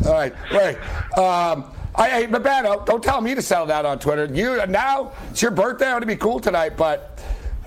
all 0.05 0.13
right, 0.13 0.33
wait. 0.51 0.77
Um, 1.17 1.65
I, 1.97 2.09
hey, 2.09 2.27
Babano, 2.27 2.85
don't 2.85 3.03
tell 3.03 3.21
me 3.21 3.35
to 3.35 3.41
settle 3.41 3.65
down 3.67 3.85
on 3.85 3.99
Twitter. 3.99 4.25
You 4.25 4.65
now 4.67 5.11
it's 5.31 5.41
your 5.41 5.51
birthday. 5.51 5.87
I 5.87 5.91
want 5.93 6.01
to 6.03 6.07
be 6.07 6.15
cool 6.17 6.39
tonight, 6.39 6.75
but 6.75 7.21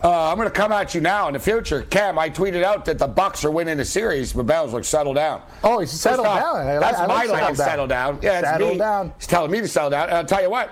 uh, 0.04 0.30
I'm 0.30 0.36
going 0.36 0.46
to 0.48 0.54
come 0.54 0.70
at 0.70 0.94
you 0.94 1.00
now 1.00 1.28
in 1.28 1.32
the 1.34 1.40
future. 1.40 1.82
Cam, 1.82 2.18
I 2.18 2.28
tweeted 2.30 2.62
out 2.62 2.84
that 2.84 2.98
the 2.98 3.08
Bucks 3.08 3.44
are 3.44 3.50
winning 3.50 3.78
the 3.78 3.84
series. 3.84 4.32
Babano's 4.32 4.72
like, 4.72 4.84
settle 4.84 5.14
down. 5.14 5.42
Oh, 5.64 5.80
he's 5.80 5.90
settled 5.90 6.26
down. 6.26 6.66
like- 6.66 6.80
That's 6.80 6.98
I 6.98 7.06
my 7.06 7.24
like 7.24 7.30
line. 7.30 7.54
settle 7.56 7.56
down. 7.56 7.66
Settle 7.66 7.86
down. 7.86 8.18
Yeah, 8.22 8.38
it's 8.40 8.48
Settle 8.48 8.68
me. 8.72 8.78
down. 8.78 9.12
He's 9.18 9.26
telling 9.26 9.50
me 9.50 9.60
to 9.60 9.68
settle 9.68 9.90
down. 9.90 10.08
And 10.08 10.18
I'll 10.18 10.24
tell 10.26 10.42
you 10.42 10.50
what, 10.50 10.70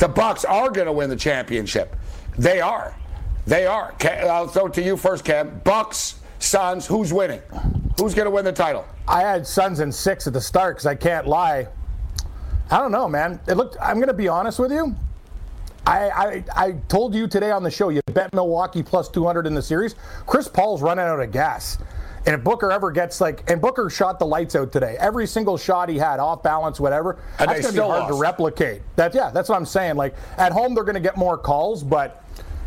the 0.00 0.08
Bucks 0.08 0.44
are 0.44 0.70
going 0.70 0.86
to 0.86 0.92
win 0.92 1.08
the 1.08 1.16
championship. 1.16 1.96
They 2.36 2.60
are. 2.60 2.94
They 3.46 3.64
are. 3.66 3.94
I'll 4.28 4.48
throw 4.48 4.66
it 4.66 4.74
to 4.74 4.82
you 4.82 4.96
first, 4.96 5.24
Cam. 5.24 5.60
Bucks, 5.64 6.16
Suns. 6.40 6.86
Who's 6.86 7.12
winning? 7.12 7.40
Who's 7.98 8.14
going 8.14 8.26
to 8.26 8.30
win 8.30 8.44
the 8.44 8.52
title? 8.52 8.84
I 9.06 9.22
had 9.22 9.46
Suns 9.46 9.80
in 9.80 9.90
six 9.90 10.26
at 10.26 10.34
the 10.34 10.40
start 10.40 10.76
because 10.76 10.86
I 10.86 10.94
can't 10.94 11.26
lie. 11.26 11.68
I 12.70 12.78
don't 12.78 12.92
know, 12.92 13.08
man. 13.08 13.40
It 13.46 13.54
looked. 13.54 13.76
I'm 13.80 13.96
going 13.96 14.08
to 14.08 14.14
be 14.14 14.28
honest 14.28 14.58
with 14.58 14.72
you. 14.72 14.94
I, 15.86 16.10
I 16.10 16.44
I 16.56 16.72
told 16.88 17.14
you 17.14 17.26
today 17.26 17.50
on 17.50 17.62
the 17.62 17.70
show. 17.70 17.88
You 17.88 18.00
bet 18.12 18.34
Milwaukee 18.34 18.82
plus 18.82 19.08
200 19.08 19.46
in 19.46 19.54
the 19.54 19.62
series. 19.62 19.94
Chris 20.26 20.48
Paul's 20.48 20.82
running 20.82 21.04
out 21.04 21.20
of 21.20 21.32
gas. 21.32 21.78
And 22.26 22.34
if 22.34 22.44
Booker 22.44 22.70
ever 22.70 22.90
gets 22.90 23.22
like, 23.22 23.48
and 23.50 23.58
Booker 23.58 23.88
shot 23.88 24.18
the 24.18 24.26
lights 24.26 24.54
out 24.54 24.70
today. 24.70 24.96
Every 24.98 25.26
single 25.26 25.56
shot 25.56 25.88
he 25.88 25.96
had, 25.96 26.20
off 26.20 26.42
balance, 26.42 26.78
whatever. 26.78 27.18
And 27.38 27.48
that's 27.48 27.62
going 27.62 27.74
to 27.74 27.80
be 27.80 27.86
hard 27.86 28.08
to 28.08 28.18
replicate. 28.20 28.82
That 28.96 29.14
yeah, 29.14 29.30
that's 29.30 29.48
what 29.48 29.56
I'm 29.56 29.64
saying. 29.64 29.96
Like 29.96 30.14
at 30.36 30.52
home, 30.52 30.74
they're 30.74 30.84
going 30.84 30.94
to 30.94 31.00
get 31.00 31.16
more 31.16 31.38
calls, 31.38 31.82
but 31.82 32.22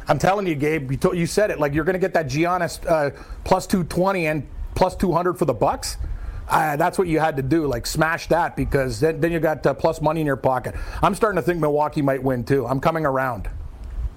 I'm 0.08 0.18
telling 0.18 0.48
you, 0.48 0.56
Gabe, 0.56 0.92
you, 0.92 1.14
you 1.14 1.28
said 1.28 1.52
it. 1.52 1.60
Like 1.60 1.74
you're 1.76 1.84
going 1.84 1.94
to 1.94 2.00
get 2.00 2.14
that 2.16 2.28
Giannis 2.28 2.84
uh, 2.90 3.12
plus 3.44 3.68
220 3.68 4.28
and 4.28 4.48
plus 4.74 4.96
200 4.96 5.38
for 5.38 5.46
the 5.46 5.54
Bucks. 5.54 5.98
Uh, 6.47 6.75
that's 6.75 6.97
what 6.97 7.08
you 7.08 7.19
had 7.19 7.38
to 7.38 7.41
do, 7.41 7.65
like 7.65 7.86
smash 7.86 8.27
that, 8.27 8.56
because 8.56 8.99
then, 8.99 9.21
then 9.21 9.32
you 9.32 9.39
got 9.39 9.65
uh, 9.65 9.73
plus 9.73 10.01
money 10.01 10.19
in 10.19 10.27
your 10.27 10.36
pocket. 10.36 10.75
I'm 11.01 11.15
starting 11.15 11.38
to 11.38 11.41
think 11.41 11.60
Milwaukee 11.60 12.01
might 12.01 12.21
win 12.21 12.43
too. 12.43 12.67
I'm 12.67 12.80
coming 12.82 13.06
around. 13.06 13.49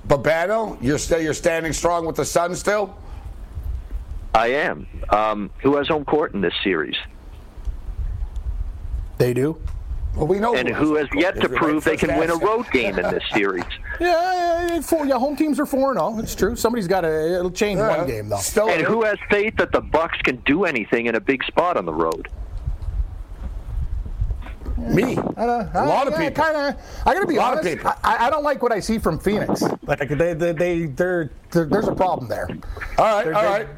Babano, 0.09 0.77
you're 0.83 0.99
still 0.99 1.21
you're 1.21 1.33
standing 1.33 1.73
strong 1.73 2.07
with 2.07 2.17
the 2.17 2.25
Sun 2.25 2.57
still. 2.57 2.97
I 4.35 4.49
am. 4.49 4.87
Um, 5.11 5.51
who 5.63 5.77
has 5.77 5.87
home 5.87 6.05
court 6.05 6.35
in 6.35 6.41
this 6.41 6.55
series? 6.65 6.97
They 9.17 9.33
do. 9.33 9.57
Well, 10.17 10.29
we 10.29 10.39
know 10.39 10.55
And 10.55 10.69
who 10.69 10.75
who 10.75 10.95
has 10.97 11.09
yet 11.15 11.41
to 11.41 11.49
prove 11.49 11.83
they 11.83 11.97
can 11.97 12.17
win 12.19 12.31
a 12.31 12.37
road 12.37 12.71
game 12.71 12.97
in 12.99 13.03
this 13.11 13.23
series? 13.33 13.65
Yeah, 14.01 14.69
yeah, 14.69 14.81
four, 14.81 15.07
yeah, 15.07 15.19
home 15.19 15.35
teams 15.37 15.59
are 15.59 15.67
four 15.67 15.91
and 15.91 15.99
zero. 15.99 16.19
It's 16.21 16.35
true. 16.37 16.55
Somebody's 16.55 16.87
got 16.87 17.01
to. 17.01 17.35
It'll 17.39 17.51
change 17.51 17.79
Yeah. 17.79 17.99
one 17.99 18.07
game 18.07 18.29
though. 18.29 18.37
Still, 18.37 18.69
And 18.69 18.83
who 18.83 19.03
has 19.03 19.19
faith 19.29 19.57
that 19.57 19.73
the 19.73 19.81
Bucks 19.81 20.17
can 20.23 20.37
do 20.47 20.65
anything 20.67 21.07
in 21.07 21.17
a 21.17 21.21
big 21.21 21.43
spot 21.45 21.77
on 21.77 21.85
the 21.85 21.93
road? 21.93 22.29
me? 24.77 25.17
I 25.37 25.47
don't- 25.47 25.75
A 25.75 25.85
lot 25.87 26.07
of 26.09 26.15
yeah, 26.15 26.29
people. 26.29 26.45
Kinda, 26.45 26.77
I 27.07 27.15
gotta 27.15 27.27
be 27.27 27.37
A 27.37 27.39
lot 27.39 27.53
of 27.55 27.59
honest. 27.61 27.77
people. 27.77 27.93
I, 28.03 28.27
I 28.27 28.31
don't 28.31 28.43
like 28.43 28.63
what 28.63 28.73
I 28.73 28.81
see 28.81 28.99
from 28.99 29.19
Phoenix. 29.19 29.63
Like 29.87 30.09
they, 30.09 30.35
they, 30.35 30.53
they, 30.53 30.87
they're, 30.87 31.31
they're, 31.53 31.65
there's 31.67 31.87
a 31.89 31.95
problem 31.95 32.29
there. 32.29 32.49
All 32.99 33.05
right, 33.05 33.25
They're- 33.25 33.35
all 33.35 33.43
they- 33.43 33.49
right. 33.49 33.69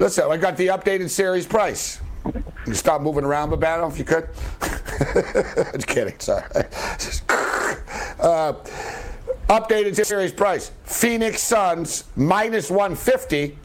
Listen, 0.00 0.24
I 0.30 0.36
got 0.36 0.56
the 0.56 0.68
updated 0.68 1.08
series 1.10 1.46
price. 1.46 2.00
You 2.66 2.74
stop 2.74 3.00
moving 3.00 3.24
around, 3.24 3.50
Babano, 3.50 3.90
if 3.90 3.98
you 3.98 4.04
could. 4.04 4.28
Just 5.74 5.86
kidding. 5.86 6.18
Sorry. 6.18 6.44
Just- 6.98 7.24
uh, 7.30 8.54
updated 9.48 10.04
series 10.04 10.32
price: 10.32 10.70
Phoenix 10.84 11.40
Suns 11.42 12.04
minus 12.16 12.70
150. 12.70 13.58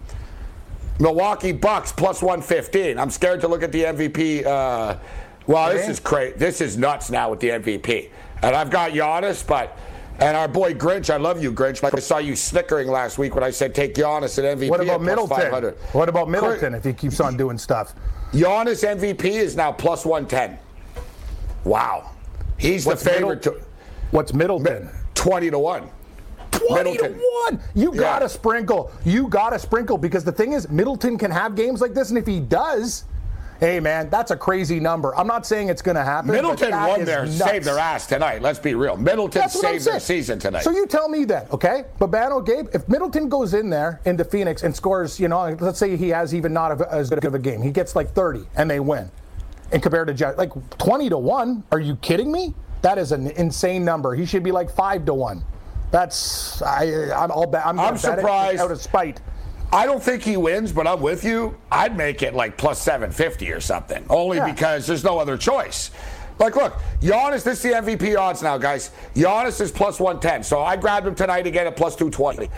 Milwaukee 0.99 1.51
Bucks 1.51 1.91
plus 1.91 2.23
115. 2.23 2.97
I'm 2.97 3.11
scared 3.11 3.41
to 3.41 3.47
look 3.47 3.61
at 3.61 3.71
the 3.71 3.83
MVP. 3.83 4.43
Uh, 4.45 4.97
well, 5.45 5.71
this 5.71 5.87
is 5.87 5.99
crazy. 5.99 6.35
This 6.37 6.59
is 6.59 6.75
nuts 6.75 7.11
now 7.11 7.29
with 7.29 7.39
the 7.39 7.49
MVP. 7.49 8.09
And 8.41 8.55
I've 8.55 8.71
got 8.71 8.91
Giannis, 8.91 9.45
but 9.45 9.77
and 10.19 10.35
our 10.35 10.47
boy 10.47 10.73
Grinch. 10.73 11.11
I 11.11 11.17
love 11.17 11.41
you, 11.41 11.51
Grinch. 11.51 11.83
Like 11.83 11.95
I 11.95 11.99
saw 11.99 12.17
you 12.17 12.35
snickering 12.35 12.87
last 12.87 13.17
week 13.17 13.35
when 13.35 13.43
I 13.43 13.51
said 13.51 13.75
take 13.75 13.93
Giannis 13.93 14.43
at 14.43 14.57
MVP. 14.57 14.69
What 14.69 14.79
at 14.81 14.87
about 14.87 15.01
Middleton? 15.01 15.37
500. 15.37 15.75
What 15.93 16.09
about 16.09 16.29
Middleton 16.29 16.73
if 16.73 16.83
he 16.83 16.93
keeps 16.93 17.19
on 17.19 17.37
doing 17.37 17.57
stuff? 17.57 17.93
Giannis 18.33 18.83
MVP 18.83 19.25
is 19.25 19.55
now 19.55 19.71
plus 19.71 20.05
110. 20.05 20.57
Wow. 21.63 22.11
He's 22.57 22.85
What's 22.85 23.03
the 23.03 23.09
favorite 23.09 23.45
Middle- 23.45 23.53
to 23.59 23.65
What's 24.11 24.33
Middleton? 24.33 24.89
20 25.15 25.49
to 25.51 25.59
1. 25.59 25.89
20 26.51 26.73
Middleton. 26.91 27.13
to 27.13 27.19
1. 27.49 27.59
You 27.75 27.93
Yeah. 27.93 27.99
got 27.99 28.19
to 28.19 28.29
sprinkle. 28.29 28.91
You 29.05 29.27
got 29.27 29.51
to 29.51 29.59
sprinkle 29.59 29.97
because 29.97 30.23
the 30.23 30.31
thing 30.31 30.53
is, 30.53 30.69
Middleton 30.69 31.17
can 31.17 31.29
have 31.31 31.55
games 31.55 31.81
like 31.81 31.93
this, 31.93 32.09
and 32.09 32.17
if 32.17 32.25
he 32.25 32.39
does, 32.39 33.03
hey, 33.59 33.79
man, 33.79 34.09
that's 34.09 34.31
a 34.31 34.37
crazy 34.37 34.79
number. 34.79 35.15
I'm 35.15 35.27
not 35.27 35.45
saying 35.45 35.69
it's 35.69 35.81
going 35.81 35.95
to 35.95 36.03
happen. 36.03 36.31
Middleton 36.31 36.71
that 36.71 36.87
won 36.89 37.05
their 37.05 37.25
nuts. 37.25 37.37
saved 37.37 37.65
their 37.65 37.79
ass 37.79 38.07
tonight. 38.07 38.41
Let's 38.41 38.59
be 38.59 38.75
real. 38.75 38.97
Middleton 38.97 39.49
saved 39.49 39.85
their 39.85 39.99
season 39.99 40.39
tonight. 40.39 40.63
So 40.63 40.71
you 40.71 40.85
tell 40.87 41.09
me 41.09 41.25
then, 41.25 41.45
okay? 41.51 41.85
Babano, 41.99 42.45
Gabe, 42.45 42.67
if 42.73 42.87
Middleton 42.87 43.29
goes 43.29 43.53
in 43.53 43.69
there 43.69 44.01
into 44.05 44.23
Phoenix 44.23 44.63
and 44.63 44.75
scores, 44.75 45.19
you 45.19 45.27
know, 45.27 45.55
let's 45.59 45.79
say 45.79 45.95
he 45.97 46.09
has 46.09 46.33
even 46.33 46.53
not 46.53 46.79
a, 46.79 46.93
as 46.93 47.09
good 47.09 47.23
of 47.25 47.33
a 47.33 47.39
game, 47.39 47.61
he 47.61 47.71
gets 47.71 47.95
like 47.95 48.11
30 48.11 48.45
and 48.55 48.69
they 48.69 48.79
win. 48.79 49.09
And 49.71 49.83
compared 49.83 50.15
to 50.15 50.33
like 50.37 50.51
20 50.77 51.09
to 51.09 51.17
1, 51.17 51.63
are 51.71 51.79
you 51.79 51.95
kidding 51.97 52.31
me? 52.31 52.53
That 52.83 52.97
is 52.97 53.11
an 53.11 53.27
insane 53.31 53.83
number. 53.83 54.13
He 54.15 54.25
should 54.25 54.43
be 54.43 54.51
like 54.51 54.69
5 54.69 55.05
to 55.05 55.13
1. 55.13 55.43
That's, 55.91 56.61
I, 56.61 57.11
I'm 57.11 57.31
all 57.31 57.47
ba- 57.47 57.65
I'm, 57.65 57.79
I'm 57.79 57.95
gonna 57.95 58.01
bet 58.01 58.19
it 58.19 58.21
surprised. 58.21 58.59
out 58.59 58.71
of 58.71 58.81
spite. 58.81 59.21
I 59.77 59.85
don't 59.85 60.01
think 60.01 60.23
he 60.23 60.37
wins, 60.37 60.71
but 60.71 60.87
I'm 60.87 61.01
with 61.01 61.23
you. 61.23 61.55
I'd 61.71 61.95
make 61.95 62.23
it 62.23 62.33
like 62.33 62.57
plus 62.57 62.81
750 62.81 63.51
or 63.51 63.59
something, 63.61 64.03
only 64.09 64.37
Yeah. 64.37 64.49
because 64.51 64.87
there's 64.87 65.03
no 65.03 65.19
other 65.19 65.37
choice. 65.37 65.91
Like, 66.39 66.55
look, 66.55 66.79
Giannis, 66.99 67.43
this 67.43 67.57
is 67.57 67.61
the 67.61 67.73
MVP 67.75 68.15
odds 68.15 68.41
now, 68.41 68.57
guys. 68.57 68.89
Giannis 69.15 69.61
is 69.61 69.71
plus 69.71 69.99
110. 69.99 70.41
So 70.43 70.63
I 70.63 70.77
grabbed 70.77 71.05
him 71.05 71.13
tonight 71.13 71.45
again 71.45 71.67
at 71.67 71.75
plus 71.75 71.95
220. 71.95 72.49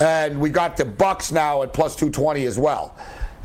And 0.00 0.38
we 0.38 0.50
got 0.50 0.76
the 0.76 0.84
Bucks 0.84 1.32
now 1.32 1.62
at 1.62 1.72
plus 1.72 1.96
220 1.96 2.44
as 2.44 2.58
well. 2.58 2.94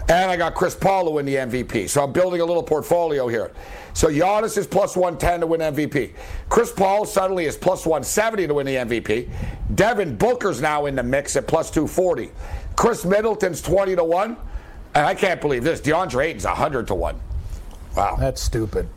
And 0.10 0.30
I 0.30 0.36
got 0.36 0.54
Chris 0.54 0.76
Paul 0.76 1.06
to 1.06 1.12
win 1.12 1.26
the 1.26 1.36
MVP. 1.38 1.88
So 1.88 2.04
I'm 2.04 2.12
building 2.12 2.42
a 2.42 2.46
little 2.46 2.62
portfolio 2.62 3.30
here. 3.30 3.52
So 3.94 4.10
Giannis 4.10 4.58
is 4.58 4.68
plus 4.68 4.98
110 4.98 5.40
to 5.40 5.48
win 5.48 5.62
MVP. 5.62 6.12
Chris 6.50 6.74
Paul 6.74 7.06
suddenly 7.06 7.46
is 7.46 7.56
plus 7.56 7.86
170 7.86 8.48
to 8.48 8.54
win 8.56 8.66
the 8.66 8.76
MVP. 8.76 9.30
Devin 9.76 10.18
Booker's 10.18 10.60
now 10.62 10.88
in 10.88 10.96
the 10.96 11.04
mix 11.04 11.38
at 11.38 11.48
plus 11.48 11.72
240. 11.72 12.32
Khris 12.76 13.06
Middleton's 13.06 13.62
20 13.62 13.96
to 13.96 14.04
1. 14.04 14.38
And 14.96 15.06
I 15.06 15.16
can't 15.16 15.42
believe 15.42 15.64
this. 15.64 15.82
DeAndre 15.82 16.26
Ayton's 16.26 16.46
100 16.46 16.88
to 16.88 16.96
1. 16.96 17.20
Wow. 17.96 18.16
That's 18.20 18.42
stupid. 18.42 18.88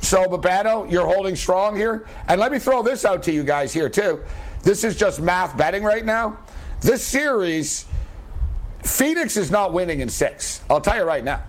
So, 0.00 0.24
Babano, 0.24 0.90
you're 0.90 1.06
holding 1.06 1.36
strong 1.36 1.76
here. 1.76 2.06
And 2.28 2.40
let 2.40 2.52
me 2.52 2.58
throw 2.58 2.82
this 2.82 3.04
out 3.04 3.22
to 3.24 3.32
you 3.32 3.44
guys 3.44 3.72
here, 3.72 3.88
too. 3.88 4.22
This 4.62 4.84
is 4.84 4.96
just 4.96 5.20
math 5.20 5.56
betting 5.56 5.82
right 5.82 6.04
now. 6.04 6.38
This 6.80 7.04
series, 7.04 7.86
Phoenix 8.82 9.36
is 9.36 9.50
not 9.50 9.72
winning 9.72 10.00
in 10.00 10.08
six. 10.08 10.62
I'll 10.68 10.80
tell 10.80 10.96
you 10.96 11.04
right 11.04 11.24
now. 11.24 11.42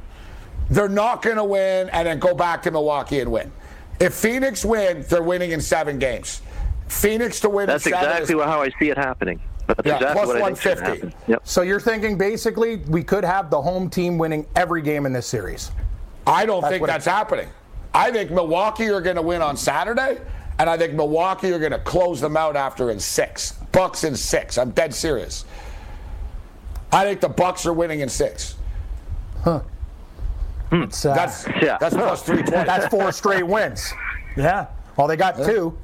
They're 0.70 0.90
not 0.90 1.22
going 1.22 1.38
to 1.38 1.44
win 1.44 1.90
and 1.90 2.08
then 2.08 2.20
go 2.20 2.34
back 2.34 2.64
to 2.64 2.72
Milwaukee 2.72 3.20
and 3.20 3.32
win. 3.32 3.52
If 4.00 4.14
Phoenix 4.14 4.64
win, 4.64 5.06
they're 5.10 5.24
winning 5.24 5.52
in 5.52 5.62
seven 5.62 6.00
games. 6.00 6.42
Phoenix 6.88 7.40
to 7.42 7.50
win 7.50 7.68
That's 7.68 7.86
in 7.86 7.94
seven 7.94 8.10
exactly 8.10 8.36
is, 8.36 8.44
how 8.44 8.62
I 8.62 8.70
see 8.80 8.90
it 8.90 8.98
happening. 8.98 9.40
That's 9.68 9.86
Yeah, 9.86 9.96
exactly 9.96 10.14
plus 10.14 10.28
what 10.28 10.36
I 10.44 10.54
think 10.54 10.82
150. 10.82 11.18
Yep. 11.32 11.42
So 11.46 11.62
you're 11.62 11.80
thinking 11.80 12.18
basically 12.18 12.78
we 12.88 13.04
could 13.04 13.24
have 13.24 13.50
the 13.50 13.62
home 13.62 13.90
team 13.90 14.18
winning 14.18 14.46
every 14.56 14.82
game 14.82 15.06
in 15.06 15.14
this 15.14 15.28
series. 15.28 15.72
I 16.28 16.46
don't 16.46 16.62
That's 16.62 16.74
think 16.74 16.86
that's 16.88 17.06
happening. 17.06 17.48
I 17.94 18.12
think 18.12 18.32
Milwaukee 18.32 18.90
are 18.90 19.02
going 19.02 19.16
to 19.18 19.22
win 19.22 19.42
on 19.42 19.56
Saturday, 19.56 20.20
and 20.58 20.70
I 20.70 20.78
think 20.78 20.94
Milwaukee 20.94 21.52
are 21.54 21.60
going 21.60 21.72
to 21.74 21.80
close 21.80 22.20
them 22.20 22.36
out 22.36 22.56
after 22.56 22.90
in 22.92 23.00
six. 23.00 23.54
Bucks 23.72 24.04
in 24.04 24.16
six. 24.16 24.58
I'm 24.58 24.72
dead 24.72 24.94
serious. 24.94 25.46
I 26.92 27.04
think 27.06 27.22
the 27.22 27.30
Bucks 27.30 27.66
are 27.66 27.74
winning 27.74 28.00
in 28.02 28.10
six. 28.10 28.56
It's, 30.72 31.06
uh, 31.06 31.14
That's 31.14 31.48
Yeah. 31.62 31.78
that's 31.80 31.96
plus 31.96 32.24
three 32.24 32.42
twenty. 32.42 32.66
That's 32.66 32.88
four 32.88 33.12
straight 33.12 33.46
wins. 33.46 33.94
Yeah. 34.36 34.68
Well, 34.98 35.08
they 35.08 35.16
got 35.18 35.36
two. 35.38 35.78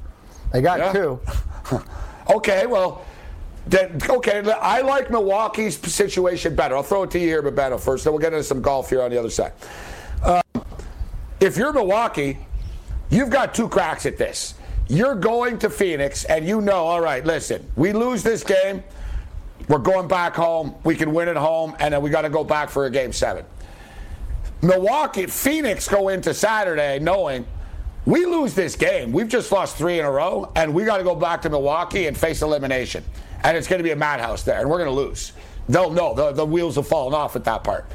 They 0.52 0.60
got 0.62 0.78
Yeah. 0.78 0.92
two. 0.92 1.20
Okay, 2.30 2.66
well, 2.66 3.02
Okay, 3.72 4.52
I 4.60 4.80
like 4.80 5.10
Milwaukee's 5.10 5.76
situation 5.76 6.56
better. 6.56 6.76
I'll 6.76 6.82
throw 6.82 7.04
it 7.04 7.10
to 7.12 7.18
you 7.18 7.26
here, 7.26 7.42
Babano, 7.42 7.78
first. 7.78 8.04
Then 8.04 8.12
we'll 8.12 8.20
get 8.20 8.32
into 8.32 8.42
some 8.42 8.62
golf 8.62 8.90
here 8.90 9.02
on 9.02 9.10
the 9.10 9.18
other 9.18 9.30
side. 9.30 9.52
Uh, 10.24 10.42
if 11.40 11.56
you're 11.56 11.72
Milwaukee, 11.72 12.38
you've 13.10 13.30
got 13.30 13.54
two 13.54 13.68
cracks 13.68 14.06
at 14.06 14.18
this. 14.18 14.54
You're 14.88 15.14
going 15.14 15.58
to 15.60 15.70
Phoenix, 15.70 16.24
and 16.24 16.46
you 16.46 16.60
know, 16.60 16.84
all 16.84 17.00
right, 17.00 17.24
listen, 17.24 17.64
we 17.76 17.92
lose 17.92 18.24
this 18.24 18.42
game, 18.42 18.82
we're 19.68 19.78
going 19.78 20.08
back 20.08 20.34
home, 20.34 20.74
we 20.82 20.96
can 20.96 21.12
win 21.14 21.28
at 21.28 21.36
home, 21.36 21.76
and 21.78 21.94
then 21.94 22.02
we 22.02 22.10
got 22.10 22.22
to 22.22 22.28
go 22.28 22.42
back 22.42 22.70
for 22.70 22.86
a 22.86 22.90
game 22.90 23.12
seven. 23.12 23.44
Milwaukee, 24.62 25.26
Phoenix 25.26 25.88
go 25.88 26.08
into 26.08 26.34
Saturday 26.34 26.98
knowing 26.98 27.46
we 28.04 28.26
lose 28.26 28.54
this 28.54 28.74
game. 28.74 29.12
We've 29.12 29.28
just 29.28 29.52
lost 29.52 29.76
three 29.76 30.00
in 30.00 30.04
a 30.04 30.10
row, 30.10 30.50
and 30.56 30.74
we 30.74 30.84
got 30.84 30.96
to 30.96 31.04
go 31.04 31.14
back 31.14 31.42
to 31.42 31.50
Milwaukee 31.50 32.06
and 32.06 32.16
face 32.16 32.42
elimination. 32.42 33.04
And 33.42 33.56
it's 33.56 33.68
going 33.68 33.78
to 33.78 33.84
be 33.84 33.90
a 33.90 33.96
madhouse 33.96 34.42
there, 34.42 34.60
and 34.60 34.68
we're 34.68 34.78
going 34.78 34.90
to 34.90 34.94
lose. 34.94 35.32
They'll 35.68 35.90
know 35.90 36.14
the, 36.14 36.32
the 36.32 36.44
wheels 36.44 36.76
have 36.76 36.86
fallen 36.86 37.14
off 37.14 37.36
at 37.36 37.44
that 37.44 37.64
part. 37.64 37.86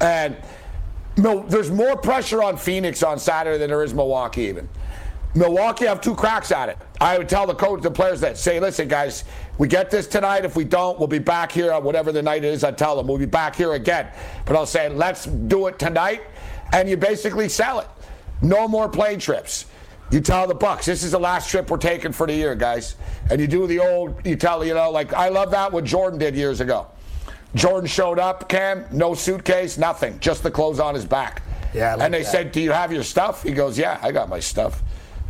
And 0.00 0.36
no 1.16 1.42
there's 1.42 1.70
more 1.70 1.96
pressure 1.96 2.42
on 2.42 2.56
Phoenix 2.56 3.02
on 3.02 3.18
Saturday 3.18 3.58
than 3.58 3.70
there 3.70 3.82
is 3.82 3.94
Milwaukee 3.94 4.42
even. 4.42 4.68
Milwaukee 5.34 5.84
have 5.84 6.00
two 6.00 6.14
cracks 6.14 6.50
at 6.50 6.70
it. 6.70 6.78
I 6.98 7.18
would 7.18 7.28
tell 7.28 7.46
the 7.46 7.54
coach, 7.54 7.82
the 7.82 7.90
players 7.90 8.20
that 8.20 8.38
say, 8.38 8.58
listen, 8.58 8.88
guys, 8.88 9.24
we 9.58 9.68
get 9.68 9.90
this 9.90 10.06
tonight. 10.06 10.46
If 10.46 10.56
we 10.56 10.64
don't, 10.64 10.98
we'll 10.98 11.08
be 11.08 11.18
back 11.18 11.52
here 11.52 11.72
on 11.72 11.84
whatever 11.84 12.10
the 12.10 12.22
night 12.22 12.42
is. 12.42 12.64
I 12.64 12.72
tell 12.72 12.96
them 12.96 13.06
we'll 13.06 13.18
be 13.18 13.26
back 13.26 13.54
here 13.54 13.74
again. 13.74 14.08
But 14.46 14.56
I'll 14.56 14.64
say, 14.64 14.88
let's 14.88 15.26
do 15.26 15.66
it 15.66 15.78
tonight, 15.78 16.22
and 16.72 16.88
you 16.88 16.96
basically 16.96 17.50
sell 17.50 17.80
it. 17.80 17.88
No 18.40 18.66
more 18.66 18.88
plane 18.88 19.18
trips. 19.18 19.66
You 20.10 20.20
tell 20.20 20.46
the 20.46 20.54
Bucks, 20.54 20.86
this 20.86 21.02
is 21.02 21.10
the 21.10 21.18
last 21.18 21.50
trip 21.50 21.68
we're 21.68 21.78
taking 21.78 22.12
for 22.12 22.26
the 22.26 22.34
year, 22.34 22.54
guys. 22.54 22.94
And 23.30 23.40
you 23.40 23.48
do 23.48 23.66
the 23.66 23.80
old, 23.80 24.24
you 24.24 24.36
tell, 24.36 24.64
you 24.64 24.74
know, 24.74 24.90
like 24.90 25.12
I 25.12 25.28
love 25.28 25.50
that 25.50 25.72
what 25.72 25.84
Jordan 25.84 26.18
did 26.18 26.36
years 26.36 26.60
ago. 26.60 26.86
Jordan 27.54 27.88
showed 27.88 28.18
up, 28.18 28.48
Cam, 28.48 28.84
no 28.92 29.14
suitcase, 29.14 29.78
nothing, 29.78 30.18
just 30.20 30.42
the 30.42 30.50
clothes 30.50 30.78
on 30.78 30.94
his 30.94 31.04
back. 31.04 31.42
Yeah, 31.74 31.94
like 31.94 32.04
and 32.04 32.14
they 32.14 32.22
that. 32.22 32.30
said, 32.30 32.52
"Do 32.52 32.60
you 32.60 32.70
have 32.72 32.92
your 32.92 33.02
stuff?" 33.02 33.42
He 33.42 33.52
goes, 33.52 33.78
"Yeah, 33.78 33.98
I 34.02 34.12
got 34.12 34.28
my 34.28 34.40
stuff." 34.40 34.82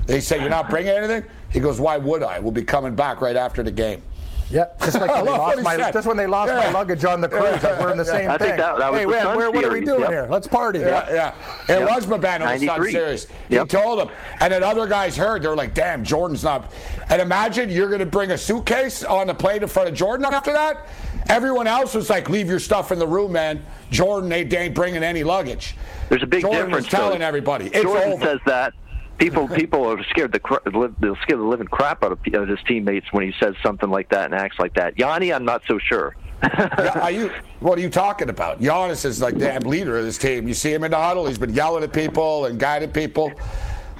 They 0.07 0.21
say, 0.21 0.41
"You're 0.41 0.51
not 0.51 0.69
bringing 0.71 0.93
anything?" 0.93 1.25
He 1.51 1.61
goes, 1.61 1.81
"Why 1.81 1.97
would 1.97 2.23
I? 2.23 2.39
We'll 2.39 2.53
be 2.53 2.63
coming 2.63 2.95
back 2.95 3.21
right 3.21 3.37
after 3.37 3.63
the 3.63 3.71
game." 3.71 4.03
Yeah, 4.49 4.67
just 4.81 5.01
like 5.01 5.11
I 5.11 5.23
when 5.23 5.27
they 5.27 5.39
lost 5.39 5.63
my, 5.63 5.91
just 5.91 6.07
when 6.07 6.17
they 6.17 6.27
lost 6.27 6.53
my 6.53 6.71
luggage 6.71 7.05
on 7.05 7.21
the 7.21 7.29
cruise, 7.29 7.63
like 7.63 7.81
we're 7.81 7.91
in 7.91 7.99
the 7.99 8.05
Yeah. 8.05 8.11
same 8.11 8.31
I 8.31 8.39
thing. 8.39 8.47
think 8.49 8.59
that- 8.59 8.79
that 8.79 8.93
was 8.93 9.01
hey, 9.01 9.05
the 9.07 9.11
man, 9.11 9.37
where, 9.37 9.51
what 9.51 9.65
are 9.65 9.73
we 9.73 9.81
doing 9.81 10.01
yep. 10.01 10.11
here? 10.11 10.27
Let's 10.31 10.47
party. 10.47 10.79
Yeah, 10.81 11.13
yeah. 11.13 11.35
It 11.75 11.81
Yep. 11.81 11.89
was 11.89 12.07
Mabano 12.07 12.41
was 12.53 12.61
Sun 12.61 12.67
93. 12.67 12.93
Series. 12.93 13.27
Yep. 13.49 13.63
He 13.63 13.69
told 13.69 13.99
him. 14.01 14.09
And 14.41 14.53
then 14.53 14.63
other 14.63 14.87
guys 14.87 15.17
heard. 15.17 15.43
They 15.43 15.49
were 15.49 15.57
like, 15.57 15.75
damn, 15.75 16.05
Jordan's 16.05 16.45
not. 16.45 16.73
And 17.09 17.21
imagine 17.21 17.71
you're 17.71 17.89
going 17.89 17.99
to 18.01 18.07
bring 18.07 18.31
a 18.31 18.39
suitcase 18.39 19.03
on 19.03 19.27
the 19.27 19.35
plane 19.35 19.63
in 19.63 19.69
front 19.69 19.89
of 19.89 19.95
Jordan 19.97 20.27
after 20.33 20.53
that. 20.53 20.87
Everyone 21.29 21.67
else 21.67 21.95
was 21.95 22.09
like, 22.09 22.29
leave 22.31 22.49
your 22.49 22.61
stuff 22.61 22.93
in 22.93 23.01
the 23.01 23.07
room, 23.07 23.33
man. 23.33 23.65
Jordan, 23.91 24.29
they, 24.29 24.45
they 24.45 24.59
ain't 24.59 24.75
bringing 24.77 25.03
any 25.03 25.25
luggage. 25.25 25.75
There's 26.09 26.23
a 26.23 26.27
big 26.27 26.43
Jordan 26.43 26.67
difference. 26.67 26.85
was 26.87 26.91
telling 26.93 27.19
though. 27.19 27.27
everybody. 27.27 27.67
It's 27.67 27.83
Jordan 27.83 28.13
over. 28.13 28.25
says 28.25 28.39
that. 28.47 28.75
People, 29.19 29.49
people 29.61 29.87
are 29.91 30.03
scared 30.05 30.33
the 30.33 30.93
they'll 31.01 31.17
scare 31.17 31.37
the 31.37 31.43
living 31.43 31.67
crap 31.67 32.05
out 32.05 32.13
of, 32.13 32.19
of 32.35 32.49
his 32.49 32.59
teammates 32.67 33.07
when 33.13 33.25
he 33.25 33.35
says 33.41 33.55
something 33.63 33.89
like 33.91 34.09
that 34.11 34.27
and 34.27 34.35
acts 34.35 34.59
like 34.59 34.75
that. 34.75 34.99
Yanni, 34.99 35.33
I'm 35.33 35.45
not 35.45 35.63
so 35.67 35.79
sure. 35.79 36.17
Yeah, 36.43 36.99
are 37.01 37.11
you, 37.11 37.31
what 37.61 37.79
are 37.79 37.81
you 37.81 37.89
talking 37.89 38.29
about? 38.29 38.61
Giannis 38.61 39.05
is 39.07 39.23
like 39.23 39.39
damn 39.39 39.63
leader 39.63 39.97
of 39.99 40.05
this 40.05 40.19
team. 40.19 40.47
You 40.47 40.53
see 40.55 40.73
him 40.73 40.85
in 40.85 40.91
the 40.91 40.97
huddle. 40.99 41.27
He's 41.27 41.39
been 41.39 41.55
yelling 41.55 41.83
at 41.83 41.93
people 41.95 42.45
and 42.45 42.61
guiding 42.61 42.91
people. 42.93 43.29
Did 43.31 43.39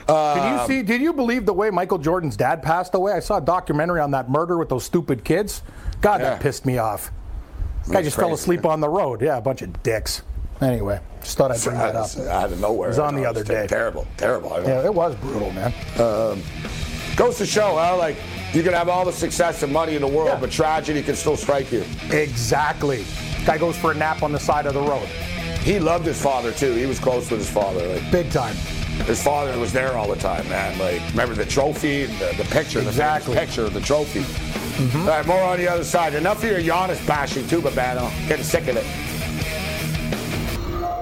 you 0.09 0.15
Um, 0.15 0.67
see? 0.69 0.83
Did 0.83 1.01
you 1.01 1.13
believe 1.15 1.47
the 1.47 1.55
way 1.55 1.71
Michael 1.71 1.97
Jordan's 1.99 2.37
dad 2.37 2.63
passed 2.63 2.95
away? 2.95 3.13
I 3.13 3.21
saw 3.21 3.39
a 3.39 3.41
documentary 3.41 4.01
on 4.01 4.11
that 4.13 4.29
murder 4.31 4.59
with 4.59 4.69
those 4.69 4.85
stupid 4.85 5.25
kids. 5.25 5.63
God, 6.03 6.21
Yeah. 6.21 6.31
that 6.31 6.41
pissed 6.41 6.67
me 6.67 6.77
off. 6.79 7.11
Guy 7.89 7.95
That's 7.95 8.05
just 8.09 8.17
fell 8.17 8.29
crazy, 8.29 8.43
asleep 8.43 8.67
on 8.67 8.81
the 8.81 8.89
road. 8.89 9.23
Yeah, 9.23 9.39
a 9.39 9.41
bunch 9.41 9.63
of 9.63 9.83
dicks. 9.83 10.23
Anyway, 10.63 10.99
just 11.21 11.37
thought 11.37 11.51
I'd 11.51 11.63
bring 11.63 11.77
that 11.77 11.95
up. 11.97 12.17
Out 12.17 12.53
of 12.53 12.61
nowhere. 12.61 12.89
It 12.89 12.93
was 12.93 12.99
on 12.99 13.15
the 13.15 13.27
other 13.27 13.45
day. 13.45 13.67
Terrible, 13.67 14.07
terrible. 14.17 14.51
Yeah, 14.65 14.85
it 14.85 14.95
was 14.95 15.15
brutal, 15.17 15.51
man. 15.53 15.73
Um, 16.01 16.43
goes 17.17 17.39
to 17.39 17.47
show 17.47 17.77
how 17.77 17.97
like 17.99 18.17
you 18.53 18.63
can 18.63 18.73
have 18.73 18.89
all 18.89 19.05
the 19.05 19.13
success 19.13 19.63
and 19.63 19.73
money 19.73 19.95
in 19.97 20.01
the 20.03 20.09
world, 20.09 20.29
Yeah. 20.29 20.41
but 20.41 20.51
tragedy 20.51 21.03
can 21.03 21.15
still 21.17 21.37
strike 21.37 21.71
you. 21.73 21.85
Exactly. 22.11 23.05
Guy 23.45 23.59
goes 23.59 23.77
for 23.77 23.93
a 23.93 23.95
nap 23.95 24.23
on 24.23 24.33
the 24.33 24.39
side 24.41 24.67
of 24.67 24.75
the 24.75 24.81
road. 24.81 25.07
He 25.61 25.79
loved 25.79 26.07
his 26.07 26.21
father 26.21 26.53
too. 26.53 26.73
He 26.75 26.87
was 26.87 26.99
close 26.99 27.31
with 27.31 27.41
his 27.41 27.51
father. 27.51 27.87
Like, 27.87 28.11
Big 28.11 28.31
time. 28.31 28.55
his 29.07 29.23
father 29.23 29.59
was 29.59 29.73
there 29.73 29.97
all 29.97 30.09
the 30.09 30.17
time, 30.17 30.49
man. 30.49 30.79
Like 30.79 31.01
remember 31.11 31.35
the 31.35 31.45
trophy, 31.45 32.07
the, 32.07 32.35
the 32.39 32.45
picture, 32.51 32.81
Exactly. 32.81 33.35
the 33.35 33.41
picture 33.41 33.65
of 33.67 33.75
the 33.75 33.81
trophy. 33.81 34.25
All 35.01 35.07
right, 35.07 35.27
more 35.27 35.43
on 35.43 35.59
the 35.59 35.69
other 35.69 35.85
side. 35.85 36.15
Enough 36.15 36.45
of 36.45 36.51
your 36.51 36.61
Giannis 36.61 37.05
bashing 37.07 37.47
too, 37.49 37.61
Babano. 37.61 38.11
Getting 38.29 38.45
sick 38.45 38.69
of 38.69 38.77
it. 38.77 38.85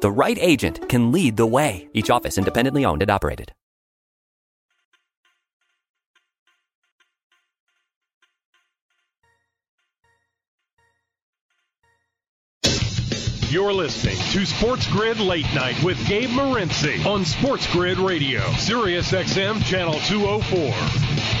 The 0.00 0.10
right 0.10 0.38
agent 0.40 0.88
can 0.88 1.10
lead 1.10 1.36
the 1.36 1.46
way. 1.46 1.88
Each 1.92 2.10
office 2.10 2.38
independently 2.38 2.84
owned 2.84 3.02
and 3.02 3.10
operated. 3.10 3.52
You're 13.48 13.72
listening 13.72 14.16
to 14.32 14.44
Sports 14.44 14.86
Grid 14.88 15.18
Late 15.18 15.46
Night 15.54 15.82
with 15.82 15.96
Gabe 16.06 16.28
Morency 16.28 17.06
on 17.06 17.24
Sports 17.24 17.66
Grid 17.72 17.96
Radio, 17.96 18.42
Sirius 18.58 19.12
XM 19.12 19.64
Channel 19.64 19.94
204. 20.00 21.35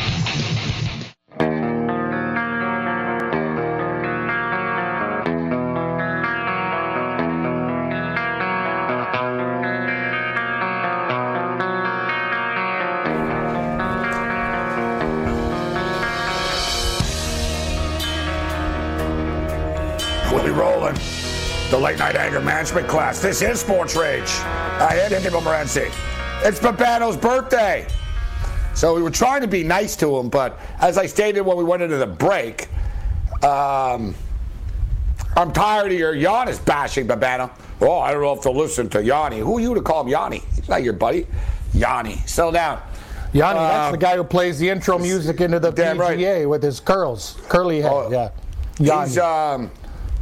Rolling. 20.56 20.94
The 21.70 21.78
late 21.78 21.98
night 21.98 22.16
anger 22.16 22.40
management 22.40 22.88
class. 22.88 23.20
This 23.20 23.42
is 23.42 23.60
Sports 23.60 23.94
Rage. 23.96 24.28
I 24.40 24.96
am 25.02 25.12
Andy 25.12 25.28
Morency. 25.28 25.92
It's 26.44 26.58
Babano's 26.58 27.16
birthday. 27.16 27.86
So 28.74 28.94
we 28.94 29.02
were 29.02 29.10
trying 29.10 29.40
to 29.42 29.48
be 29.48 29.62
nice 29.64 29.96
to 29.96 30.16
him, 30.18 30.28
but 30.28 30.58
as 30.80 30.98
I 30.98 31.06
stated 31.06 31.40
when 31.42 31.56
we 31.56 31.64
went 31.64 31.82
into 31.82 31.96
the 31.96 32.06
break, 32.06 32.68
um, 33.42 34.14
I'm 35.36 35.52
tired 35.52 35.92
of 35.92 35.98
your 35.98 36.14
Giannis 36.14 36.64
bashing, 36.64 37.06
Babano. 37.06 37.50
Oh, 37.80 37.98
I 37.98 38.12
don't 38.12 38.22
know 38.22 38.32
if 38.32 38.42
they'll 38.42 38.54
listen 38.56 38.88
to 38.90 39.02
Yanni. 39.02 39.38
Who 39.38 39.58
are 39.58 39.60
you 39.60 39.74
to 39.74 39.80
call 39.82 40.02
him 40.02 40.08
Yanni? 40.08 40.42
He's 40.54 40.68
not 40.68 40.82
your 40.82 40.92
buddy. 40.94 41.26
Yanni, 41.74 42.16
settle 42.26 42.52
down. 42.52 42.80
Yanni, 43.32 43.58
Uh, 43.58 43.68
that's 43.68 43.92
the 43.92 43.98
guy 43.98 44.16
who 44.16 44.24
plays 44.24 44.58
the 44.58 44.68
intro 44.68 44.98
music 44.98 45.40
into 45.40 45.58
the 45.58 45.70
Damn 45.70 45.98
right. 45.98 46.16
PGA 46.18 46.48
with 46.48 46.62
his 46.62 46.80
curls, 46.80 47.36
curly 47.48 47.80
hair. 47.82 47.90
Oh, 47.90 48.10
yeah, 48.10 48.30
Yanni, 48.78 49.08
He's 49.08 49.18
um, 49.18 49.70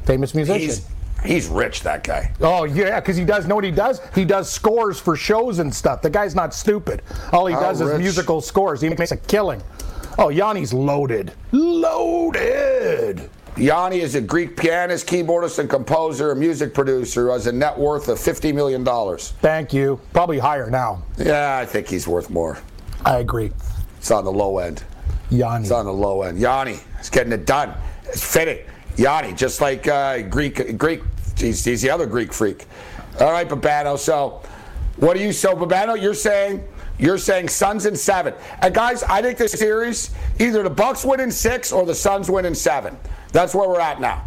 famous 0.04 0.34
musician. 0.34 0.60
he's 0.60 0.86
he's 1.24 1.48
rich. 1.48 1.82
That 1.82 2.04
guy. 2.04 2.32
Oh 2.40 2.64
yeah, 2.64 3.00
because 3.00 3.16
he 3.16 3.24
does 3.24 3.46
know 3.46 3.54
what 3.56 3.64
he 3.64 3.70
does. 3.70 4.00
He 4.14 4.24
does 4.24 4.50
scores 4.50 5.00
for 5.00 5.16
shows 5.16 5.58
and 5.58 5.74
stuff. 5.74 6.02
The 6.02 6.10
guy's 6.10 6.34
not 6.34 6.54
stupid. 6.54 7.02
All 7.32 7.46
he 7.46 7.54
How 7.54 7.60
does 7.60 7.80
is 7.80 7.98
musical 7.98 8.40
scores. 8.40 8.80
He 8.80 8.88
makes 8.88 9.12
a 9.12 9.16
killing. 9.16 9.62
Oh, 10.18 10.28
Yanni's 10.28 10.72
loaded. 10.72 11.32
Loaded. 11.50 13.28
Yanni 13.56 14.00
is 14.00 14.14
a 14.16 14.20
Greek 14.20 14.56
pianist, 14.56 15.06
keyboardist, 15.06 15.58
and 15.60 15.70
composer, 15.70 16.32
a 16.32 16.36
music 16.36 16.74
producer, 16.74 17.26
who 17.26 17.32
has 17.32 17.46
a 17.46 17.52
net 17.52 17.78
worth 17.78 18.08
of 18.08 18.18
$50 18.18 18.52
million. 18.52 18.84
Thank 19.40 19.72
you. 19.72 20.00
Probably 20.12 20.38
higher 20.38 20.68
now. 20.70 21.02
Yeah, 21.16 21.58
I 21.58 21.64
think 21.64 21.86
he's 21.88 22.08
worth 22.08 22.30
more. 22.30 22.58
I 23.04 23.18
agree. 23.18 23.52
It's 23.98 24.10
on 24.10 24.24
the 24.24 24.32
low 24.32 24.58
end. 24.58 24.82
Yanni. 25.30 25.62
It's 25.62 25.70
on 25.70 25.84
the 25.86 25.92
low 25.92 26.22
end. 26.22 26.38
Yanni 26.38 26.78
is 27.00 27.10
getting 27.10 27.32
it 27.32 27.46
done. 27.46 27.74
It's 28.06 28.24
fitting. 28.24 28.64
Yanni, 28.96 29.32
just 29.32 29.60
like 29.60 29.86
uh, 29.88 30.22
Greek, 30.22 30.78
Greek. 30.78 31.02
He's, 31.36 31.64
he's 31.64 31.82
the 31.82 31.90
other 31.90 32.06
Greek 32.06 32.32
freak. 32.32 32.66
All 33.20 33.32
right, 33.32 33.48
Babano. 33.48 33.98
So, 33.98 34.42
what 34.96 35.16
do 35.16 35.22
you? 35.22 35.32
So, 35.32 35.54
Babano, 35.54 36.00
you're 36.00 36.14
saying 36.14 36.64
you're 36.98 37.18
saying 37.18 37.48
Suns 37.48 37.86
in 37.86 37.96
seven. 37.96 38.34
And 38.60 38.74
guys, 38.74 39.02
I 39.02 39.20
think 39.20 39.38
this 39.38 39.52
series 39.52 40.10
either 40.38 40.62
the 40.62 40.70
Bucks 40.70 41.04
win 41.04 41.20
in 41.20 41.30
six 41.30 41.72
or 41.72 41.84
the 41.84 41.94
Suns 41.94 42.30
win 42.30 42.44
in 42.44 42.54
seven. 42.54 42.96
That's 43.32 43.54
where 43.54 43.68
we're 43.68 43.80
at 43.80 44.00
now. 44.00 44.24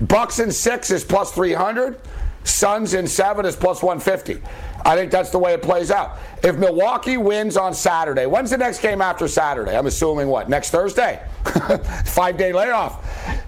Bucks 0.00 0.38
in 0.38 0.50
six 0.50 0.90
is 0.90 1.04
plus 1.04 1.32
300. 1.32 2.00
Suns 2.44 2.94
in 2.94 3.06
seven 3.06 3.46
is 3.46 3.54
plus 3.54 3.82
150. 3.82 4.42
I 4.84 4.96
think 4.96 5.10
that's 5.10 5.30
the 5.30 5.38
way 5.38 5.52
it 5.52 5.62
plays 5.62 5.90
out. 5.90 6.18
If 6.42 6.56
Milwaukee 6.56 7.16
wins 7.16 7.56
on 7.56 7.74
Saturday, 7.74 8.26
when's 8.26 8.50
the 8.50 8.58
next 8.58 8.80
game 8.80 9.02
after 9.02 9.28
Saturday? 9.28 9.76
I'm 9.76 9.86
assuming 9.86 10.28
what? 10.28 10.48
Next 10.48 10.70
Thursday? 10.70 11.20
Five 12.04 12.36
day 12.36 12.52
layoff. 12.52 13.04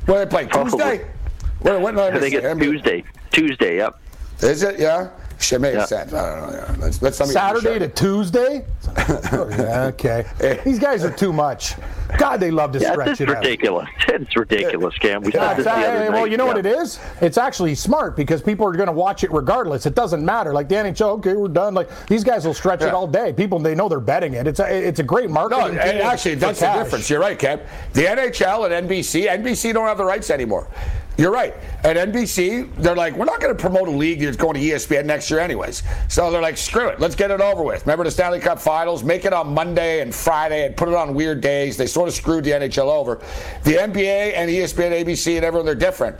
When 0.06 0.18
they 0.18 0.26
play? 0.26 0.46
Tuesday? 0.46 1.06
When, 1.60 1.82
when, 1.82 1.98
I 1.98 2.18
think 2.18 2.34
it's 2.34 2.58
Tuesday. 2.58 3.04
Tuesday, 3.30 3.76
yep. 3.76 4.00
Is 4.40 4.62
it? 4.62 4.78
Yeah? 4.80 5.10
Should 5.40 5.62
make 5.62 5.74
Yeah. 5.74 5.84
sense. 5.86 6.12
I 6.12 6.38
don't 6.38 6.52
know. 6.52 6.58
Yeah. 6.58 6.74
Let's, 6.78 7.00
let's, 7.00 7.18
let 7.18 7.28
me- 7.28 7.32
Saturday 7.32 7.78
to 7.78 7.88
Tuesday? 7.88 8.64
Oh, 9.32 9.88
okay. 9.88 10.24
These 10.64 10.78
guys 10.78 11.02
are 11.04 11.10
too 11.10 11.32
much. 11.32 11.74
God, 12.18 12.40
they 12.40 12.50
love 12.50 12.72
to 12.72 12.78
Yeah, 12.78 12.92
stretch 12.92 13.08
it's 13.12 13.20
it 13.22 13.30
out. 13.30 13.36
ridiculous. 13.38 13.88
It's 14.10 14.36
ridiculous, 14.36 14.98
Cam. 14.98 15.22
We 15.22 15.32
Yeah, 15.32 15.48
said 15.50 15.56
this 15.58 15.64
the 15.64 15.70
it's- 15.70 15.86
other 15.88 15.98
hey, 15.98 16.08
night. 16.10 16.12
well, 16.12 16.26
you 16.26 16.36
know 16.36 16.44
what 16.44 16.58
it 16.58 16.66
is? 16.66 16.98
It's 17.22 17.38
actually 17.38 17.74
smart 17.74 18.16
because 18.16 18.42
people 18.42 18.66
are 18.66 18.72
going 18.72 18.88
to 18.88 18.92
watch 18.92 19.24
it 19.24 19.32
regardless. 19.32 19.86
It 19.86 19.94
doesn't 19.94 20.22
matter. 20.22 20.52
Like 20.52 20.68
the 20.68 20.74
NHL, 20.74 21.18
okay, 21.18 21.32
we're 21.34 21.48
done. 21.48 21.72
Like 21.72 21.88
these 22.06 22.22
guys 22.22 22.44
will 22.44 22.52
stretch 22.52 22.82
it 22.82 22.92
all 22.92 23.06
day. 23.06 23.32
People, 23.32 23.58
they 23.60 23.74
know 23.74 23.88
they're 23.88 23.98
betting 24.00 24.34
it. 24.34 24.46
It's 24.46 24.60
a, 24.60 24.66
it's 24.88 24.98
a 25.00 25.02
great 25.04 25.28
No, 25.30 25.34
marketing. 25.48 25.78
and 25.78 26.00
actually, 26.00 26.34
that's 26.34 26.60
the 26.60 26.66
cash. 26.66 26.84
difference. 26.84 27.08
You're 27.08 27.20
right, 27.20 27.38
Kev. 27.38 27.64
The 27.94 28.02
NHL 28.02 28.70
and 28.70 28.88
NBC, 28.88 29.26
NBC 29.28 29.72
don't 29.72 29.86
have 29.86 29.96
the 29.98 30.04
rights 30.04 30.28
anymore. 30.28 30.68
You're 31.20 31.30
right. 31.30 31.54
At 31.84 31.98
NBC, 31.98 32.74
they're 32.76 32.96
like, 32.96 33.14
we're 33.14 33.26
not 33.26 33.42
going 33.42 33.54
to 33.54 33.60
promote 33.60 33.88
a 33.88 33.90
league 33.90 34.20
that's 34.20 34.38
going 34.38 34.54
to 34.54 34.60
ESPN 34.60 35.04
next 35.04 35.30
year, 35.30 35.38
anyways. 35.38 35.82
So 36.08 36.30
they're 36.30 36.40
like, 36.40 36.56
screw 36.56 36.88
it, 36.88 36.98
let's 36.98 37.14
get 37.14 37.30
it 37.30 37.42
over 37.42 37.62
with. 37.62 37.82
Remember 37.82 38.04
the 38.04 38.10
Stanley 38.10 38.40
Cup 38.40 38.58
Finals? 38.58 39.04
Make 39.04 39.26
it 39.26 39.34
on 39.34 39.52
Monday 39.52 40.00
and 40.00 40.14
Friday 40.14 40.64
and 40.64 40.74
put 40.74 40.88
it 40.88 40.94
on 40.94 41.12
weird 41.12 41.42
days. 41.42 41.76
They 41.76 41.86
sort 41.86 42.08
of 42.08 42.14
screwed 42.14 42.44
the 42.44 42.52
NHL 42.52 42.90
over. 42.90 43.16
The 43.64 43.72
NBA 43.72 44.32
and 44.34 44.50
ESPN, 44.50 44.92
ABC, 44.92 45.36
and 45.36 45.44
everyone, 45.44 45.66
they're 45.66 45.74
different. 45.74 46.18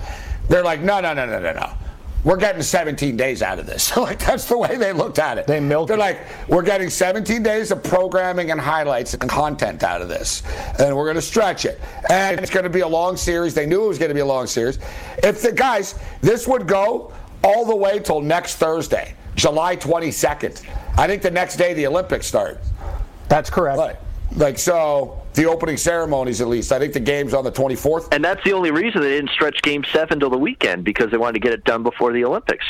They're 0.51 0.63
like, 0.63 0.83
no, 0.83 1.01
no, 1.01 1.15
no, 1.15 1.25
no, 1.25 1.41
no, 1.41 1.53
no. 1.55 1.73
We're 2.23 2.37
getting 2.37 2.63
17 2.63 3.17
days 3.17 3.43
out 3.43 3.59
of 3.59 3.67
this. 3.67 3.97
like 3.97 4.19
that's 4.19 4.45
the 4.45 4.59
way 4.59 4.77
they 4.77 4.93
looked 4.93 5.19
at 5.19 5.39
it. 5.39 5.47
They 5.47 5.61
milked. 5.61 5.89
They're 5.89 5.97
like, 5.97 6.21
we're 6.49 6.63
getting 6.63 6.91
17 6.91 7.43
days 7.43 7.71
of 7.71 7.83
programming 7.83 8.51
and 8.51 8.61
highlights 8.61 9.15
and 9.15 9.29
content 9.29 9.83
out 9.83 10.03
of 10.03 10.09
this, 10.09 10.43
and 10.79 10.97
we're 10.97 11.05
going 11.05 11.17
to 11.17 11.23
stretch 11.23 11.65
it. 11.65 11.81
And 12.11 12.39
it's 12.41 12.51
going 12.51 12.65
to 12.65 12.71
be 12.71 12.81
a 12.81 12.89
long 12.89 13.17
series. 13.17 13.55
They 13.55 13.67
knew 13.67 13.85
it 13.85 13.89
was 13.89 13.99
going 13.99 14.11
to 14.11 14.15
be 14.15 14.21
a 14.21 14.27
long 14.27 14.47
series. 14.47 14.79
If 15.23 15.43
the 15.43 15.53
guys, 15.53 15.99
this 16.21 16.47
would 16.47 16.67
go 16.67 17.13
all 17.43 17.65
the 17.65 17.77
way 17.77 17.99
till 17.99 18.21
next 18.21 18.57
Thursday, 18.57 19.15
July 19.35 19.77
22nd. 19.77 20.67
I 20.99 21.07
think 21.07 21.23
the 21.23 21.31
next 21.31 21.57
day 21.57 21.73
the 21.73 21.87
Olympics 21.87 22.27
start. 22.27 22.61
That's 23.29 23.49
correct. 23.49 23.79
Like, 23.79 24.01
like 24.37 24.59
so, 24.59 25.20
the 25.41 25.49
opening 25.49 25.79
ceremonies 25.79 26.43
at 26.43 26.49
least. 26.49 26.71
I 26.71 26.79
think 26.79 26.93
the 26.93 27.01
game's 27.01 27.33
on 27.33 27.45
the 27.45 27.53
24th. 27.53 28.09
And 28.13 28.23
that's 28.23 28.45
the 28.45 28.53
only 28.53 28.71
reason 28.71 29.01
they 29.01 29.17
didn't 29.17 29.31
stretch 29.31 29.63
Game 29.63 29.85
7 29.91 30.21
till 30.21 30.29
the 30.29 30.37
weekend, 30.37 30.85
because 30.85 31.11
they 31.11 31.17
wanted 31.17 31.35
to 31.35 31.41
get 31.41 31.53
it 31.55 31.65
done 31.65 31.83
before 31.83 32.13
the 32.13 32.25
Olympics. 32.27 32.67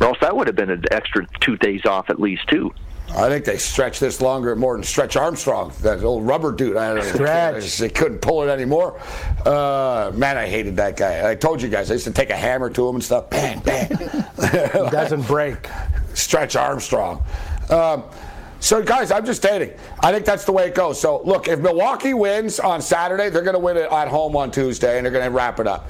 Or 0.00 0.08
else 0.08 0.18
that 0.20 0.36
would 0.36 0.48
have 0.48 0.56
been 0.56 0.70
an 0.70 0.82
extra 0.90 1.24
two 1.40 1.56
days 1.56 1.86
off 1.86 2.10
at 2.10 2.20
least, 2.20 2.48
too. 2.48 2.72
I 3.10 3.28
think 3.28 3.44
they 3.44 3.58
stretched 3.58 4.00
this 4.00 4.20
longer 4.20 4.54
more 4.56 4.74
than 4.74 4.82
Stretch 4.82 5.16
Armstrong, 5.16 5.72
that 5.82 6.02
old 6.02 6.26
rubber 6.26 6.52
dude. 6.52 6.76
I 6.76 6.94
don't. 6.94 7.04
Stretch. 7.04 7.78
They 7.78 7.88
couldn't 7.88 8.18
pull 8.18 8.42
it 8.42 8.50
anymore. 8.50 9.00
Uh, 9.46 10.10
man, 10.14 10.36
I 10.36 10.46
hated 10.46 10.76
that 10.76 10.96
guy. 10.96 11.30
I 11.30 11.36
told 11.36 11.62
you 11.62 11.68
guys, 11.68 11.90
I 11.90 11.94
used 11.94 12.04
to 12.06 12.12
take 12.12 12.30
a 12.30 12.36
hammer 12.36 12.68
to 12.70 12.88
him 12.88 12.96
and 12.96 13.04
stuff. 13.04 13.30
Bang, 13.30 13.60
bang. 13.60 13.88
It 14.40 14.92
doesn't 14.92 15.26
break. 15.26 15.68
Stretch 16.14 16.54
Armstrong. 16.54 17.22
Um, 17.70 18.04
so, 18.60 18.82
guys, 18.82 19.12
I'm 19.12 19.24
just 19.24 19.40
stating. 19.40 19.72
I 20.00 20.12
think 20.12 20.24
that's 20.24 20.44
the 20.44 20.52
way 20.52 20.66
it 20.66 20.74
goes. 20.74 21.00
So, 21.00 21.22
look, 21.22 21.46
if 21.46 21.60
Milwaukee 21.60 22.14
wins 22.14 22.58
on 22.58 22.82
Saturday, 22.82 23.30
they're 23.30 23.42
going 23.42 23.54
to 23.54 23.60
win 23.60 23.76
it 23.76 23.90
at 23.90 24.08
home 24.08 24.36
on 24.36 24.50
Tuesday, 24.50 24.96
and 24.96 25.04
they're 25.04 25.12
going 25.12 25.24
to 25.24 25.30
wrap 25.30 25.60
it 25.60 25.66
up. 25.66 25.88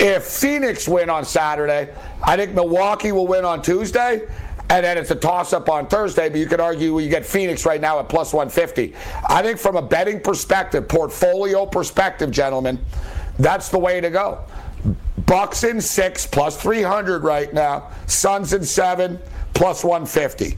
If 0.00 0.24
Phoenix 0.24 0.88
win 0.88 1.08
on 1.08 1.24
Saturday, 1.24 1.92
I 2.22 2.36
think 2.36 2.54
Milwaukee 2.54 3.12
will 3.12 3.28
win 3.28 3.44
on 3.44 3.62
Tuesday, 3.62 4.22
and 4.70 4.84
then 4.84 4.98
it's 4.98 5.10
a 5.10 5.14
toss-up 5.14 5.68
on 5.68 5.86
Thursday. 5.86 6.28
But 6.28 6.38
you 6.38 6.46
could 6.46 6.60
argue 6.60 6.98
you 6.98 7.08
get 7.08 7.24
Phoenix 7.24 7.64
right 7.64 7.80
now 7.80 8.00
at 8.00 8.08
plus 8.08 8.32
150. 8.32 8.94
I 9.28 9.42
think 9.42 9.58
from 9.58 9.76
a 9.76 9.82
betting 9.82 10.20
perspective, 10.20 10.88
portfolio 10.88 11.64
perspective, 11.64 12.30
gentlemen, 12.32 12.84
that's 13.38 13.68
the 13.68 13.78
way 13.78 14.00
to 14.00 14.10
go. 14.10 14.44
Bucks 15.26 15.62
in 15.62 15.80
six 15.80 16.26
plus 16.26 16.60
300 16.60 17.22
right 17.22 17.52
now. 17.52 17.90
Suns 18.06 18.52
in 18.52 18.64
seven 18.64 19.18
plus 19.54 19.84
150. 19.84 20.56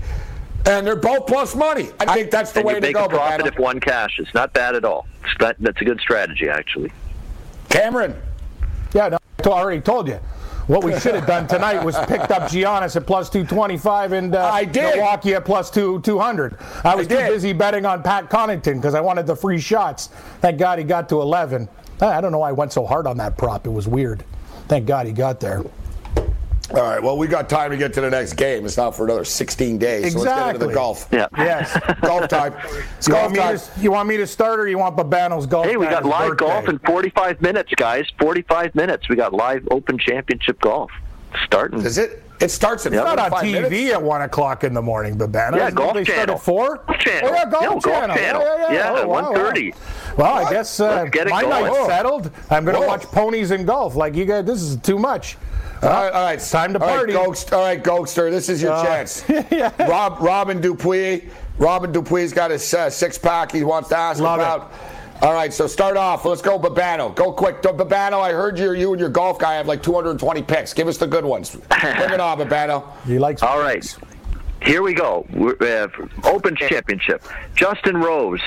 And 0.67 0.87
they're 0.87 0.97
both 0.97 1.27
plus 1.27 1.55
money. 1.55 1.91
I 1.99 2.15
think 2.15 2.31
that's 2.31 2.53
the 2.53 2.61
and 2.61 2.67
way 2.67 2.75
you 2.75 2.81
to 2.81 2.87
make 2.87 2.95
go. 2.95 3.05
a 3.05 3.09
profit 3.09 3.47
if 3.47 3.59
one 3.59 3.81
cash. 3.81 4.17
cashes. 4.17 4.33
Not 4.35 4.53
bad 4.53 4.75
at 4.77 4.85
all. 4.85 5.07
Not- 5.41 5.57
that's 5.59 5.81
a 5.81 5.85
good 5.85 6.01
strategy, 6.01 6.49
actually. 6.49 6.93
Cameron. 7.69 8.15
Yeah, 8.95 9.09
no, 9.09 9.19
I 9.45 9.49
already 9.49 9.81
told 9.81 10.09
you. 10.09 10.21
What 10.69 10.85
we 10.85 10.97
should 11.01 11.17
have 11.17 11.27
done 11.27 11.49
tonight 11.49 11.83
was 11.85 11.97
picked 12.07 12.31
up 12.31 12.43
Giannis 12.43 12.95
at 12.95 13.05
plus 13.07 13.29
225 13.29 14.13
and 14.13 14.35
uh, 14.35 14.47
I 14.47 14.65
did. 14.65 14.95
Milwaukee 14.97 15.35
at 15.35 15.45
plus 15.45 15.71
two, 15.71 16.01
200. 16.03 16.57
I 16.85 16.95
was 16.95 17.07
I 17.09 17.11
too 17.11 17.17
busy 17.33 17.53
betting 17.53 17.85
on 17.85 18.03
Pat 18.03 18.31
Connaughton 18.31 18.77
because 18.77 18.95
I 18.95 19.01
wanted 19.01 19.27
the 19.27 19.35
free 19.35 19.59
shots. 19.59 20.07
Thank 20.41 20.59
God 20.59 20.79
he 20.79 20.85
got 20.85 21.09
to 21.09 21.21
11. 21.21 21.69
I 22.01 22.07
I 22.07 22.21
don't 22.21 22.31
know 22.31 22.39
why 22.39 22.51
I 22.51 22.53
went 22.53 22.73
so 22.73 22.87
hard 22.87 23.09
on 23.09 23.17
that 23.17 23.37
prop. 23.37 23.67
It 23.67 23.71
was 23.71 23.89
weird. 23.89 24.25
Thank 24.69 24.87
God 24.87 25.07
he 25.07 25.13
got 25.13 25.41
there. 25.41 25.63
All 26.75 26.81
right. 26.83 27.03
Well, 27.03 27.19
we 27.19 27.27
got 27.27 27.49
time 27.49 27.71
to 27.71 27.77
get 27.77 27.93
to 27.95 28.01
the 28.01 28.11
next 28.11 28.33
game. 28.35 28.65
It's 28.65 28.77
not 28.77 28.97
for 28.97 29.05
another 29.05 29.25
16 29.25 29.79
days. 29.79 30.13
So 30.13 30.21
let's 30.21 30.35
get 30.35 30.55
into 30.55 30.67
the 30.67 30.73
golf. 30.73 31.07
Yeah. 31.13 31.27
Yes. 31.37 31.79
golf 32.01 32.29
time. 32.29 32.55
It's 32.99 33.07
You 33.09 33.13
golf 33.15 33.25
want, 33.37 33.37
time. 33.37 33.59
to, 33.59 33.81
you 33.81 33.91
want 33.93 34.09
me 34.09 34.17
to 34.17 34.27
start 34.27 34.59
or 34.59 34.69
you 34.69 34.79
want 34.79 34.97
Babano's 34.97 35.47
golf? 35.47 35.67
Hey, 35.67 35.77
we 35.77 35.87
got 35.87 36.05
live 36.07 36.31
birthday? 36.31 36.47
golf 36.47 36.69
in 36.69 36.79
45 36.81 37.43
minutes, 37.43 37.73
guys. 37.77 38.07
45 38.21 38.75
minutes. 38.75 39.09
We 39.09 39.17
got 39.17 39.33
live 39.35 39.67
Open 39.71 39.99
Championship 39.99 40.61
golf 40.61 40.91
starting. 41.45 41.81
Is 41.83 41.99
it? 41.99 42.23
It 42.41 42.51
starts 42.51 42.87
at 42.87 42.93
It's 42.93 43.01
not 43.05 43.19
on 43.21 43.31
TV 43.45 43.53
minutes? 43.71 43.93
at 43.93 44.03
1 44.03 44.23
o'clock 44.23 44.65
in 44.65 44.75
the 44.75 44.83
morning, 44.83 45.17
Babano. 45.17 45.55
Yeah, 45.57 45.67
Isn't 45.67 45.75
Golf 45.77 45.95
they 45.95 46.03
start 46.05 46.19
Channel. 46.19 46.35
at 46.35 46.41
4? 46.43 46.77
Golf 46.87 46.99
Channel. 46.99 47.29
Oh, 47.31 47.33
yeah, 47.35 47.45
Golf 47.45 47.63
Yeah, 47.63 47.69
Golf 47.69 47.85
Channel. 47.85 48.17
Channel. 48.17 48.43
Yeah, 48.43 48.57
yeah, 48.57 48.73
yeah. 48.73 48.95
Yeah, 48.95 49.01
Oh, 49.03 49.09
wow, 49.09 49.33
1:30. 49.33 49.73
wow. 49.75 49.79
Well, 50.17 50.47
I 50.47 50.51
guess 50.51 50.81
uh, 50.81 50.87
Let's 50.89 51.11
get 51.11 51.27
it 51.29 51.31
my 51.31 51.43
going. 51.43 51.73
night's 51.73 51.87
settled. 51.87 52.31
I'm 52.51 52.65
going 52.65 52.81
to 52.81 52.85
watch 52.87 53.03
ponies 53.05 53.53
and 53.53 53.65
golf. 53.65 53.95
Like, 53.95 54.17
you 54.17 54.25
guys, 54.25 54.45
this 54.45 54.61
is 54.61 54.77
too 54.79 54.99
much. 54.99 55.37
All 55.83 55.89
right, 55.89 56.13
all 56.13 56.23
right. 56.25 56.35
It's 56.35 56.51
time 56.51 56.73
to 56.75 56.81
All 56.81 56.87
right, 56.87 56.97
party. 56.99 57.13
Ghost, 57.13 57.53
all 57.53 57.63
right, 57.65 57.83
Ghoster, 57.83 58.31
this 58.31 58.49
is 58.49 58.63
your 58.63 58.73
Uh, 58.73 58.85
chance. 58.85 59.25
yeah. 59.51 59.73
Rob, 59.89 60.19
Robin 60.21 60.61
Dupuis. 60.61 61.25
Robin 61.59 61.93
Dupuy's 61.93 62.33
got 62.33 62.51
his 62.53 62.73
uh, 62.73 62.89
six 62.89 63.19
pack 63.19 63.51
he 63.53 63.65
wants 63.65 63.89
to 63.89 63.97
ask 63.97 64.21
Love 64.21 64.39
it. 64.39 64.43
about. 64.43 64.73
All 65.23 65.33
right, 65.33 65.53
so 65.53 65.67
start 65.67 65.97
off. 65.97 66.25
Let's 66.25 66.43
go, 66.43 66.59
Babano. 66.59 67.15
Go 67.15 67.33
quick. 67.33 67.63
Babano, 67.63 68.21
I 68.21 68.33
heard 68.33 68.59
you, 68.59 68.73
you 68.73 68.93
and 68.93 68.99
your 69.01 69.09
golf 69.09 69.39
guy 69.39 69.55
have 69.55 69.67
like 69.69 69.83
220 69.83 70.43
picks. 70.43 70.73
Give 70.73 70.89
us 70.89 70.99
the 70.99 71.07
good 71.07 71.25
ones. 71.25 71.51
Bring 71.81 72.13
it 72.13 72.21
on, 72.21 72.39
Babano. 72.39 72.85
He 73.05 73.19
likes 73.19 73.43
All 73.43 73.61
right. 73.61 73.85
Here 74.63 74.83
we 74.83 74.95
go. 74.95 75.27
We're, 75.33 75.57
uh, 75.61 75.89
Open 76.25 76.55
Championship. 76.57 77.25
Justin 77.55 77.97
Rose. 77.97 78.41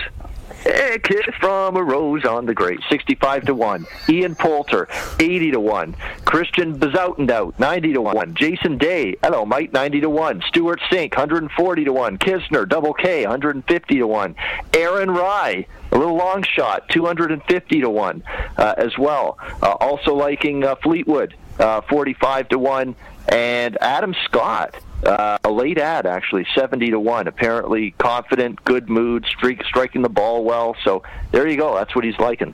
A 0.66 1.00
kiss 1.00 1.26
from 1.40 1.76
a 1.76 1.84
rose 1.84 2.26
on 2.26 2.46
the 2.46 2.54
grate, 2.54 2.80
65 2.90 3.46
to 3.46 3.54
1. 3.54 3.86
Ian 4.10 4.36
Poulter, 4.36 4.88
80 5.20 5.52
to 5.52 5.60
1. 5.60 5.96
Christiaan 6.26 6.78
Bezuidenhout, 6.80 7.58
90 7.60 7.94
to 7.94 8.02
1. 8.02 8.36
Jason 8.36 8.78
Day, 8.78 9.16
hello, 9.22 9.46
Mike, 9.46 9.74
90 9.74 10.02
to 10.02 10.10
1. 10.10 10.42
Stewart 10.48 10.80
Cink, 10.92 11.12
140 11.12 11.86
to 11.86 11.94
1. 11.94 12.18
Kisner, 12.18 12.68
double 12.68 12.94
K, 12.94 13.24
150 13.26 13.98
to 14.00 14.08
1. 14.08 14.36
Aaron 14.74 15.12
Rai, 15.12 15.68
a 15.92 15.98
little 15.98 16.16
long 16.16 16.44
shot, 16.44 16.90
250 16.90 17.82
to 17.82 17.90
1 17.90 18.24
uh, 18.58 18.74
as 18.78 18.98
well. 18.98 19.38
Uh, 19.62 19.72
also 19.74 20.16
liking 20.16 20.64
uh, 20.64 20.76
Fleetwood. 20.76 21.36
uh, 21.60 21.82
45 21.82 22.50
to 22.50 22.60
1. 22.60 22.96
And 23.28 23.78
Adam 23.82 24.14
Scott, 24.26 24.76
uh, 25.06 25.38
a 25.44 25.52
late 25.52 25.78
ad 25.78 26.06
actually, 26.06 26.46
70 26.56 26.92
to 26.92 27.00
1. 27.00 27.28
Apparently 27.28 27.92
confident, 27.98 28.64
good 28.64 28.90
mood, 28.90 29.26
streak, 29.26 29.64
striking 29.64 30.02
the 30.02 30.10
ball 30.10 30.44
well. 30.44 30.76
So 30.84 31.04
there 31.32 31.48
you 31.48 31.58
go. 31.58 31.76
That's 31.76 31.96
what 31.96 32.04
he's 32.04 32.18
liking. 32.20 32.54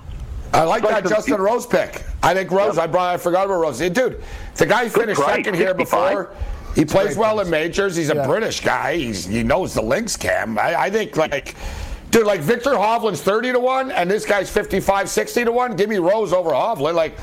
I 0.53 0.63
like 0.63 0.83
that 0.83 1.07
Justin 1.07 1.39
Rose 1.39 1.65
pick. 1.65 2.03
I 2.21 2.33
think 2.33 2.51
Rose. 2.51 2.75
Yep. 2.75 2.83
I 2.83 2.87
brought. 2.87 3.13
I 3.13 3.17
forgot 3.17 3.45
about 3.45 3.61
Rose. 3.61 3.79
Dude, 3.79 4.21
the 4.55 4.65
guy 4.65 4.89
finished 4.89 5.21
second 5.21 5.55
here 5.55 5.73
before. 5.73 6.35
He 6.75 6.85
plays 6.85 7.17
well 7.17 7.39
in 7.39 7.49
majors. 7.49 7.95
He's 7.95 8.09
a 8.09 8.15
yeah. 8.15 8.27
British 8.27 8.61
guy. 8.61 8.97
He's, 8.97 9.25
he 9.25 9.43
knows 9.43 9.73
the 9.73 9.81
links, 9.81 10.15
Cam. 10.17 10.57
I, 10.57 10.83
I 10.83 10.89
think 10.89 11.17
like. 11.17 11.55
Dude, 12.11 12.27
like 12.27 12.41
Viktor 12.41 12.71
Hovland's 12.71 13.21
30 13.21 13.53
to 13.53 13.59
1 13.61 13.89
and 13.89 14.11
this 14.11 14.25
guy's 14.25 14.49
55, 14.49 15.09
60 15.09 15.45
to 15.45 15.51
1. 15.53 15.77
Give 15.77 15.89
me 15.89 15.95
Rose 15.95 16.33
over 16.33 16.49
Hovland. 16.49 16.93
Like, 16.93 17.17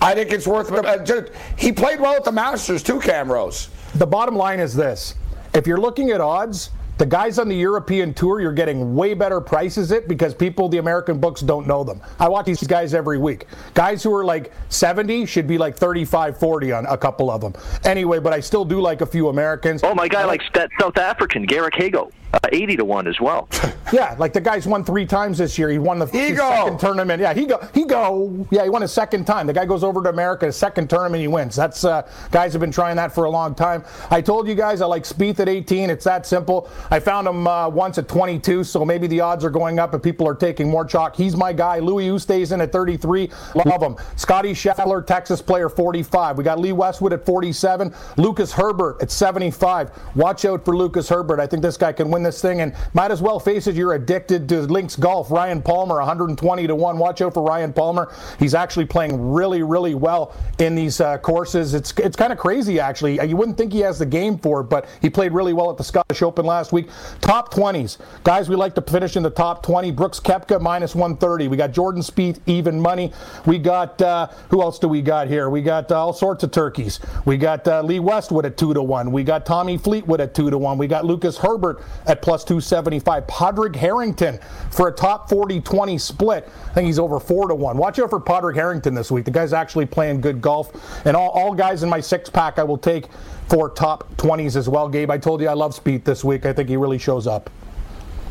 I 0.00 0.14
think 0.14 0.32
it's 0.32 0.46
worth 0.46 0.72
it. 0.72 0.82
Uh, 0.82 1.22
he 1.58 1.72
played 1.72 2.00
well 2.00 2.14
at 2.14 2.24
the 2.24 2.32
Masters 2.32 2.82
too, 2.82 3.00
Cam 3.00 3.30
Rose. 3.30 3.68
The 4.00 4.06
bottom 4.06 4.34
line 4.34 4.60
is 4.60 4.74
this 4.74 5.14
if 5.52 5.66
you're 5.66 5.78
looking 5.78 6.08
at 6.08 6.22
odds, 6.22 6.70
the 6.96 7.04
guys 7.04 7.38
on 7.38 7.50
the 7.50 7.54
European 7.54 8.14
tour, 8.14 8.40
you're 8.40 8.50
getting 8.50 8.94
way 8.94 9.12
better 9.12 9.42
prices 9.42 9.90
it 9.90 10.08
because 10.08 10.34
people, 10.34 10.70
the 10.70 10.78
American 10.78 11.20
books, 11.20 11.42
don't 11.42 11.66
know 11.66 11.84
them. 11.84 12.00
I 12.18 12.26
watch 12.30 12.46
these 12.46 12.66
guys 12.66 12.94
every 12.94 13.18
week. 13.18 13.44
Guys 13.74 14.02
who 14.02 14.14
are 14.14 14.24
like 14.24 14.54
70 14.70 15.26
should 15.26 15.46
be 15.46 15.58
like 15.58 15.76
35, 15.76 16.38
40 16.38 16.72
on 16.72 16.86
a 16.86 16.96
couple 16.96 17.30
of 17.30 17.42
them. 17.42 17.52
Anyway, 17.84 18.20
but 18.20 18.32
I 18.32 18.40
still 18.40 18.64
do 18.64 18.80
like 18.80 19.02
a 19.02 19.06
few 19.06 19.28
Americans. 19.28 19.82
Oh, 19.84 19.94
my 19.94 20.08
guy 20.08 20.24
likes 20.24 20.46
that 20.54 20.70
South 20.80 20.96
African, 20.96 21.44
Garrick 21.44 21.74
Higgo 21.74 22.10
uh, 22.32 22.38
80 22.50 22.76
to 22.76 22.84
1 22.84 23.08
as 23.08 23.20
well. 23.20 23.48
yeah, 23.92 24.14
like 24.18 24.32
the 24.32 24.40
guy's 24.40 24.66
won 24.66 24.84
three 24.84 25.06
times 25.06 25.38
this 25.38 25.58
year. 25.58 25.68
He 25.68 25.78
won 25.78 25.98
the 25.98 26.06
second 26.06 26.78
tournament. 26.78 27.20
Yeah, 27.20 27.34
he 27.34 27.46
go, 27.46 27.66
he 27.74 27.84
go. 27.84 28.46
Yeah, 28.50 28.64
he 28.64 28.70
won 28.70 28.82
a 28.82 28.88
second 28.88 29.24
time. 29.24 29.46
The 29.46 29.52
guy 29.52 29.66
goes 29.66 29.82
over 29.82 30.02
to 30.02 30.08
America, 30.08 30.46
a 30.46 30.52
second 30.52 30.88
tournament, 30.88 31.20
he 31.20 31.28
wins. 31.28 31.56
That's 31.56 31.84
uh, 31.84 32.08
guys 32.30 32.52
have 32.52 32.60
been 32.60 32.72
trying 32.72 32.96
that 32.96 33.12
for 33.12 33.24
a 33.24 33.30
long 33.30 33.54
time. 33.54 33.84
I 34.10 34.20
told 34.20 34.46
you 34.46 34.54
guys 34.54 34.80
I 34.80 34.86
like 34.86 35.04
Spieth 35.04 35.40
at 35.40 35.48
18. 35.48 35.90
It's 35.90 36.04
that 36.04 36.26
simple. 36.26 36.70
I 36.90 37.00
found 37.00 37.26
him 37.26 37.46
uh, 37.46 37.68
once 37.68 37.98
at 37.98 38.08
22, 38.08 38.64
so 38.64 38.84
maybe 38.84 39.06
the 39.06 39.20
odds 39.20 39.44
are 39.44 39.50
going 39.50 39.78
up 39.78 39.94
and 39.94 40.02
people 40.02 40.28
are 40.28 40.34
taking 40.34 40.68
more 40.68 40.84
chalk. 40.84 41.16
He's 41.16 41.36
my 41.36 41.52
guy. 41.52 41.78
Louis 41.78 42.08
Oosthuizen 42.08 42.62
at 42.62 42.72
33. 42.72 43.30
Love 43.66 43.82
him. 43.82 43.96
Scotty 44.16 44.52
Scheffler, 44.52 45.04
Texas 45.04 45.42
player, 45.42 45.68
45. 45.68 46.38
We 46.38 46.44
got 46.44 46.58
Lee 46.58 46.72
Westwood 46.72 47.12
at 47.12 47.26
47. 47.26 47.94
Lucas 48.16 48.52
Herbert 48.52 49.02
at 49.02 49.10
75. 49.10 49.90
Watch 50.14 50.44
out 50.44 50.64
for 50.64 50.76
Lucas 50.76 51.08
Herbert. 51.08 51.40
I 51.40 51.46
think 51.46 51.62
this 51.62 51.76
guy 51.76 51.92
can 51.92 52.10
win 52.10 52.19
this 52.22 52.40
thing, 52.40 52.60
and 52.60 52.74
might 52.94 53.10
as 53.10 53.22
well 53.22 53.38
face 53.40 53.66
it, 53.66 53.74
you're 53.74 53.94
addicted 53.94 54.48
to 54.48 54.62
links 54.62 54.96
golf. 54.96 55.30
Ryan 55.30 55.62
Palmer, 55.62 55.96
120 55.96 56.66
to 56.66 56.74
one. 56.74 56.98
Watch 56.98 57.20
out 57.22 57.34
for 57.34 57.42
Ryan 57.42 57.72
Palmer. 57.72 58.12
He's 58.38 58.54
actually 58.54 58.86
playing 58.86 59.32
really, 59.32 59.62
really 59.62 59.94
well 59.94 60.34
in 60.58 60.74
these 60.74 61.00
uh, 61.00 61.18
courses. 61.18 61.74
It's 61.74 61.92
it's 61.98 62.16
kind 62.16 62.32
of 62.32 62.38
crazy 62.38 62.80
actually. 62.80 63.24
You 63.26 63.36
wouldn't 63.36 63.56
think 63.56 63.72
he 63.72 63.80
has 63.80 63.98
the 63.98 64.06
game 64.06 64.38
for 64.38 64.60
it, 64.60 64.64
but 64.64 64.88
he 65.00 65.10
played 65.10 65.32
really 65.32 65.52
well 65.52 65.70
at 65.70 65.76
the 65.76 65.84
Scottish 65.84 66.22
Open 66.22 66.44
last 66.46 66.72
week. 66.72 66.88
Top 67.20 67.52
20s, 67.52 67.98
guys. 68.24 68.48
We 68.48 68.56
like 68.56 68.74
to 68.74 68.82
finish 68.82 69.16
in 69.16 69.22
the 69.22 69.30
top 69.30 69.62
20. 69.62 69.90
Brooks 69.92 70.20
Koepka 70.20 70.60
minus 70.60 70.94
130. 70.94 71.48
We 71.48 71.56
got 71.56 71.72
Jordan 71.72 72.02
Spieth 72.02 72.40
even 72.46 72.80
money. 72.80 73.12
We 73.46 73.58
got 73.58 74.00
uh, 74.02 74.28
who 74.48 74.62
else 74.62 74.78
do 74.78 74.88
we 74.88 75.02
got 75.02 75.28
here? 75.28 75.50
We 75.50 75.62
got 75.62 75.90
uh, 75.90 76.00
all 76.00 76.12
sorts 76.12 76.44
of 76.44 76.50
turkeys. 76.50 77.00
We 77.24 77.36
got 77.36 77.66
uh, 77.66 77.82
Lee 77.82 78.00
Westwood 78.00 78.46
at 78.46 78.56
two 78.56 78.74
to 78.74 78.82
one. 78.82 79.12
We 79.12 79.24
got 79.24 79.46
Tommy 79.46 79.78
Fleetwood 79.78 80.20
at 80.20 80.34
two 80.34 80.50
to 80.50 80.58
one. 80.58 80.78
We 80.78 80.86
got 80.86 81.04
Lucas 81.04 81.38
Herbert 81.38 81.82
at 82.10 82.20
plus 82.22 82.42
275. 82.44 83.26
Padraig 83.28 83.76
Harrington 83.76 84.40
for 84.70 84.88
a 84.88 84.92
top 84.92 85.28
40 85.28 85.60
20 85.60 85.96
split. 85.96 86.48
I 86.68 86.74
think 86.74 86.86
he's 86.86 86.98
over 86.98 87.20
4 87.20 87.48
to 87.48 87.54
1. 87.54 87.76
Watch 87.76 87.98
out 88.00 88.10
for 88.10 88.20
Padraig 88.20 88.56
Harrington 88.56 88.94
this 88.94 89.10
week. 89.10 89.24
The 89.24 89.30
guy's 89.30 89.52
actually 89.52 89.86
playing 89.86 90.20
good 90.20 90.40
golf. 90.40 91.06
And 91.06 91.16
all, 91.16 91.30
all 91.30 91.54
guys 91.54 91.82
in 91.84 91.88
my 91.88 92.00
six 92.00 92.28
pack 92.28 92.58
I 92.58 92.64
will 92.64 92.78
take 92.78 93.06
for 93.48 93.70
top 93.70 94.12
20s 94.16 94.56
as 94.56 94.68
well. 94.68 94.88
Gabe, 94.88 95.10
I 95.10 95.18
told 95.18 95.40
you 95.40 95.48
I 95.48 95.54
love 95.54 95.72
Spieth 95.72 96.04
this 96.04 96.24
week. 96.24 96.44
I 96.44 96.52
think 96.52 96.68
he 96.68 96.76
really 96.76 96.98
shows 96.98 97.26
up. 97.26 97.48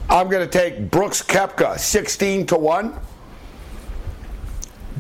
I'm 0.10 0.28
going 0.28 0.48
to 0.48 0.52
take 0.52 0.92
Brooks 0.92 1.22
Koepka 1.22 1.80
16 1.80 2.48
to 2.48 2.58
1. 2.58 3.00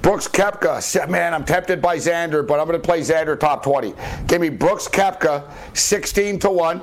Brooks 0.02 0.30
Koepka, 0.30 1.10
man, 1.10 1.34
I'm 1.34 1.44
tempted 1.44 1.82
by 1.82 1.98
Xander, 1.98 2.48
but 2.48 2.60
I'm 2.60 2.68
going 2.68 2.80
to 2.80 2.86
play 2.86 3.02
Xander 3.02 3.38
top 3.38 3.64
20. 3.64 3.94
Give 4.28 4.40
me 4.40 4.48
Brooks 4.48 4.88
Koepka 4.88 5.52
16 5.74 6.40
to 6.40 6.50
1. 6.50 6.82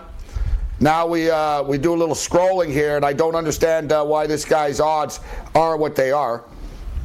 Now 0.79 1.07
we 1.07 1.31
uh, 1.31 1.63
we 1.63 1.79
do 1.79 1.95
a 1.95 1.97
little 1.97 2.15
scrolling 2.15 2.71
here, 2.71 2.97
and 2.97 3.05
I 3.05 3.15
don't 3.15 3.35
understand 3.35 3.93
uh, 3.93 4.05
why 4.05 4.27
this 4.27 4.45
guy's 4.45 4.79
odds 4.79 5.21
are 5.55 5.77
what 5.77 5.97
they 5.97 6.13
are. 6.13 6.45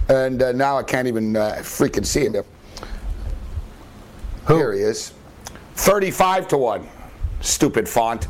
And 0.10 0.44
uh, 0.44 0.52
now 0.52 0.78
I 0.78 0.84
can't 0.84 1.08
even 1.08 1.38
uh, 1.38 1.56
freaking 1.60 2.06
see 2.06 2.26
him. 2.26 2.44
Who? 4.46 4.56
Here 4.58 4.74
he 4.74 4.82
is, 4.82 5.14
thirty-five 5.76 6.50
to 6.50 6.58
one. 6.58 6.88
Stupid 7.40 7.88
font. 7.88 8.28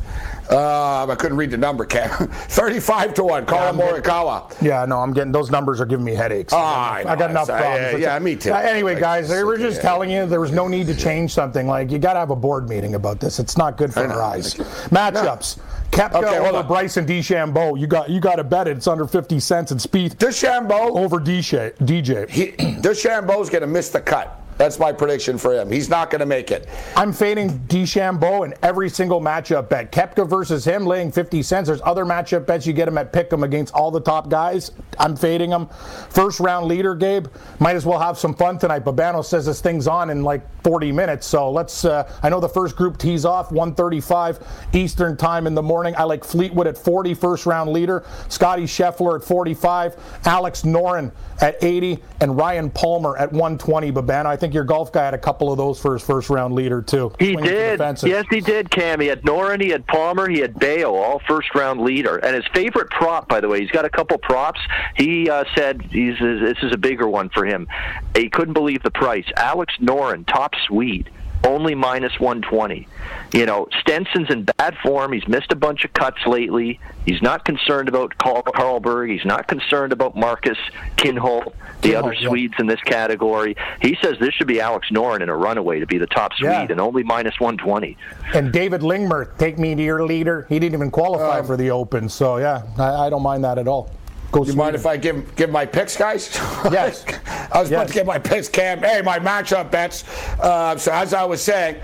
Uh, 0.51 1.07
I 1.07 1.15
couldn't 1.15 1.37
read 1.37 1.51
the 1.51 1.57
number, 1.57 1.85
Cam. 1.85 2.09
35 2.27 3.13
to 3.15 3.23
1. 3.23 3.45
Collin 3.45 3.77
yeah, 3.77 3.85
Morikawa. 3.85 4.61
Yeah, 4.61 4.85
no, 4.85 4.99
I'm 4.99 5.13
getting 5.13 5.31
those 5.31 5.49
numbers 5.49 5.79
are 5.79 5.85
giving 5.85 6.05
me 6.05 6.13
headaches. 6.13 6.51
Oh, 6.51 6.57
I, 6.57 7.03
I 7.07 7.15
got 7.15 7.29
enough 7.29 7.49
uh, 7.49 7.57
problems. 7.57 8.01
Yeah, 8.01 8.13
yeah, 8.13 8.19
me 8.19 8.35
too. 8.35 8.51
Uh, 8.51 8.57
anyway, 8.57 8.99
guys, 8.99 9.29
they 9.29 9.43
were 9.43 9.57
just 9.57 9.81
telling 9.81 10.11
you 10.11 10.25
there 10.25 10.41
was 10.41 10.51
no 10.51 10.67
need 10.67 10.87
to 10.87 10.95
change 10.95 11.33
something. 11.33 11.67
Like, 11.67 11.89
you 11.89 11.99
got 11.99 12.13
to 12.13 12.19
have 12.19 12.31
a 12.31 12.35
board 12.35 12.67
meeting 12.67 12.95
about 12.95 13.19
this. 13.19 13.39
It's 13.39 13.57
not 13.57 13.77
good 13.77 13.93
for 13.93 14.05
our 14.05 14.21
eyes. 14.21 14.55
Matchups. 14.55 15.57
No. 15.57 15.63
Koepka 15.91 16.23
okay, 16.23 16.39
over 16.39 16.63
Bryson 16.63 17.05
DeChambeau. 17.05 17.77
You 17.77 17.85
got 17.85 18.09
you 18.09 18.21
got 18.21 18.35
to 18.35 18.45
bet 18.45 18.67
it. 18.67 18.77
It's 18.77 18.87
under 18.87 19.05
50 19.05 19.41
cents. 19.41 19.71
And 19.71 19.79
Spieth 19.79 20.15
DeChambeau 20.15 20.97
over 20.97 21.19
DJ. 21.19 21.75
DJ. 21.77 22.29
He, 22.29 22.47
DeChambeau's 22.81 23.49
going 23.49 23.61
to 23.61 23.67
miss 23.67 23.89
the 23.89 23.99
cut. 23.99 24.40
That's 24.61 24.77
my 24.77 24.91
prediction 24.91 25.39
for 25.39 25.55
him. 25.55 25.71
He's 25.71 25.89
not 25.89 26.11
going 26.11 26.19
to 26.19 26.27
make 26.27 26.51
it. 26.51 26.69
I'm 26.95 27.11
fading 27.11 27.49
DeChambeau 27.61 28.45
in 28.45 28.53
every 28.61 28.89
single 28.89 29.19
matchup 29.19 29.69
bet. 29.69 29.91
Koepka 29.91 30.29
versus 30.29 30.63
him, 30.63 30.85
laying 30.85 31.11
50 31.11 31.41
cents. 31.41 31.65
There's 31.65 31.81
other 31.81 32.05
matchup 32.05 32.45
bets 32.45 32.67
you 32.67 32.73
get 32.73 32.87
him 32.87 32.95
at 32.99 33.11
pick 33.11 33.33
him 33.33 33.41
against 33.43 33.73
all 33.73 33.89
the 33.89 33.99
top 33.99 34.29
guys. 34.29 34.69
I'm 34.99 35.15
fading 35.15 35.49
him. 35.49 35.67
First 36.11 36.39
round 36.39 36.67
leader, 36.67 36.93
Gabe. 36.93 37.25
Might 37.57 37.75
as 37.75 37.87
well 37.87 37.97
have 37.97 38.19
some 38.19 38.35
fun 38.35 38.59
tonight. 38.59 38.85
Babano 38.85 39.25
says 39.25 39.47
this 39.47 39.61
thing's 39.61 39.87
on 39.87 40.11
in 40.11 40.21
like 40.21 40.43
40 40.63 40.91
minutes. 40.91 41.25
So 41.25 41.49
let's. 41.49 41.83
Uh, 41.83 42.07
I 42.21 42.29
know 42.29 42.39
the 42.39 42.47
first 42.47 42.75
group 42.75 42.99
tees 42.99 43.25
off 43.25 43.49
1:35 43.49 44.45
Eastern 44.75 45.17
time 45.17 45.47
in 45.47 45.55
the 45.55 45.63
morning. 45.63 45.95
I 45.97 46.03
like 46.03 46.23
Fleetwood 46.23 46.67
at 46.67 46.77
40, 46.77 47.15
first 47.15 47.47
round 47.47 47.71
leader. 47.71 48.05
Scotty 48.29 48.65
Scheffler 48.65 49.19
at 49.19 49.23
45. 49.25 49.95
Alex 50.25 50.61
Noren 50.61 51.11
at 51.39 51.57
80, 51.63 51.97
and 52.19 52.37
Ryan 52.37 52.69
Palmer 52.69 53.17
at 53.17 53.31
120. 53.31 53.91
Babano. 53.91 54.27
I 54.27 54.35
think 54.35 54.50
think 54.51 54.55
your 54.55 54.63
golf 54.65 54.91
guy 54.91 55.05
had 55.05 55.13
a 55.13 55.17
couple 55.17 55.51
of 55.51 55.57
those 55.57 55.79
for 55.79 55.93
his 55.93 56.03
first 56.03 56.29
round 56.29 56.53
leader 56.53 56.81
too. 56.81 57.11
He 57.19 57.35
did. 57.35 57.79
Yes, 57.79 58.25
he 58.29 58.41
did. 58.41 58.69
Cam. 58.69 58.99
He 58.99 59.07
had 59.07 59.21
Noren, 59.23 59.61
he 59.61 59.69
had 59.69 59.87
Palmer, 59.87 60.29
he 60.29 60.39
had 60.39 60.59
Bayo, 60.59 60.93
all 60.93 61.21
first 61.27 61.53
round 61.55 61.81
leader. 61.81 62.17
And 62.17 62.35
his 62.35 62.45
favorite 62.53 62.89
prop, 62.89 63.27
by 63.27 63.39
the 63.39 63.47
way, 63.47 63.61
he's 63.61 63.71
got 63.71 63.85
a 63.85 63.89
couple 63.89 64.17
props. 64.17 64.59
He 64.95 65.29
uh, 65.29 65.45
said 65.55 65.81
he's 65.83 66.19
this 66.19 66.57
is 66.61 66.73
a 66.73 66.77
bigger 66.77 67.07
one 67.07 67.29
for 67.29 67.45
him. 67.45 67.67
He 68.15 68.29
couldn't 68.29 68.53
believe 68.53 68.83
the 68.83 68.91
price. 68.91 69.25
Alex 69.37 69.73
Noren, 69.81 70.27
top 70.27 70.53
Swede 70.67 71.09
only 71.43 71.75
minus 71.75 72.19
120. 72.19 72.87
You 73.33 73.45
know, 73.45 73.67
Stenson's 73.79 74.29
in 74.29 74.43
bad 74.43 74.75
form. 74.83 75.13
He's 75.13 75.27
missed 75.27 75.51
a 75.51 75.55
bunch 75.55 75.85
of 75.85 75.93
cuts 75.93 76.25
lately. 76.25 76.79
He's 77.05 77.21
not 77.21 77.45
concerned 77.45 77.89
about 77.89 78.17
Carl 78.17 78.43
Karlberg. 78.43 79.11
He's 79.11 79.25
not 79.25 79.47
concerned 79.47 79.93
about 79.93 80.15
Marcus 80.15 80.57
Kinhult, 80.97 81.53
the 81.81 81.89
Kinhult, 81.89 81.97
other 81.97 82.13
yeah. 82.13 82.27
Swedes 82.27 82.53
in 82.59 82.67
this 82.67 82.81
category. 82.81 83.55
He 83.81 83.97
says 84.01 84.17
this 84.19 84.33
should 84.33 84.47
be 84.47 84.59
Alex 84.59 84.89
Noren 84.91 85.21
in 85.21 85.29
a 85.29 85.35
runaway 85.35 85.79
to 85.79 85.87
be 85.87 85.97
the 85.97 86.07
top 86.07 86.33
Swede 86.33 86.51
yeah. 86.51 86.67
and 86.69 86.79
only 86.79 87.03
minus 87.03 87.39
120. 87.39 87.97
And 88.33 88.51
David 88.51 88.81
Lingmerth, 88.81 89.37
take 89.37 89.57
me 89.57 89.73
to 89.75 89.81
your 89.81 90.05
leader. 90.05 90.45
He 90.49 90.59
didn't 90.59 90.75
even 90.75 90.91
qualify 90.91 91.39
um, 91.39 91.45
for 91.47 91.57
the 91.57 91.71
Open. 91.71 92.09
So, 92.09 92.37
yeah, 92.37 92.63
I, 92.77 93.07
I 93.07 93.09
don't 93.09 93.23
mind 93.23 93.43
that 93.43 93.57
at 93.57 93.67
all. 93.67 93.91
Go 94.31 94.45
you 94.45 94.53
mind 94.53 94.75
if 94.75 94.85
I 94.85 94.95
give 94.95 95.35
give 95.35 95.49
my 95.49 95.65
picks, 95.65 95.97
guys? 95.97 96.29
Yes. 96.71 97.03
I 97.51 97.59
was 97.59 97.69
yes. 97.69 97.71
about 97.71 97.87
to 97.89 97.93
give 97.93 98.05
my 98.05 98.19
picks, 98.19 98.47
Cam. 98.47 98.79
Hey, 98.79 99.01
my 99.01 99.19
matchup 99.19 99.71
bets. 99.71 100.05
Uh, 100.39 100.77
so 100.77 100.91
as 100.93 101.13
I 101.13 101.25
was 101.25 101.41
saying, 101.41 101.81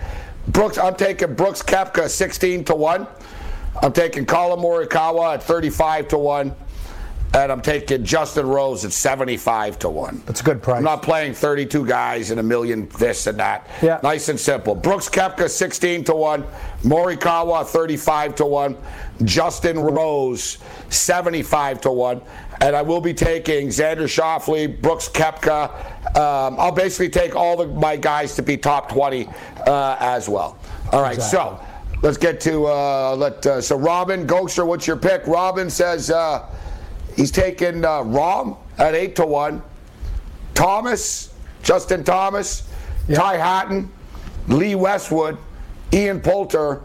Brooks, 0.48 0.78
I'm 0.78 0.96
taking 0.96 1.34
Brooks 1.34 1.62
Koepka 1.62 2.08
16 2.08 2.64
to 2.66 2.76
one. 2.76 3.06
I'm 3.82 3.92
taking 3.92 4.26
Collin 4.26 4.60
Morikawa 4.60 5.36
at 5.36 5.44
35 5.44 6.08
to 6.10 6.18
one. 6.18 6.56
And 7.34 7.52
I'm 7.52 7.62
taking 7.62 8.04
Justin 8.04 8.48
Rose 8.48 8.86
at 8.86 8.94
75 8.94 9.80
to 9.80 9.90
1. 9.90 10.24
That's 10.26 10.42
a 10.42 10.44
good 10.44 10.64
price. 10.64 10.78
I'm 10.78 10.84
not 10.84 11.04
playing 11.04 11.34
32 11.34 11.86
guys 11.86 12.32
and 12.32 12.40
a 12.40 12.44
million 12.44 12.88
this 12.98 13.28
and 13.28 13.38
that. 13.40 13.70
Yeah. 13.82 14.00
Nice 14.02 14.30
and 14.30 14.40
simple. 14.40 14.74
Brooks 14.74 15.10
Koepka 15.10 15.50
16 15.50 16.06
to 16.06 16.16
1. 16.16 16.44
Morikawa 16.84 17.66
35 17.66 18.36
to 18.36 18.46
1. 18.46 18.78
Justin 19.24 19.78
Rose 19.78 20.58
75 20.90 21.82
to 21.82 21.92
1. 21.92 22.22
And 22.62 22.76
I 22.76 22.82
will 22.82 23.02
be 23.02 23.14
taking 23.14 23.68
Xander 23.68 24.08
Schauffele, 24.08 24.82
Brooks 24.82 25.10
Koepka. 25.10 25.70
Um, 26.18 26.56
I'll 26.60 26.72
basically 26.72 27.10
take 27.10 27.36
all 27.36 27.58
the, 27.58 27.68
my 27.68 27.98
guys 27.98 28.36
to 28.36 28.42
be 28.42 28.58
top 28.58 28.90
20 28.90 29.28
uh, 29.68 29.98
as 30.00 30.28
well. 30.28 30.58
All 30.92 31.02
right, 31.02 31.16
exactly. 31.16 31.60
so 31.60 31.68
let's 32.02 32.18
get 32.18 32.40
to 32.42 32.66
uh, 32.68 33.16
let. 33.16 33.46
Uh, 33.46 33.62
so 33.62 33.78
Robin 33.78 34.26
Gosher, 34.26 34.66
what's 34.66 34.88
your 34.88 34.98
pick? 34.98 35.26
Robin 35.28 35.70
says 35.70 36.10
uh, 36.10 36.50
He's 37.18 37.32
taken 37.32 37.84
uh, 37.84 38.04
Rahm 38.04 38.58
at 38.78 38.94
8 38.94 39.16
to 39.18 39.26
1. 39.26 39.62
Thomas, 40.54 41.34
Justin 41.64 42.04
Thomas, 42.04 42.70
Ty 43.14 43.38
Hatton, 43.38 43.92
Lee 44.48 44.76
Westwood, 44.76 45.38
Ian 45.92 46.22
Poulter, 46.22 46.82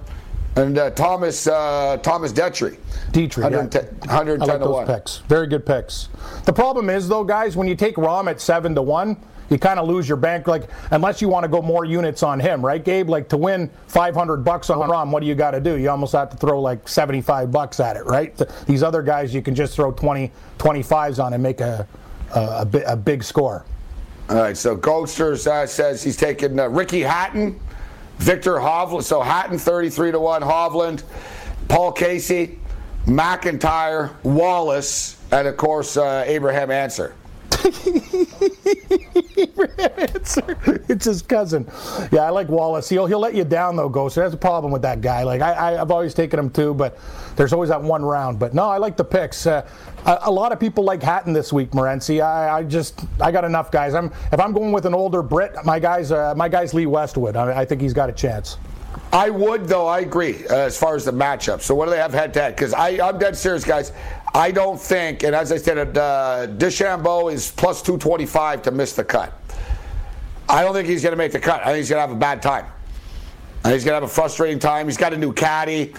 and 0.56 0.76
uh, 0.78 0.90
Thomas 0.90 1.46
uh, 1.46 1.98
Thomas 2.02 2.32
Detry. 2.32 2.78
Dietrich, 3.12 3.44
110, 3.44 3.84
yeah. 3.84 3.90
110 4.06 4.42
I 4.42 4.52
like 4.52 4.60
to 4.60 4.64
those 4.64 4.74
1. 4.74 4.86
picks. 4.86 5.18
Very 5.28 5.46
good 5.46 5.64
picks. 5.64 6.08
The 6.44 6.52
problem 6.52 6.90
is 6.90 7.08
though, 7.08 7.24
guys, 7.24 7.56
when 7.56 7.68
you 7.68 7.74
take 7.74 7.96
Rahm 7.96 8.28
at 8.28 8.40
seven 8.40 8.74
to 8.74 8.82
one, 8.82 9.16
you 9.52 9.58
kind 9.58 9.78
of 9.78 9.86
lose 9.86 10.08
your 10.08 10.16
bank. 10.16 10.46
Like 10.48 10.68
unless 10.90 11.20
you 11.20 11.28
want 11.28 11.44
to 11.44 11.48
go 11.48 11.60
more 11.62 11.84
units 11.84 12.22
on 12.22 12.40
him, 12.40 12.64
right, 12.64 12.82
Gabe? 12.82 13.08
Like 13.10 13.28
to 13.28 13.36
win 13.36 13.70
500 13.88 14.38
bucks 14.38 14.70
on 14.70 14.78
Rahm, 14.88 15.10
what 15.10 15.20
do 15.20 15.26
you 15.26 15.34
got 15.34 15.50
to 15.52 15.60
do? 15.60 15.76
You 15.76 15.90
almost 15.90 16.12
have 16.14 16.30
to 16.30 16.36
throw 16.36 16.60
like 16.60 16.88
75 16.88 17.52
bucks 17.52 17.78
at 17.78 17.96
it, 17.96 18.06
right? 18.06 18.36
Th- 18.36 18.48
These 18.66 18.82
other 18.82 19.02
guys, 19.02 19.34
you 19.34 19.42
can 19.42 19.54
just 19.54 19.74
throw 19.76 19.92
20, 19.92 20.32
25s 20.58 21.22
on 21.22 21.34
and 21.34 21.42
make 21.42 21.60
a 21.60 21.86
a, 22.34 22.60
a, 22.60 22.64
bi- 22.64 22.84
a 22.86 22.96
big 22.96 23.22
score. 23.22 23.64
All 24.30 24.36
right, 24.36 24.56
so 24.56 24.74
Ghosters 24.74 25.46
uh, 25.46 25.66
says 25.66 26.02
he's 26.02 26.16
taking 26.16 26.58
uh, 26.58 26.68
Ricky 26.68 27.00
Hatton, 27.02 27.60
Viktor 28.16 28.54
Hovland. 28.54 29.02
So 29.02 29.20
Hatton 29.20 29.58
33 29.58 30.12
to 30.12 30.18
1, 30.20 30.40
Hovland, 30.40 31.02
Paul 31.68 31.92
Casey, 31.92 32.58
MacIntyre, 33.06 34.10
Wallace, 34.22 35.18
and 35.30 35.46
of 35.46 35.56
course 35.58 35.98
uh, 35.98 36.24
Abraham 36.26 36.70
Ancer. 36.70 37.14
it's 40.88 41.04
his 41.04 41.22
cousin. 41.22 41.68
Yeah, 42.10 42.22
I 42.22 42.30
like 42.30 42.48
Wallace. 42.48 42.88
He'll 42.88 43.06
he'll 43.06 43.20
let 43.20 43.34
you 43.34 43.44
down 43.44 43.76
though, 43.76 43.88
Ghost. 43.88 44.16
That's 44.16 44.34
a 44.34 44.38
problem 44.38 44.72
with 44.72 44.82
that 44.82 45.00
guy. 45.00 45.22
Like 45.22 45.40
I, 45.40 45.52
I 45.52 45.80
I've 45.80 45.90
always 45.90 46.14
taken 46.14 46.38
him 46.38 46.50
too, 46.50 46.74
but 46.74 46.98
there's 47.36 47.52
always 47.52 47.70
that 47.70 47.82
one 47.82 48.04
round. 48.04 48.38
But 48.38 48.54
no, 48.54 48.68
I 48.68 48.78
like 48.78 48.96
the 48.96 49.04
picks. 49.04 49.46
Uh, 49.46 49.68
a, 50.04 50.18
a 50.22 50.30
lot 50.30 50.52
of 50.52 50.58
people 50.58 50.84
like 50.84 51.02
Hatton 51.02 51.32
this 51.32 51.52
week, 51.52 51.70
Morency. 51.70 52.22
I, 52.22 52.58
I 52.58 52.62
just 52.64 53.04
I 53.20 53.30
got 53.30 53.44
enough 53.44 53.70
guys. 53.70 53.94
I'm 53.94 54.06
if 54.32 54.40
I'm 54.40 54.52
going 54.52 54.72
with 54.72 54.86
an 54.86 54.94
older 54.94 55.22
Brit, 55.22 55.52
my 55.64 55.78
guys 55.78 56.10
uh, 56.10 56.34
my 56.36 56.48
guys 56.48 56.74
Lee 56.74 56.86
Westwood. 56.86 57.36
I, 57.36 57.60
I 57.60 57.64
think 57.64 57.80
he's 57.80 57.94
got 57.94 58.10
a 58.10 58.12
chance. 58.12 58.58
I 59.12 59.28
would, 59.28 59.68
though, 59.68 59.86
I 59.86 60.00
agree 60.00 60.46
uh, 60.46 60.56
as 60.56 60.78
far 60.78 60.96
as 60.96 61.04
the 61.04 61.12
matchup. 61.12 61.60
So, 61.60 61.74
what 61.74 61.84
do 61.84 61.90
they 61.90 61.98
have 61.98 62.14
head 62.14 62.32
to 62.34 62.40
head? 62.40 62.56
Because 62.56 62.72
I'm 62.74 63.18
dead 63.18 63.36
serious, 63.36 63.62
guys. 63.62 63.92
I 64.34 64.50
don't 64.50 64.80
think, 64.80 65.24
and 65.24 65.34
as 65.34 65.52
I 65.52 65.58
said, 65.58 65.96
uh, 65.96 66.46
DeChambeau 66.48 67.32
is 67.32 67.50
plus 67.50 67.82
225 67.82 68.62
to 68.62 68.70
miss 68.70 68.94
the 68.94 69.04
cut. 69.04 69.32
I 70.48 70.62
don't 70.62 70.72
think 70.72 70.88
he's 70.88 71.02
going 71.02 71.12
to 71.12 71.18
make 71.18 71.32
the 71.32 71.40
cut. 71.40 71.60
I 71.60 71.66
think 71.66 71.78
he's 71.78 71.90
going 71.90 71.98
to 71.98 72.08
have 72.08 72.16
a 72.16 72.18
bad 72.18 72.40
time. 72.40 72.66
I 73.60 73.68
think 73.68 73.74
he's 73.74 73.84
going 73.84 73.92
to 73.92 74.00
have 74.00 74.02
a 74.04 74.08
frustrating 74.08 74.58
time. 74.58 74.86
He's 74.86 74.96
got 74.96 75.12
a 75.12 75.18
new 75.18 75.32
caddy. 75.32 75.94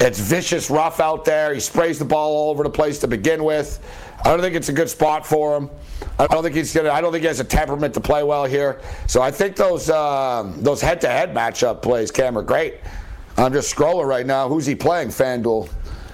It's 0.00 0.18
vicious 0.18 0.70
rough 0.70 1.00
out 1.00 1.24
there. 1.24 1.54
He 1.54 1.60
sprays 1.60 1.98
the 1.98 2.04
ball 2.04 2.36
all 2.36 2.50
over 2.50 2.62
the 2.62 2.70
place 2.70 2.98
to 3.00 3.08
begin 3.08 3.44
with. 3.44 3.80
I 4.24 4.30
don't 4.30 4.40
think 4.40 4.56
it's 4.56 4.68
a 4.68 4.72
good 4.72 4.90
spot 4.90 5.26
for 5.26 5.56
him. 5.56 5.70
I 6.18 6.26
don't 6.26 6.42
think 6.42 6.54
he's 6.54 6.74
gonna. 6.74 6.90
I 6.90 7.00
don't 7.00 7.12
think 7.12 7.22
he 7.22 7.28
has 7.28 7.40
a 7.40 7.44
temperament 7.44 7.94
to 7.94 8.00
play 8.00 8.24
well 8.24 8.44
here. 8.44 8.80
So 9.06 9.22
I 9.22 9.30
think 9.30 9.54
those 9.54 9.90
um, 9.90 10.60
those 10.62 10.80
head-to-head 10.80 11.34
matchup 11.34 11.82
plays, 11.82 12.10
Cam, 12.10 12.36
are 12.36 12.42
great. 12.42 12.80
I'm 13.36 13.52
just 13.52 13.74
scrolling 13.74 14.06
right 14.06 14.26
now. 14.26 14.48
Who's 14.48 14.66
he 14.66 14.74
playing? 14.74 15.08
FanDuel. 15.08 15.68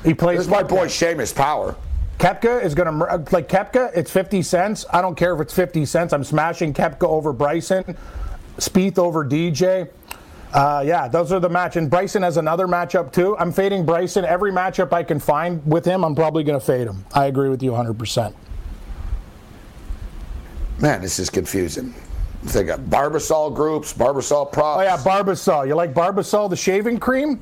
He 0.05 0.15
plays. 0.15 0.39
This 0.39 0.47
is 0.47 0.51
my 0.51 0.63
boy 0.63 0.87
Seamus 0.87 1.35
Power. 1.35 1.75
Koepka 2.19 2.63
is 2.63 2.75
going 2.75 2.87
to 2.87 3.35
like 3.35 3.49
Koepka. 3.49 3.91
It's 3.95 4.11
50 4.11 4.43
cents. 4.43 4.87
I 4.93 5.03
don't 5.03 5.17
care 5.17 5.35
if 5.35 5.41
it's 5.41 5.53
50 5.53 5.85
cents. 5.85 6.13
I'm 6.13 6.25
smashing 6.25 6.73
Koepka 6.73 7.05
over 7.05 7.33
Bryson, 7.33 7.97
Spieth 8.59 8.99
over 8.99 9.25
DJ. 9.25 9.91
Uh, 10.53 10.85
yeah, 10.87 11.09
those 11.09 11.33
are 11.33 11.41
the 11.41 11.49
match. 11.49 11.75
And 11.77 11.91
Bryson 11.91 12.23
has 12.23 12.37
another 12.37 12.69
matchup 12.69 13.13
too. 13.13 13.37
I'm 13.39 13.51
fading 13.51 13.85
Bryson. 13.85 14.25
Every 14.25 14.53
matchup 14.53 14.93
I 14.93 15.03
can 15.03 15.19
find 15.19 15.61
with 15.67 15.85
him, 15.85 16.05
I'm 16.05 16.15
probably 16.15 16.45
going 16.45 16.59
to 16.59 16.65
fade 16.65 16.87
him. 16.87 17.05
I 17.13 17.27
agree 17.27 17.49
with 17.49 17.63
you 17.63 17.73
100%. 17.73 18.33
Man, 20.79 21.03
this 21.03 21.19
is 21.19 21.29
confusing. 21.29 21.93
They 22.53 22.63
got 22.63 22.81
Barbasol 22.81 23.55
groups, 23.55 23.93
Barbasol 23.93 24.53
props. 24.53 24.81
Oh 24.81 24.83
yeah, 24.83 24.97
Barbasol. 24.99 25.67
You 25.67 25.75
like 25.75 25.95
Barbasol, 25.95 26.51
the 26.51 26.57
shaving 26.57 26.99
cream? 27.01 27.41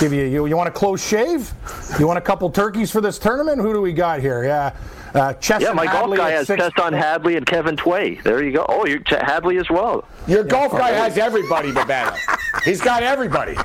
Give 0.00 0.12
you 0.12 0.24
you, 0.24 0.46
you 0.46 0.56
want 0.56 0.68
a 0.68 0.72
close 0.72 1.04
shave? 1.06 1.52
You 1.98 2.06
want 2.06 2.18
a 2.18 2.22
couple 2.22 2.48
turkeys 2.50 2.90
for 2.90 3.00
this 3.00 3.18
tournament? 3.18 3.60
Who 3.60 3.72
do 3.72 3.80
we 3.80 3.92
got 3.92 4.20
here? 4.20 4.44
Yeah, 4.44 4.76
uh, 5.14 5.32
Chesson 5.34 5.62
Yeah, 5.62 5.72
my 5.72 5.86
golf 5.86 5.96
Hadley 6.02 6.16
guy 6.18 6.30
has 6.30 6.46
six- 6.46 6.62
Chesson 6.62 6.92
Hadley 6.92 7.36
and 7.36 7.46
Kevin 7.46 7.74
Tway. 7.74 8.22
There 8.22 8.42
you 8.44 8.52
go. 8.52 8.66
Oh, 8.68 8.84
you 8.86 9.02
Hadley 9.08 9.56
as 9.56 9.70
well. 9.70 10.04
Your 10.26 10.44
golf 10.44 10.72
guy 10.72 10.90
has 10.90 11.16
everybody, 11.16 11.72
Babano. 11.72 12.16
He's 12.64 12.80
got 12.80 13.02
everybody. 13.02 13.56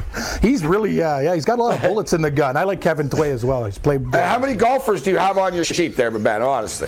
He's 0.41 0.65
really 0.65 0.91
yeah 0.93 1.19
yeah. 1.19 1.35
He's 1.35 1.45
got 1.45 1.59
a 1.59 1.63
lot 1.63 1.75
of 1.75 1.81
bullets 1.81 2.13
in 2.13 2.21
the 2.21 2.31
gun. 2.31 2.55
I 2.55 2.63
like 2.63 2.79
Kevin 2.79 3.09
Tway 3.09 3.31
as 3.31 3.43
well. 3.43 3.65
He's 3.65 3.77
played. 3.77 4.03
Uh, 4.15 4.25
how 4.25 4.39
many 4.39 4.53
golfers 4.53 5.03
do 5.03 5.11
you 5.11 5.17
have 5.17 5.37
on 5.37 5.53
your 5.53 5.65
sheet 5.65 5.97
there, 5.97 6.09
Babano? 6.11 6.47
Honestly. 6.47 6.87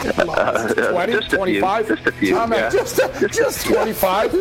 Uh, 0.00 0.92
20, 0.92 1.12
just 1.12 1.32
a 1.32 1.44
few, 1.44 1.60
Just 1.60 2.06
a 2.06 2.12
few. 2.12 2.34
Man, 2.34 2.50
yeah. 2.52 2.70
just, 2.70 2.96
just 3.32 3.66
25? 3.66 4.32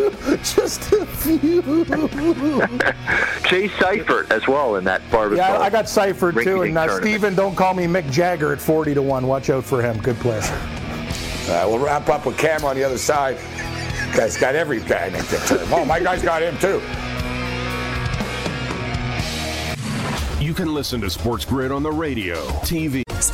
just 0.44 0.92
a 0.92 1.06
few. 1.06 1.62
Chase 3.48 3.72
Seiffert 3.72 4.30
as 4.30 4.48
well 4.48 4.76
in 4.76 4.84
that 4.84 5.02
Barbasol. 5.10 5.38
Yeah, 5.38 5.58
I 5.58 5.70
got 5.70 5.86
Seiffert 5.86 6.44
too. 6.44 6.62
And 6.62 6.78
uh. 6.78 7.00
Steven, 7.00 7.34
don't 7.34 7.56
call 7.56 7.74
me 7.74 7.86
Mick 7.86 8.10
Jagger 8.12 8.54
at 8.54 8.62
40 8.62 8.94
to 8.94 9.02
1. 9.02 9.26
Watch 9.26 9.50
out 9.50 9.64
for 9.64 9.82
him. 9.82 10.00
Good 10.02 10.18
player. 10.18 10.42
All 10.42 11.54
right, 11.54 11.66
we'll 11.66 11.80
wrap 11.80 12.10
up 12.10 12.26
with 12.26 12.38
Cam 12.38 12.64
on 12.66 12.76
the 12.76 12.84
other 12.84 12.98
side. 12.98 13.38
Guy's 14.16 14.38
got 14.38 14.54
every 14.56 14.82
guy 14.82 15.08
in 15.08 15.14
the 15.14 15.44
term. 15.48 15.74
Oh, 15.74 15.86
my 15.86 16.00
guy's 16.00 16.22
got 16.22 16.44
him 16.44 16.58
too. 16.58 16.82
You 20.44 20.54
can 20.54 20.74
listen 20.74 21.02
to 21.02 21.10
Sports 21.10 21.46
Grid 21.46 21.72
on 21.72 21.84
the 21.84 21.92
radio, 21.92 22.46
TV. 22.62 23.07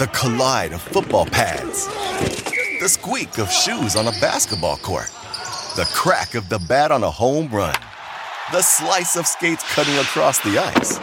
The 0.00 0.06
collide 0.06 0.72
of 0.72 0.80
football 0.80 1.26
pads. 1.26 1.86
The 2.80 2.88
squeak 2.88 3.36
of 3.36 3.52
shoes 3.52 3.96
on 3.96 4.06
a 4.06 4.12
basketball 4.12 4.78
court. 4.78 5.10
The 5.76 5.86
crack 5.92 6.34
of 6.34 6.48
the 6.48 6.58
bat 6.58 6.90
on 6.90 7.02
a 7.02 7.10
home 7.10 7.48
run. 7.48 7.74
The 8.50 8.62
slice 8.62 9.16
of 9.16 9.26
skates 9.26 9.62
cutting 9.74 9.92
across 9.98 10.38
the 10.38 10.56
ice. 10.56 10.98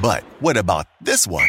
But 0.00 0.24
what 0.40 0.56
about 0.56 0.86
this 1.02 1.26
one? 1.26 1.46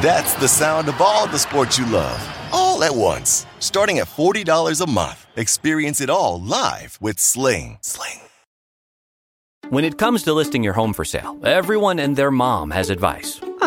That's 0.00 0.32
the 0.36 0.48
sound 0.48 0.88
of 0.88 0.98
all 0.98 1.26
the 1.26 1.38
sports 1.38 1.78
you 1.78 1.84
love, 1.84 2.18
all 2.50 2.82
at 2.82 2.94
once. 2.94 3.44
Starting 3.58 3.98
at 3.98 4.06
$40 4.06 4.80
a 4.80 4.90
month. 4.90 5.26
Experience 5.36 6.00
it 6.00 6.08
all 6.08 6.40
live 6.40 6.96
with 7.02 7.18
Sling. 7.18 7.76
Sling. 7.82 8.20
When 9.68 9.84
it 9.84 9.98
comes 9.98 10.22
to 10.22 10.32
listing 10.32 10.64
your 10.64 10.72
home 10.72 10.94
for 10.94 11.04
sale, 11.04 11.38
everyone 11.44 11.98
and 11.98 12.16
their 12.16 12.30
mom 12.30 12.70
has 12.70 12.88
advice. 12.88 13.42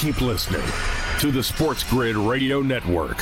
Keep 0.00 0.22
listening 0.22 0.62
to 1.18 1.30
the 1.30 1.42
Sports 1.42 1.84
Grid 1.84 2.16
Radio 2.16 2.62
Network. 2.62 3.18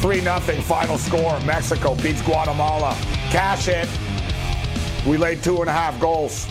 Three 0.00 0.20
nothing 0.20 0.60
final 0.62 0.98
score. 0.98 1.38
Mexico 1.42 1.94
beats 1.94 2.22
Guatemala. 2.22 2.96
Cash 3.30 3.68
it. 3.68 3.88
We 5.06 5.16
laid 5.16 5.44
two 5.44 5.60
and 5.60 5.70
a 5.70 5.72
half 5.72 6.00
goals. 6.00 6.48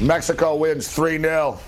Mexico 0.00 0.54
wins 0.54 0.86
3 0.94 1.18
0. 1.18 1.58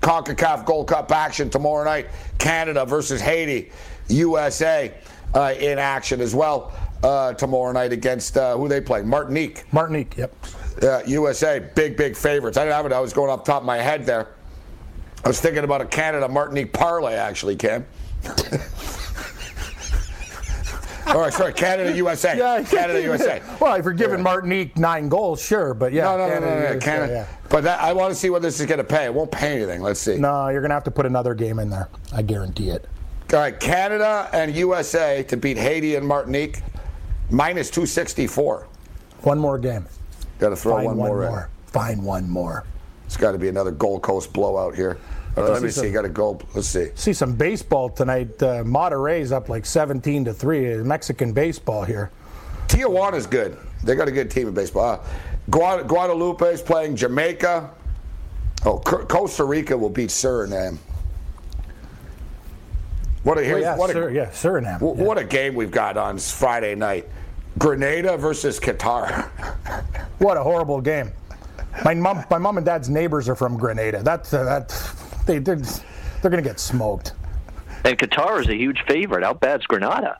CONCACAF 0.00 0.64
Gold 0.64 0.86
Cup 0.86 1.10
action 1.10 1.50
tomorrow 1.50 1.82
night. 1.82 2.06
Canada 2.38 2.86
versus 2.86 3.20
Haiti. 3.20 3.72
USA 4.06 4.94
uh, 5.34 5.54
in 5.58 5.80
action 5.80 6.20
as 6.20 6.36
well. 6.36 6.72
Uh, 7.04 7.34
tomorrow 7.34 7.70
night 7.72 7.92
against 7.92 8.36
uh, 8.36 8.56
who 8.56 8.66
they 8.66 8.80
play? 8.80 9.02
Martinique. 9.02 9.64
Martinique, 9.72 10.16
yep. 10.16 10.34
Uh, 10.82 11.02
USA, 11.06 11.60
big, 11.60 11.96
big 11.96 12.16
favorites. 12.16 12.56
I 12.56 12.62
didn't 12.64 12.74
have 12.74 12.86
it. 12.86 12.92
I 12.92 13.00
was 13.00 13.12
going 13.12 13.30
off 13.30 13.44
the 13.44 13.52
top 13.52 13.62
of 13.62 13.66
my 13.66 13.76
head 13.76 14.06
there. 14.06 14.28
I 15.24 15.28
was 15.28 15.40
thinking 15.40 15.64
about 15.64 15.80
a 15.80 15.86
Canada 15.86 16.28
Martinique 16.28 16.72
parlay, 16.72 17.14
actually, 17.14 17.56
Cam. 17.56 17.86
All 21.06 21.20
right, 21.20 21.32
sorry, 21.32 21.52
Canada, 21.52 21.94
USA. 21.96 22.36
Yeah, 22.36 22.62
Canada, 22.62 23.02
USA. 23.02 23.42
well, 23.60 23.74
if 23.74 23.84
you're 23.84 23.92
giving 23.92 24.22
Martinique 24.22 24.78
nine 24.78 25.08
goals, 25.10 25.40
sure, 25.40 25.74
but 25.74 25.92
yeah. 25.92 26.04
No, 26.04 26.16
no, 26.16 26.26
no, 26.26 26.28
Canada, 26.28 26.46
no, 26.46 26.54
no, 26.54 26.68
USA, 26.72 26.78
Canada. 26.80 27.12
yeah. 27.12 27.48
But 27.50 27.64
that, 27.64 27.80
I 27.80 27.92
want 27.92 28.12
to 28.12 28.18
see 28.18 28.30
what 28.30 28.42
this 28.42 28.58
is 28.58 28.66
going 28.66 28.78
to 28.78 28.84
pay. 28.84 29.04
It 29.04 29.14
won't 29.14 29.30
pay 29.30 29.56
anything. 29.56 29.82
Let's 29.82 30.00
see. 30.00 30.16
No, 30.16 30.48
you're 30.48 30.62
going 30.62 30.70
to 30.70 30.74
have 30.74 30.84
to 30.84 30.90
put 30.90 31.04
another 31.04 31.34
game 31.34 31.58
in 31.58 31.68
there. 31.68 31.88
I 32.12 32.22
guarantee 32.22 32.70
it. 32.70 32.88
All 33.32 33.38
right, 33.38 33.58
Canada 33.58 34.28
and 34.32 34.54
USA 34.54 35.22
to 35.24 35.36
beat 35.36 35.56
Haiti 35.58 35.96
and 35.96 36.06
Martinique, 36.06 36.62
minus 37.30 37.70
264. 37.70 38.66
One 39.22 39.38
more 39.38 39.58
game. 39.58 39.86
Got 40.38 40.50
to 40.50 40.56
throw 40.56 40.74
Find 40.74 40.86
one, 40.86 40.96
one 40.96 41.08
more, 41.08 41.28
more. 41.30 41.50
Find 41.66 42.04
one 42.04 42.28
more. 42.28 42.64
It's 43.06 43.16
got 43.16 43.32
to 43.32 43.38
be 43.38 43.48
another 43.48 43.70
Gold 43.70 44.02
Coast 44.02 44.32
blowout 44.32 44.74
here. 44.74 44.98
Right, 45.36 45.50
let 45.50 45.62
me 45.62 45.68
see 45.68 45.74
see. 45.74 45.80
some- 45.86 45.92
Got 45.92 46.04
a 46.04 46.08
goal. 46.08 46.40
Let's 46.54 46.68
see. 46.68 46.90
See 46.94 47.12
some 47.12 47.34
baseball 47.34 47.88
tonight. 47.88 48.40
Uh, 48.42 48.62
Monterrey's 48.64 49.32
up 49.32 49.48
like 49.48 49.66
17 49.66 50.26
to 50.26 50.32
3. 50.34 50.76
Mexican 50.78 51.32
baseball 51.32 51.84
here. 51.84 52.10
Tijuana's 52.68 53.26
good. 53.26 53.56
They 53.82 53.94
got 53.96 54.08
a 54.08 54.12
good 54.12 54.30
team 54.30 54.48
in 54.48 54.54
baseball. 54.54 55.00
Uh, 55.00 55.82
Guadeloupe 55.82 56.42
is 56.52 56.62
playing 56.62 56.96
Jamaica. 56.96 57.70
Oh, 58.64 58.78
Co- 58.78 59.04
Costa 59.06 59.44
Rica 59.44 59.76
will 59.76 59.90
beat 59.90 60.08
Suriname. 60.10 60.78
What 63.24 63.38
a 63.38 63.42
here's, 63.44 63.62
yeah, 63.62 63.76
what 63.76 63.90
a 63.90 63.94
Sur- 63.94 64.10
yeah, 64.10 64.26
Suriname. 64.26 64.78
wh- 64.78 64.96
what 64.98 65.18
a 65.18 65.24
game 65.24 65.54
we've 65.54 65.70
got 65.70 65.96
on 65.96 66.18
Friday 66.18 66.74
night. 66.74 67.08
Grenada 67.58 68.16
versus 68.16 68.58
Qatar. 68.60 69.28
What 70.18 70.36
a 70.36 70.42
horrible 70.42 70.80
game. 70.80 71.10
My 71.84 71.92
mom, 71.92 72.24
my 72.30 72.38
mom 72.38 72.56
and 72.56 72.64
dad's 72.64 72.88
neighbors 72.88 73.28
are 73.28 73.34
from 73.34 73.58
Grenada. 73.58 74.02
That's 74.02 74.32
uh, 74.32 74.44
that. 74.44 74.68
They 75.26 75.38
they're, 75.38 75.56
they're 75.56 76.30
going 76.30 76.42
to 76.42 76.48
get 76.48 76.60
smoked. 76.60 77.12
And 77.84 77.98
Qatar 77.98 78.40
is 78.40 78.48
a 78.48 78.54
huge 78.54 78.80
favorite. 78.86 79.24
How 79.24 79.34
bad's 79.34 79.66
Granada? 79.66 80.18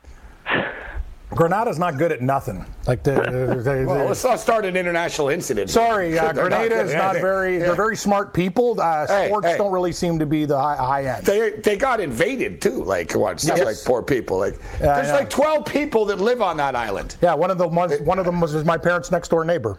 Grenada's 1.31 1.79
not 1.79 1.97
good 1.97 2.11
at 2.11 2.21
nothing. 2.21 2.63
Like 2.87 3.03
the, 3.03 3.11
the- 3.13 3.61
the- 3.61 3.85
well, 3.87 4.05
let's 4.05 4.23
not 4.23 4.39
start 4.39 4.63
an 4.63 4.77
international 4.77 5.29
incident. 5.29 5.69
Sorry, 5.69 6.17
uh, 6.17 6.31
Grenada 6.33 6.69
good 6.69 6.85
is 6.85 6.93
not 6.93 7.15
very. 7.15 7.53
Yeah. 7.57 7.65
They're 7.65 7.75
very 7.75 7.97
smart 7.97 8.33
people. 8.33 8.79
Uh, 8.79 9.07
Hey, 9.07 9.27
sports 9.27 9.47
hey. 9.47 9.57
don't 9.57 9.71
really 9.71 9.91
seem 9.91 10.19
to 10.19 10.25
be 10.25 10.45
the 10.45 10.57
high, 10.59 10.75
high 10.75 11.05
end. 11.05 11.25
They 11.25 11.51
they 11.51 11.77
got 11.77 11.99
invaded 11.99 12.61
too. 12.61 12.83
Like 12.83 13.11
what? 13.13 13.43
Yes. 13.43 13.63
like 13.65 13.77
poor 13.85 14.01
people. 14.03 14.37
Like 14.37 14.59
there's 14.79 15.09
like 15.11 15.29
12 15.29 15.65
people 15.65 16.05
that 16.05 16.19
live 16.19 16.41
on 16.41 16.57
that 16.57 16.75
island. 16.75 17.17
Yeah, 17.21 17.33
one 17.33 17.49
of 17.51 17.57
the 17.57 17.67
one 17.67 18.19
of 18.19 18.25
them 18.25 18.39
was 18.39 18.63
my 18.63 18.77
parents' 18.77 19.11
next 19.11 19.29
door 19.29 19.43
neighbor. 19.43 19.77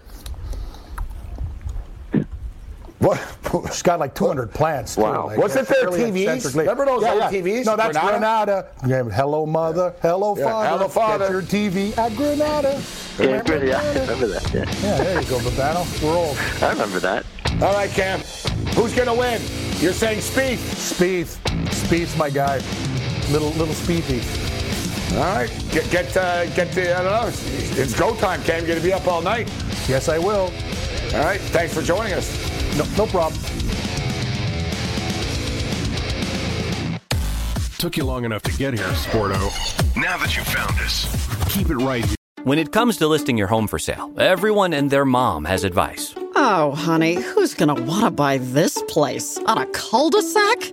What? 3.06 3.72
She's 3.72 3.82
got 3.82 4.00
like 4.00 4.16
200 4.16 4.52
plants. 4.52 4.96
Too. 4.96 5.02
Wow. 5.02 5.26
Like, 5.26 5.38
Wasn't 5.38 5.70
it's 5.70 5.80
there 5.80 5.88
TVs? 5.90 6.56
Remember 6.56 6.84
those 6.86 7.02
yeah, 7.02 7.12
old 7.12 7.20
yeah. 7.20 7.30
TVs? 7.30 7.64
No, 7.64 7.76
that's 7.76 7.96
Granada. 7.96 8.72
Grenada. 8.82 9.08
Yeah, 9.08 9.16
hello, 9.16 9.46
mother. 9.46 9.94
Hello, 10.02 10.36
Yeah, 10.36 10.44
father. 10.44 10.68
hello, 10.68 10.88
father. 10.88 11.40
Get 11.40 11.54
your 11.54 11.70
TV 11.70 11.96
at 11.96 12.16
Granada. 12.16 12.82
Yeah, 13.18 13.26
Remember 13.26 13.64
yeah, 13.64 13.80
I 13.80 14.00
remember 14.00 14.26
that. 14.26 14.52
Yeah. 14.52 14.64
Yeah, 14.82 15.04
there 15.04 15.22
you 15.22 15.28
go, 15.28 15.38
Babano. 15.38 16.02
We're 16.02 16.16
old. 16.16 16.36
I 16.60 16.72
remember 16.72 16.98
that. 16.98 17.24
All 17.62 17.74
right, 17.74 17.90
Cam. 17.90 18.18
Who's 18.74 18.92
gonna 18.92 19.14
win? 19.14 19.40
You're 19.78 19.92
saying 19.92 20.18
Spieth. 20.18 20.58
Spieth. 20.58 21.38
Spieth's 21.68 22.16
my 22.18 22.28
guy. 22.28 22.56
Little 23.30 23.50
little 23.50 23.74
Spiethy. 23.74 24.20
All 25.16 25.36
right. 25.36 25.48
Get 25.70 25.88
get 25.92 26.16
uh, 26.16 26.46
get 26.56 26.72
the 26.72 26.98
I 26.98 27.04
don't 27.04 27.22
know. 27.22 27.28
It's, 27.28 27.78
it's 27.78 27.98
go 27.98 28.16
time, 28.16 28.42
Cam. 28.42 28.66
You're 28.66 28.74
gonna 28.74 28.84
be 28.84 28.92
up 28.92 29.06
all 29.06 29.22
night. 29.22 29.48
Yes, 29.88 30.08
I 30.08 30.18
will. 30.18 30.50
All 31.14 31.24
right. 31.24 31.40
Thanks 31.40 31.72
for 31.72 31.82
joining 31.82 32.12
us. 32.12 32.55
No, 32.76 32.84
no 32.96 33.06
problem. 33.06 33.40
Took 37.78 37.96
you 37.96 38.04
long 38.04 38.24
enough 38.24 38.42
to 38.42 38.52
get 38.52 38.74
here, 38.74 38.86
Sporto. 38.88 39.38
Now 39.96 40.16
that 40.18 40.36
you 40.36 40.42
found 40.44 40.78
us, 40.80 41.06
Keep 41.52 41.70
it 41.70 41.76
right 41.76 42.04
here. 42.04 42.14
When 42.44 42.58
it 42.58 42.70
comes 42.72 42.96
to 42.98 43.06
listing 43.06 43.38
your 43.38 43.46
home 43.46 43.66
for 43.66 43.78
sale, 43.78 44.12
everyone 44.18 44.72
and 44.72 44.90
their 44.90 45.04
mom 45.04 45.44
has 45.46 45.64
advice. 45.64 46.14
Oh, 46.36 46.72
honey, 46.76 47.14
who's 47.14 47.54
going 47.54 47.74
to 47.74 47.82
want 47.82 48.04
to 48.04 48.10
buy 48.10 48.38
this 48.38 48.82
place? 48.88 49.38
On 49.46 49.56
a 49.58 49.66
cul 49.66 50.10
de 50.10 50.20
sac? 50.22 50.72